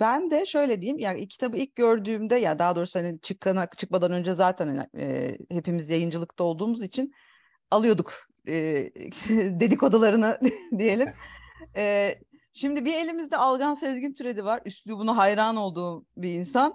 [0.00, 4.34] Ben de şöyle diyeyim, yani kitabı ilk gördüğümde ya daha doğrusu hani çıkana, çıkmadan önce
[4.34, 7.12] zaten e, hepimiz yayıncılıkta olduğumuz için
[7.70, 8.14] alıyorduk
[8.48, 8.54] e,
[9.60, 10.38] dedikodularını
[10.78, 11.12] diyelim.
[11.76, 12.14] E,
[12.52, 14.62] Şimdi bir elimizde Algan Sezgin Türedi var.
[14.64, 16.74] Üslubuna hayran olduğum bir insan.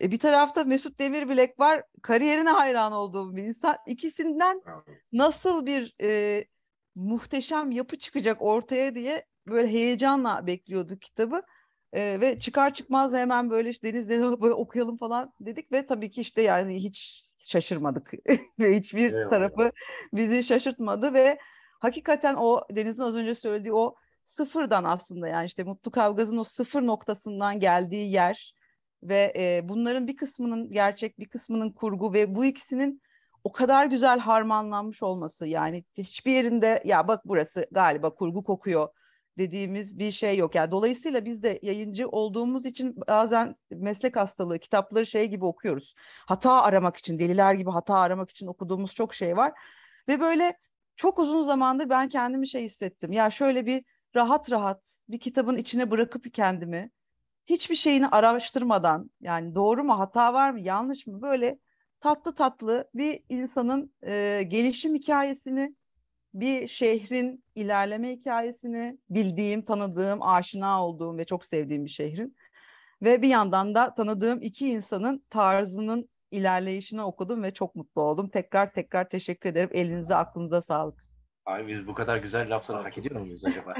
[0.00, 1.82] E, bir tarafta Mesut Demirbilek var.
[2.02, 3.76] Kariyerine hayran olduğum bir insan.
[3.86, 4.60] İkisinden
[5.12, 6.44] nasıl bir e,
[6.94, 11.42] muhteşem yapı çıkacak ortaya diye böyle heyecanla bekliyorduk kitabı.
[11.92, 16.20] E, ve çıkar çıkmaz hemen böyle işte Deniz'de böyle okuyalım falan dedik ve tabii ki
[16.20, 18.12] işte yani hiç şaşırmadık
[18.58, 19.30] ve hiçbir Eyvallah.
[19.30, 19.72] tarafı
[20.12, 21.38] bizi şaşırtmadı ve
[21.80, 23.94] hakikaten o Deniz'in az önce söylediği o
[24.36, 28.54] sıfırdan aslında yani işte Mutlu Kavgaz'ın o sıfır noktasından geldiği yer
[29.02, 33.02] ve e, bunların bir kısmının gerçek bir kısmının kurgu ve bu ikisinin
[33.44, 38.88] o kadar güzel harmanlanmış olması yani hiçbir yerinde ya bak burası galiba kurgu kokuyor
[39.38, 40.54] dediğimiz bir şey yok.
[40.54, 45.94] Yani dolayısıyla biz de yayıncı olduğumuz için bazen meslek hastalığı kitapları şey gibi okuyoruz.
[46.26, 49.52] Hata aramak için deliler gibi hata aramak için okuduğumuz çok şey var.
[50.08, 50.56] Ve böyle
[50.96, 53.12] çok uzun zamandır ben kendimi şey hissettim.
[53.12, 53.84] Ya şöyle bir
[54.16, 56.90] rahat rahat bir kitabın içine bırakıp kendimi
[57.46, 61.58] hiçbir şeyini araştırmadan yani doğru mu hata var mı yanlış mı böyle
[62.00, 65.74] tatlı tatlı bir insanın e, gelişim hikayesini
[66.34, 72.36] bir şehrin ilerleme hikayesini bildiğim, tanıdığım, aşina olduğum ve çok sevdiğim bir şehrin
[73.02, 78.28] ve bir yandan da tanıdığım iki insanın tarzının ilerleyişini okudum ve çok mutlu oldum.
[78.28, 79.70] Tekrar tekrar teşekkür ederim.
[79.72, 81.09] Elinize aklınıza sağlık.
[81.50, 83.74] Abi biz bu kadar güzel lafları hak ediyor muyuz acaba?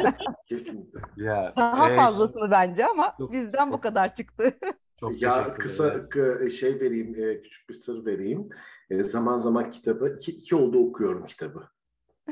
[0.48, 1.00] Kesinlikle.
[1.16, 4.54] ya, Daha e, fazlasını bence ama çok- bizden bu çok- kadar çıktı.
[5.00, 8.48] Çok Ya kısa k- şey vereyim, e, küçük bir sır vereyim.
[8.90, 11.62] E, Zaman zaman kitabı, iki, iki oldu okuyorum kitabı.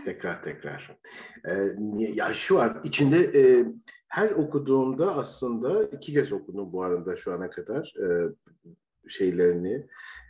[0.05, 0.97] Tekrar tekrar.
[1.49, 1.53] E,
[1.99, 3.67] Ya şu var, içinde e,
[4.09, 8.07] her okuduğumda aslında iki kez okudum bu arada şu ana kadar e,
[9.09, 9.87] şeylerini.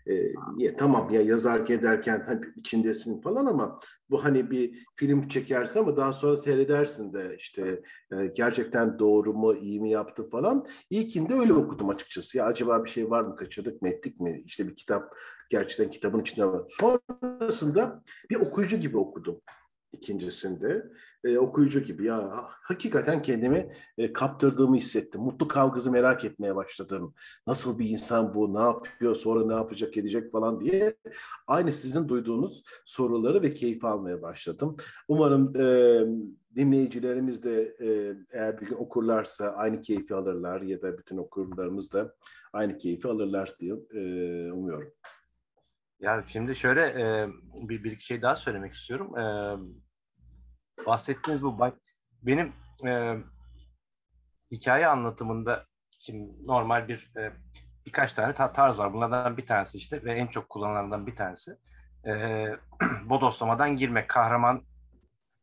[0.06, 0.14] E,
[0.56, 3.78] ya, tamam ya yazarken ederken hani içindesin falan ama
[4.10, 7.82] bu hani bir film çekersin ama daha sonra seyredersin de işte
[8.12, 10.66] e, gerçekten doğru mu, iyi mi yaptı falan.
[10.90, 12.38] İlkinde öyle okudum açıkçası.
[12.38, 14.42] Ya acaba bir şey var mı, kaçırdık mı, ettik mi?
[14.44, 15.16] İşte bir kitap
[15.50, 16.62] gerçekten kitabın içinde var.
[16.68, 19.40] Sonrasında bir okuyucu gibi okudum
[19.94, 20.90] ikincisinde.
[21.24, 22.30] E, okuyucu gibi ya
[22.62, 25.20] hakikaten kendimi e, kaptırdığımı hissettim.
[25.20, 27.14] Mutlu kavgızı merak etmeye başladım.
[27.46, 30.96] Nasıl bir insan bu, ne yapıyor, sonra ne yapacak, edecek falan diye.
[31.46, 34.76] Aynı sizin duyduğunuz soruları ve keyif almaya başladım.
[35.08, 36.00] Umarım e,
[36.56, 42.14] dinleyicilerimiz de e, eğer bir gün okurlarsa aynı keyfi alırlar ya da bütün okurlarımız da
[42.52, 44.92] aynı keyfi alırlar diye e, umuyorum.
[46.00, 47.28] Ya şimdi şöyle e,
[47.68, 49.18] bir, bir iki şey daha söylemek istiyorum.
[49.18, 49.24] E,
[50.86, 51.72] bahsettiğiniz bu
[52.22, 52.52] benim
[52.86, 53.16] e,
[54.50, 55.66] hikaye anlatımında
[56.00, 57.32] şimdi normal bir e,
[57.86, 58.92] birkaç tane ta- tarz var.
[58.92, 61.56] Bunlardan bir tanesi işte ve en çok kullanılanlardan bir tanesi
[62.06, 62.12] e,
[63.04, 64.08] bodoslamadan girmek.
[64.08, 64.62] Kahraman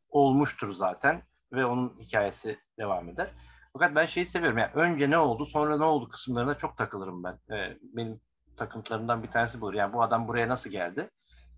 [0.10, 3.32] olmuştur zaten ve onun hikayesi devam eder.
[3.74, 4.58] Fakat ben şeyi seviyorum.
[4.58, 7.56] Yani önce ne oldu, sonra ne oldu kısımlarına çok takılırım ben.
[7.56, 8.22] E, benim
[8.58, 9.74] takıntılarımdan bir tanesi budur.
[9.74, 11.10] Yani bu adam buraya nasıl geldi?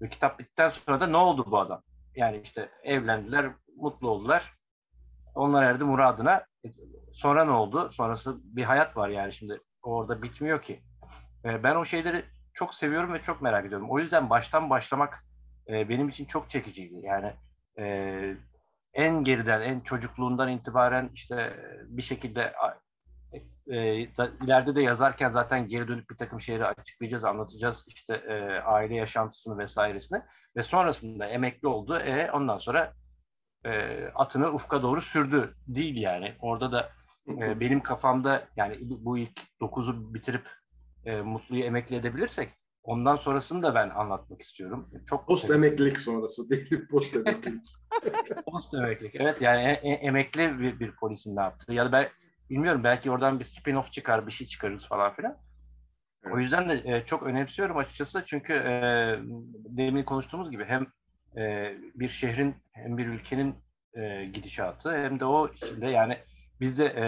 [0.02, 1.82] Ve kitap bittikten sonra da ne oldu bu adam?
[2.16, 4.54] Yani işte evlendiler, mutlu oldular.
[5.36, 6.46] Onlar erdi muradına.
[6.66, 6.68] E,
[7.14, 7.92] Sonra ne oldu?
[7.92, 10.82] Sonrası bir hayat var yani şimdi orada bitmiyor ki.
[11.46, 13.90] E, Ben o şeyleri çok seviyorum ve çok merak ediyorum.
[13.90, 15.24] O yüzden baştan başlamak
[15.68, 16.96] e, benim için çok çekiciydi.
[17.04, 17.34] Yani
[18.94, 21.54] en geriden, en çocukluğundan itibaren işte
[21.88, 22.54] bir şekilde
[24.44, 28.14] ileride de yazarken zaten geri dönüp bir takım şeyleri açıklayacağız, anlatacağız işte
[28.66, 30.22] aile yaşantısını vesairesini
[30.56, 31.98] ve sonrasında emekli oldu.
[32.00, 32.92] E, ondan sonra
[33.66, 36.36] e, atını ufka doğru sürdü değil yani.
[36.40, 36.92] Orada da
[37.28, 40.50] e, benim kafamda yani bu ilk 9'u bitirip
[41.06, 42.50] e, Mutlu'yu emekli edebilirsek
[42.84, 44.90] ondan sonrasını da ben anlatmak istiyorum.
[45.10, 47.62] Çok Post emeklilik sonrası değil, post emeklilik.
[48.52, 49.16] Post emeklilik.
[49.16, 51.74] Evet yani e- e- emekli bir, bir polisin ne yaptığı.
[51.74, 52.10] Ya da ben
[52.50, 55.38] bilmiyorum belki oradan bir spin-off çıkar, bir şey çıkarırız falan filan.
[56.24, 56.36] Evet.
[56.36, 58.74] O yüzden de e, çok önemsiyorum açıkçası çünkü e,
[59.78, 60.88] demin konuştuğumuz gibi hem
[61.38, 63.56] e, bir şehrin hem bir ülkenin
[63.94, 66.18] e, gidişatı hem de o içinde yani
[66.60, 67.06] biz de e,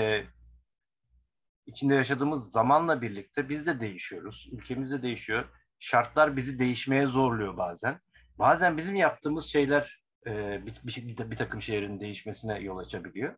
[1.65, 4.49] içinde yaşadığımız zamanla birlikte biz de değişiyoruz.
[4.51, 5.45] Ülkemiz de değişiyor.
[5.79, 7.99] Şartlar bizi değişmeye zorluyor bazen.
[8.39, 13.35] Bazen bizim yaptığımız şeyler e, bir, bir, bir takım şeylerin değişmesine yol açabiliyor.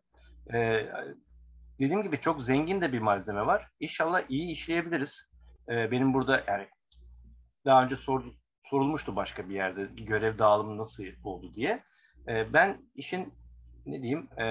[0.54, 0.86] E,
[1.80, 3.68] dediğim gibi çok zengin de bir malzeme var.
[3.80, 5.28] İnşallah iyi işleyebiliriz.
[5.68, 6.68] E, benim burada yani
[7.64, 8.24] daha önce sor,
[8.70, 11.84] sorulmuştu başka bir yerde görev dağılımı nasıl oldu diye.
[12.28, 13.34] E, ben işin
[13.86, 14.46] ne diyeyim e,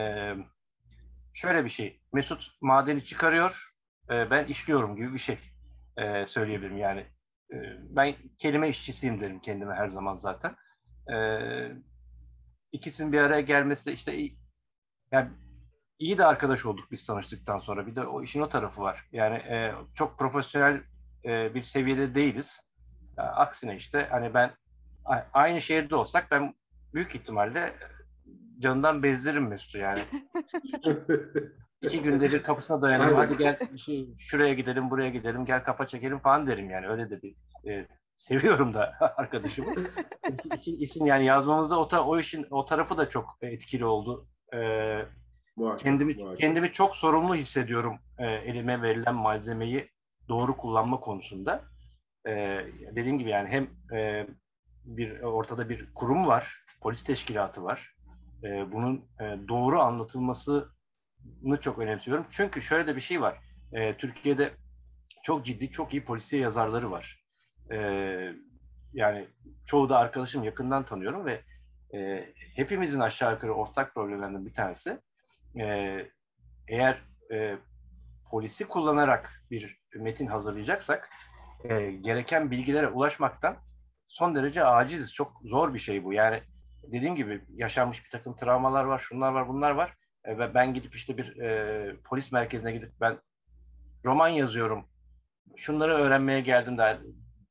[1.33, 2.01] şöyle bir şey.
[2.13, 3.73] Mesut madeni çıkarıyor,
[4.09, 5.37] e, ben işliyorum gibi bir şey
[5.97, 6.77] e, söyleyebilirim.
[6.77, 6.99] Yani
[7.53, 7.55] e,
[7.89, 10.55] ben kelime işçisiyim derim kendime her zaman zaten.
[11.13, 11.17] E,
[12.71, 14.13] ikisinin bir araya gelmesi işte
[15.11, 15.29] yani
[15.99, 17.87] iyi de arkadaş olduk biz tanıştıktan sonra.
[17.87, 19.07] Bir de o işin o tarafı var.
[19.11, 20.81] Yani e, çok profesyonel
[21.25, 22.66] e, bir seviyede değiliz.
[23.17, 24.51] Ya, aksine işte hani ben
[25.33, 26.53] aynı şehirde olsak ben
[26.93, 27.73] büyük ihtimalle
[28.59, 30.03] canından bezdiririm Mesut'u yani.
[31.81, 33.15] İki günde bir kapısına dayanırım.
[33.15, 36.87] Hadi gel şu- şuraya gidelim, buraya gidelim, gel kafa çekelim falan derim yani.
[36.87, 37.35] Öyle de bir
[37.71, 37.87] e,
[38.17, 39.73] seviyorum da arkadaşımı.
[40.59, 44.27] İşin, işin yani yazmamızda o, ta- o işin o tarafı da çok etkili oldu.
[44.53, 44.57] E,
[45.55, 46.39] Muhakkak, kendimi muhakkak.
[46.39, 49.89] kendimi çok sorumlu hissediyorum e, elime verilen malzemeyi
[50.29, 51.61] doğru kullanma konusunda.
[52.27, 54.27] E, dediğim gibi yani hem e,
[54.85, 57.95] bir ortada bir kurum var, polis teşkilatı var.
[58.43, 60.65] E, bunun e, doğru anlatılmasını
[61.61, 62.25] çok önemsiyorum.
[62.31, 63.39] Çünkü şöyle de bir şey var.
[63.73, 64.51] E, Türkiye'de
[65.23, 67.23] çok ciddi, çok iyi polisiye yazarları var.
[67.71, 67.77] E,
[68.93, 69.27] yani
[69.65, 71.41] çoğu da arkadaşım yakından tanıyorum ve
[71.97, 74.99] e, hepimizin aşağı yukarı ortak problemlerinden bir tanesi
[75.59, 75.97] e,
[76.67, 77.01] eğer
[77.33, 77.57] e,
[78.31, 81.09] polisi kullanarak bir metin hazırlayacaksak
[81.63, 83.57] e, gereken bilgilere ulaşmaktan
[84.07, 85.13] son derece aciziz.
[85.13, 86.13] Çok zor bir şey bu.
[86.13, 86.41] Yani
[86.83, 89.93] dediğim gibi yaşanmış bir takım travmalar var, şunlar var, bunlar var.
[90.25, 93.17] E, ve ben gidip işte bir e, polis merkezine gidip ben
[94.05, 94.85] roman yazıyorum,
[95.57, 96.97] şunları öğrenmeye geldim der,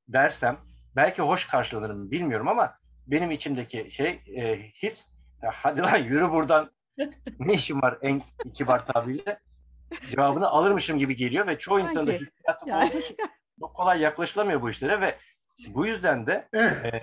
[0.08, 0.58] dersem
[0.96, 2.74] belki hoş karşılanırım bilmiyorum ama
[3.06, 5.08] benim içimdeki şey e, his
[5.42, 6.70] ya hadi lan yürü buradan
[7.38, 8.22] ne işim var en
[8.54, 9.38] kibar tabirle
[10.10, 12.26] cevabını alırmışım gibi geliyor ve çoğu insanın da Sanki.
[12.26, 12.90] hissiyatı Yani.
[12.90, 13.16] olduğu için
[13.60, 15.18] çok kolay yaklaşılamıyor bu işlere ve
[15.68, 17.00] bu yüzden de e,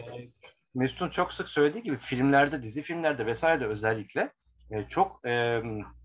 [0.75, 4.31] Mesut'un çok sık söylediği gibi filmlerde, dizi filmlerde vesaire özellikle
[4.71, 5.61] e, çok e,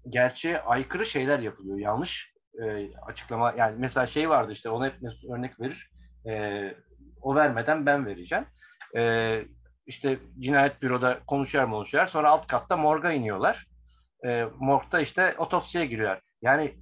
[0.09, 1.79] gerçeğe aykırı şeyler yapılıyor.
[1.79, 5.91] Yanlış e, açıklama yani mesela şey vardı işte ona hep Mesut örnek verir.
[6.29, 6.63] E,
[7.23, 8.45] o vermeden ben vereceğim.
[8.97, 9.43] E,
[9.87, 12.07] işte cinayet büroda konuşuyor konuşuyor.
[12.07, 13.67] Sonra alt katta morga iniyorlar.
[14.27, 16.21] E, morgda işte otopsiye giriyorlar.
[16.43, 16.75] Yani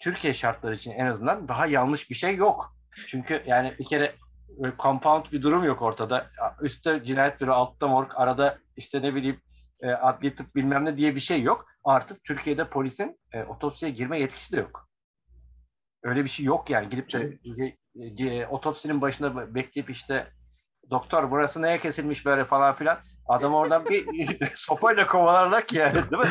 [0.00, 2.76] Türkiye şartları için en azından daha yanlış bir şey yok.
[3.08, 4.14] Çünkü yani bir kere
[4.62, 6.30] böyle compound bir durum yok ortada.
[6.62, 9.40] Üstte cinayet büro, altta morg, arada işte ne bileyim
[9.80, 11.66] e, adli tıp bilmem ne diye bir şey yok.
[11.84, 14.88] Artık Türkiye'de polisin e, otopsiye girme yetkisi de yok.
[16.02, 16.88] Öyle bir şey yok yani.
[16.88, 17.38] Gidip de
[17.94, 20.30] e, e, otopsinin başında bekleyip işte
[20.90, 22.98] doktor burası neye kesilmiş böyle falan filan.
[23.26, 24.06] Adam oradan bir
[24.54, 26.28] sopayla kovalarlar ki yani değil mi?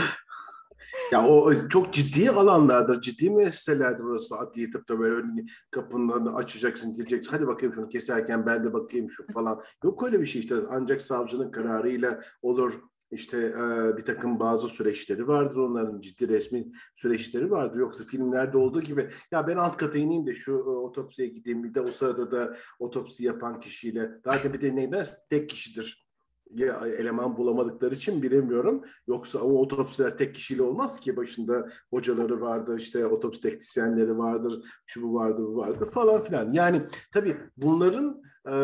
[1.12, 4.36] Ya o çok ciddi alanlardır, ciddi meselelerdir orası.
[4.36, 5.28] Adliye tıpta böyle
[5.72, 7.32] kapını açacaksın, gireceksin.
[7.32, 9.62] Hadi bakayım şunu keserken ben de bakayım şu falan.
[9.84, 10.56] Yok öyle bir şey işte.
[10.70, 12.82] Ancak savcının kararıyla olur.
[13.12, 17.80] İşte e, bir takım bazı süreçleri vardır onların ciddi resmi süreçleri vardır.
[17.80, 21.74] Yoksa filmlerde olduğu gibi ya ben alt kata ineyim de şu e, otopsiye gideyim bir
[21.74, 26.10] de o sırada da otopsi yapan kişiyle zaten bir de neyden tek kişidir
[26.56, 28.84] ya eleman bulamadıkları için bilemiyorum.
[29.07, 35.03] Yoksa o otopsiler tek kişiyle olmaz ki başında hocaları vardır, işte otopsi teknisyenleri vardır, şu
[35.03, 36.52] bu vardır, bu vardır falan filan.
[36.52, 36.82] Yani
[37.14, 38.56] tabii bunların e,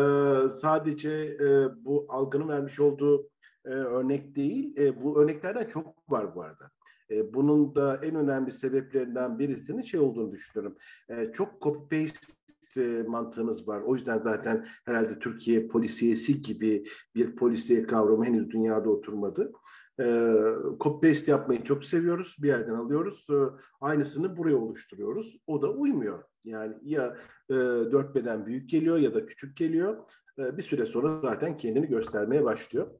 [0.48, 1.10] sadece
[1.40, 3.30] e, bu algının vermiş olduğu
[3.64, 6.70] e, örnek değil, e, bu örneklerden çok var bu arada.
[7.10, 10.76] E, bunun da en önemli sebeplerinden birisinin şey olduğunu düşünüyorum.
[11.08, 12.37] E, çok copy paste
[12.76, 13.80] e, mantığımız var.
[13.80, 16.84] O yüzden zaten herhalde Türkiye polisiyesi gibi
[17.14, 19.52] bir polisiye kavramı henüz dünyada oturmadı.
[20.00, 20.34] E,
[20.80, 22.36] copy paste yapmayı çok seviyoruz.
[22.42, 23.26] Bir yerden alıyoruz.
[23.30, 23.36] E,
[23.80, 25.38] aynısını buraya oluşturuyoruz.
[25.46, 26.22] O da uymuyor.
[26.44, 27.16] Yani ya
[27.50, 29.96] e, 4 beden büyük geliyor ya da küçük geliyor.
[30.38, 32.90] E, bir süre sonra zaten kendini göstermeye başlıyor.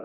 [0.00, 0.04] Ee,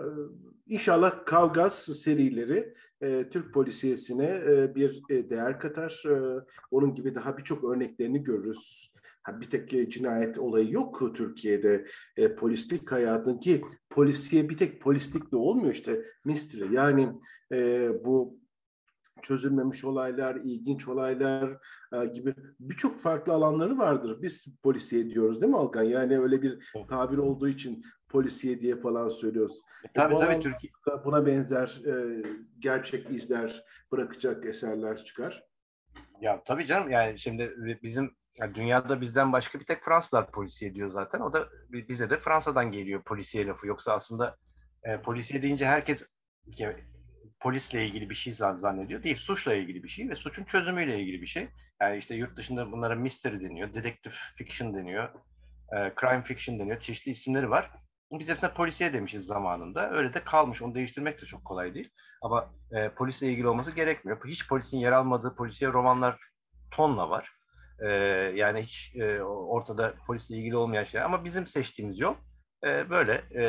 [0.66, 6.02] İnşallah Kavgaz serileri e, Türk polisiyesine e, bir e, değer katar.
[6.08, 8.91] E, onun gibi daha birçok örneklerini görürüz.
[9.28, 11.86] Bir tek e, cinayet olayı yok Türkiye'de.
[12.16, 16.74] E, polislik hayatın ki polisiye bir tek polislikle olmuyor işte mystery.
[16.74, 17.12] Yani
[17.52, 18.42] e, bu
[19.22, 21.58] çözülmemiş olaylar, ilginç olaylar
[21.92, 24.18] e, gibi birçok farklı alanları vardır.
[24.22, 25.82] Biz polisiye diyoruz değil mi Alkan?
[25.82, 29.60] Yani öyle bir tabir olduğu için polisiye diye falan söylüyoruz.
[29.94, 30.72] Tabii Bu tabii Türkiye.
[31.04, 32.22] Buna benzer e,
[32.58, 35.44] gerçek izler bırakacak eserler çıkar.
[36.20, 40.88] Ya tabii canım yani şimdi bizim yani dünyada bizden başka bir tek Fransızlar polisiye diyor
[40.90, 41.20] zaten.
[41.20, 43.66] O da bize de Fransa'dan geliyor polisiye lafı.
[43.66, 44.36] Yoksa aslında
[44.84, 46.06] e, polisiye deyince herkes
[46.56, 46.76] ya,
[47.40, 49.02] polisle ilgili bir şey zan- zannediyor.
[49.02, 51.48] Değil, suçla ilgili bir şey ve suçun çözümüyle ilgili bir şey.
[51.80, 55.08] Yani işte yurt dışında bunlara mystery deniyor, dedektif fiction deniyor,
[55.76, 56.80] e, crime fiction deniyor.
[56.80, 57.70] Çeşitli isimleri var.
[58.12, 59.90] Biz hepsine polisiye demişiz zamanında.
[59.90, 60.62] Öyle de kalmış.
[60.62, 61.90] Onu değiştirmek de çok kolay değil.
[62.22, 64.20] Ama e, polisle ilgili olması gerekmiyor.
[64.26, 66.18] Hiç polisin yer almadığı polisiye romanlar
[66.70, 67.32] tonla var.
[67.78, 67.88] E,
[68.36, 71.02] yani hiç e, ortada polisle ilgili olmayan şey.
[71.02, 72.14] Ama bizim seçtiğimiz yol
[72.64, 73.12] e, böyle.
[73.12, 73.44] E,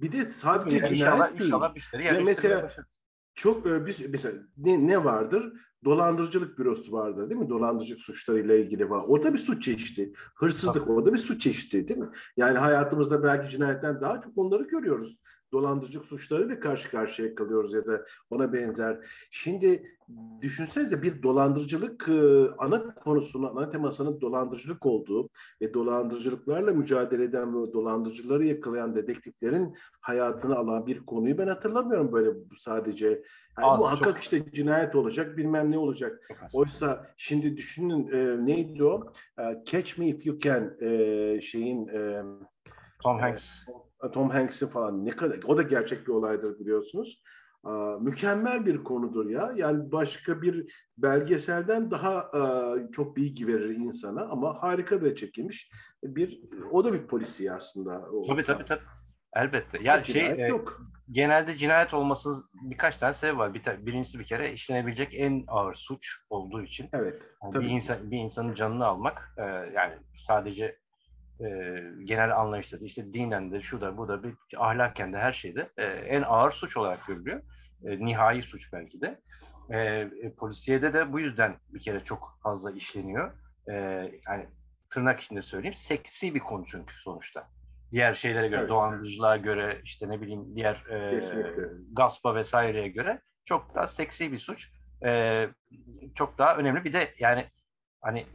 [0.00, 1.50] Bir de sadece inşallah, cinayet değil.
[1.50, 2.86] inşallah müşteri Ya yerleştirmeye mesela-.
[3.34, 5.52] Çok bir mesela ne, ne vardır?
[5.84, 7.48] Dolandırıcılık bürosu vardır değil mi?
[7.48, 9.04] Dolandırıcılık suçlarıyla ilgili var.
[9.08, 10.12] O da bir suç çeşidi.
[10.36, 12.08] Hırsızlık o da bir suç çeşidi değil mi?
[12.36, 15.18] Yani hayatımızda belki cinayetten daha çok onları görüyoruz.
[15.52, 18.98] Dolandırıcılık suçlarıyla karşı karşıya kalıyoruz ya da ona benzer.
[19.30, 19.98] Şimdi
[20.40, 25.28] düşünsenize bir dolandırıcılık e, ana konusunun, ana temasının dolandırıcılık olduğu
[25.62, 32.30] ve dolandırıcılıklarla mücadele eden ve dolandırıcıları yakalayan dedektiflerin hayatını alan bir konuyu ben hatırlamıyorum böyle
[32.58, 33.06] sadece.
[33.06, 33.22] Yani
[33.72, 34.22] Az, muhakkak çok.
[34.22, 36.30] işte cinayet olacak bilmem ne olacak.
[36.52, 39.12] Oysa şimdi düşünün e, neydi o?
[39.38, 42.22] E, Catch Me If You Can e, şeyin e,
[43.02, 43.44] Tom Hanks.
[44.12, 47.22] Tom Hanks'in falan ne kadar o da gerçek bir olaydır biliyorsunuz.
[47.64, 49.52] Aa, mükemmel bir konudur ya.
[49.56, 55.70] Yani başka bir belgeselden daha aa, çok bilgi verir insana ama harika da çekilmiş.
[56.02, 58.10] Bir o da bir polisiye aslında.
[58.12, 58.82] O Tabii tabii tabii.
[59.36, 59.78] Elbette.
[59.82, 60.80] Yani şey e, yok.
[61.10, 62.34] genelde cinayet olması
[62.70, 63.54] birkaç tane sebep var.
[63.54, 66.88] Bir birincisi bir kere işlenebilecek en ağır suç olduğu için.
[66.92, 67.22] Evet.
[67.42, 69.42] Yani tabii bir insan bir insanın canını almak e,
[69.74, 69.94] yani
[70.26, 70.78] sadece
[71.40, 71.46] e,
[72.04, 75.68] genel anlayışta da işte dinen de şu da bu da bir ahlakken de her şeyde
[75.76, 77.42] e, en ağır suç olarak görülüyor.
[77.84, 79.20] E, nihai suç belki de.
[79.70, 83.32] E, e, polisiyede de bu yüzden bir kere çok fazla işleniyor.
[83.68, 83.72] E,
[84.28, 84.46] yani
[84.90, 87.48] tırnak içinde söyleyeyim seksi bir konu çünkü sonuçta.
[87.92, 88.68] Diğer şeylere göre, Evet.
[88.70, 91.62] dolandırıcılığa göre, işte ne bileyim diğer e, Kesinlikle.
[91.92, 94.68] gaspa vesaireye göre çok daha seksi bir suç.
[95.04, 95.44] E,
[96.14, 96.84] çok daha önemli.
[96.84, 97.46] Bir de yani
[98.00, 98.26] hani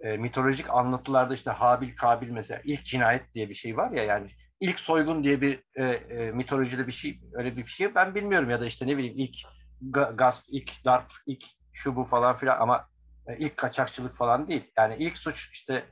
[0.00, 4.30] e, mitolojik anlatılarda işte Habil Kabil mesela ilk cinayet diye bir şey var ya yani
[4.60, 8.60] ilk soygun diye bir e, e, mitolojide bir şey öyle bir şey ben bilmiyorum ya
[8.60, 9.36] da işte ne bileyim ilk
[9.82, 12.88] ga- gasp, ilk darp, ilk şu bu falan filan ama
[13.26, 14.70] e, ilk kaçakçılık falan değil.
[14.78, 15.84] Yani ilk suç işte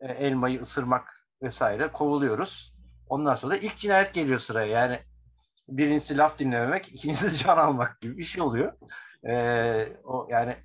[0.00, 2.74] e, elmayı ısırmak vesaire kovuluyoruz.
[3.08, 4.80] Ondan sonra da ilk cinayet geliyor sıraya.
[4.82, 5.00] Yani
[5.68, 8.72] birincisi laf dinlememek, ikincisi can almak gibi bir şey oluyor.
[9.28, 9.32] E,
[10.04, 10.56] o yani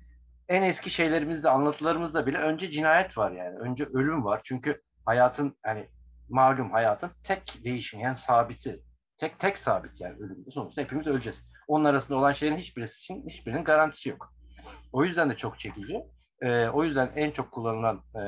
[0.52, 3.58] en eski şeylerimizde, anlatılarımızda bile önce cinayet var yani.
[3.58, 4.40] Önce ölüm var.
[4.44, 5.88] Çünkü hayatın hani
[6.28, 8.82] malum hayatın tek değişmeyen sabiti.
[9.18, 10.44] Tek tek sabit yani ölüm.
[10.50, 11.48] Sonuçta hepimiz öleceğiz.
[11.68, 14.32] Onun arasında olan şeylerin hiçbirisi için hiçbirinin garantisi yok.
[14.92, 16.02] O yüzden de çok çekici.
[16.42, 18.22] Ee, o yüzden en çok kullanılan e,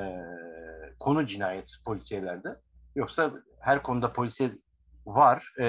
[1.01, 2.49] konu cinayet polisiyelerde.
[2.97, 4.51] Yoksa her konuda polisiye
[5.07, 5.53] var.
[5.61, 5.65] Ee,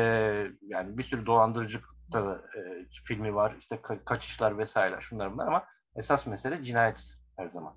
[0.61, 1.79] yani bir sürü dolandırıcı
[2.13, 3.55] da, e, filmi var.
[3.59, 5.63] İşte ka- kaçışlar vesaire şunlar bunlar ama
[5.95, 6.99] esas mesele cinayet
[7.37, 7.73] her zaman.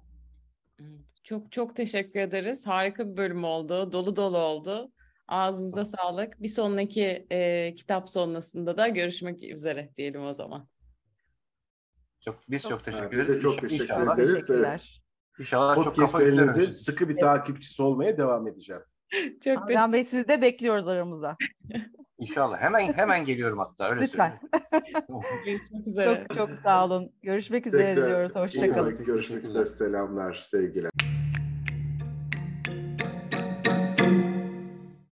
[1.25, 2.67] Çok çok teşekkür ederiz.
[2.67, 3.93] Harika bir bölüm oldu.
[3.93, 4.93] Dolu dolu oldu.
[5.29, 6.43] Ağzınıza sağlık.
[6.43, 10.69] Bir sonraki e, kitap sonrasında da görüşmek üzere diyelim o zaman.
[12.25, 13.43] Çok, biz çok, Çok- teşekkür Ha, biz de ederiz.
[13.43, 14.33] çok İnşallah- teşekkür inşallah, ederiz.
[14.35, 15.03] Teşekkürler.
[15.39, 18.83] İnşallah çok kafa Podcastlerinizin sıkı bir takipçisi olmaya devam edeceğim.
[19.45, 21.37] Çok Algan Bey sizi de bekliyoruz aramızda.
[22.19, 22.59] İnşallah.
[22.61, 24.41] Hemen hemen geliyorum hatta öyle Lütfen.
[24.71, 24.97] söyleyeyim.
[25.45, 26.25] görüşmek üzere.
[26.29, 27.13] Çok çok sağ olun.
[27.23, 28.37] Görüşmek üzere Tekrar diyoruz.
[28.37, 29.05] Hoşçakalın.
[29.05, 29.67] Görüşmek üzere.
[29.67, 30.91] Selamlar, sevgiler.